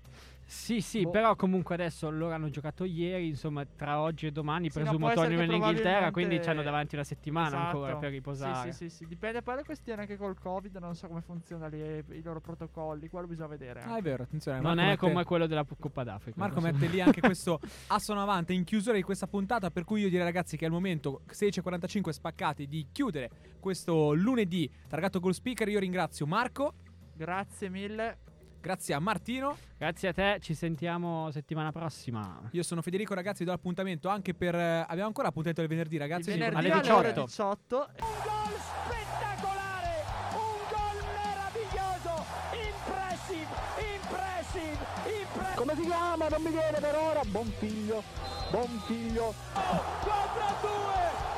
sì 0.50 0.80
sì 0.80 1.02
Boh. 1.02 1.10
però 1.10 1.36
comunque 1.36 1.74
adesso 1.74 2.08
loro 2.08 2.32
hanno 2.32 2.48
giocato 2.48 2.84
ieri 2.84 3.26
insomma 3.28 3.66
tra 3.66 4.00
oggi 4.00 4.26
e 4.28 4.30
domani 4.30 4.70
Sì, 4.70 4.78
no, 4.78 4.84
presumo 4.84 5.10
essere 5.10 5.26
tornino 5.34 5.42
in 5.42 5.50
Inghilterra 5.50 5.90
probabilmente- 6.06 6.12
quindi 6.12 6.48
hanno 6.48 6.62
davanti 6.62 6.94
una 6.94 7.04
settimana 7.04 7.66
ancora 7.66 7.86
esatto. 7.88 7.98
per 8.00 8.10
riposare 8.12 8.72
Sì, 8.72 8.78
sì, 8.78 8.88
sì, 8.88 8.96
sì. 8.96 9.06
Dipende 9.06 9.42
poi 9.42 9.56
la 9.56 9.64
questione 9.64 10.02
anche 10.02 10.16
col 10.16 10.38
Covid, 10.38 10.76
non 10.76 10.94
so 10.94 11.06
come 11.08 11.20
funziona 11.20 11.66
lì, 11.66 11.78
i 11.78 12.22
loro 12.22 12.40
protocolli, 12.40 13.08
quello 13.08 13.26
bisogna 13.26 13.48
vedere. 13.48 13.82
Ah, 13.82 13.98
è 13.98 14.00
vero, 14.00 14.22
attenzione. 14.22 14.60
non 14.60 14.76
Marco 14.76 14.80
è 14.80 14.90
mette- 14.90 15.06
come 15.12 15.24
quello 15.24 15.46
della 15.46 15.66
Coppa 15.78 16.04
d'Africa 16.04 16.38
Marco 16.38 16.60
mette 16.60 16.86
lì 16.86 17.00
anche 17.02 17.20
questo 17.20 17.60
assono 17.88 18.22
avanti 18.22 18.54
in 18.54 18.64
chiusura 18.64 18.94
di 18.94 19.02
questa 19.02 19.26
puntata, 19.26 19.70
per 19.70 19.84
cui 19.84 20.00
io 20.00 20.08
direi 20.08 20.24
ragazzi 20.24 20.56
che 20.56 20.64
è 20.64 20.68
il 20.68 20.72
momento 20.72 21.22
16.45 21.30 22.08
spaccati 22.10 22.66
di 22.68 22.86
chiudere 22.90 23.28
questo 23.60 24.14
lunedì 24.14 24.70
targato 24.88 25.20
Goal 25.20 25.34
Speaker. 25.34 25.68
Io 25.68 25.78
ringrazio 25.80 26.26
Marco 26.26 26.72
Grazie 27.12 27.68
mille. 27.68 28.18
Grazie 28.60 28.94
a 28.94 28.98
Martino. 28.98 29.56
Grazie 29.78 30.08
a 30.08 30.12
te, 30.12 30.38
ci 30.42 30.54
sentiamo 30.54 31.30
settimana 31.30 31.70
prossima. 31.72 32.40
Io 32.52 32.62
sono 32.62 32.82
Federico, 32.82 33.14
ragazzi. 33.14 33.38
Vi 33.40 33.44
do 33.44 33.52
l'appuntamento 33.52 34.08
anche 34.08 34.34
per. 34.34 34.54
eh, 34.54 34.80
abbiamo 34.80 35.06
ancora 35.06 35.28
appuntamento 35.28 35.60
del 35.60 35.70
venerdì, 35.70 35.94
Il 35.94 36.00
ragazzi. 36.00 36.30
venerdì 36.30 36.56
alle 36.56 36.70
alle 36.70 36.80
18. 36.80 36.96
ore 36.98 37.12
18. 37.12 37.76
Un 37.76 38.06
gol 38.24 38.54
spettacolare, 38.58 40.04
un 40.34 40.58
gol 40.68 40.98
meraviglioso, 41.14 42.24
impressive, 42.52 43.54
impressive, 43.94 44.78
impressive. 45.22 45.54
Come 45.54 45.74
si 45.76 45.82
chiama? 45.82 46.28
Non 46.28 46.42
mi 46.42 46.50
viene 46.50 46.78
per 46.80 46.94
ora. 46.96 47.20
Buon 47.26 47.46
figlio, 47.58 48.02
buon 48.50 48.82
figlio. 48.86 49.34
4 49.54 49.62
a 49.62 50.54
2, 50.60 50.70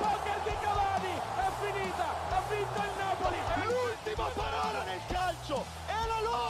poker 0.00 0.38
di 0.44 0.54
Cavani, 0.64 1.14
è 1.36 1.48
finita, 1.60 2.06
ha 2.32 2.42
vinto 2.48 2.80
il 2.80 2.92
Napoli. 2.96 3.36
L'ultima 3.68 4.24
parola 4.34 4.84
nel 4.84 5.00
calcio 5.06 5.64
è 5.86 6.06
la 6.08 6.20
loro! 6.24 6.49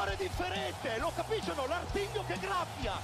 Cuore 0.00 0.16
differente, 0.16 0.96
lo 0.98 1.12
capiscono? 1.14 1.66
L'artiglio 1.66 2.24
che 2.26 2.38
graffia! 2.40 2.94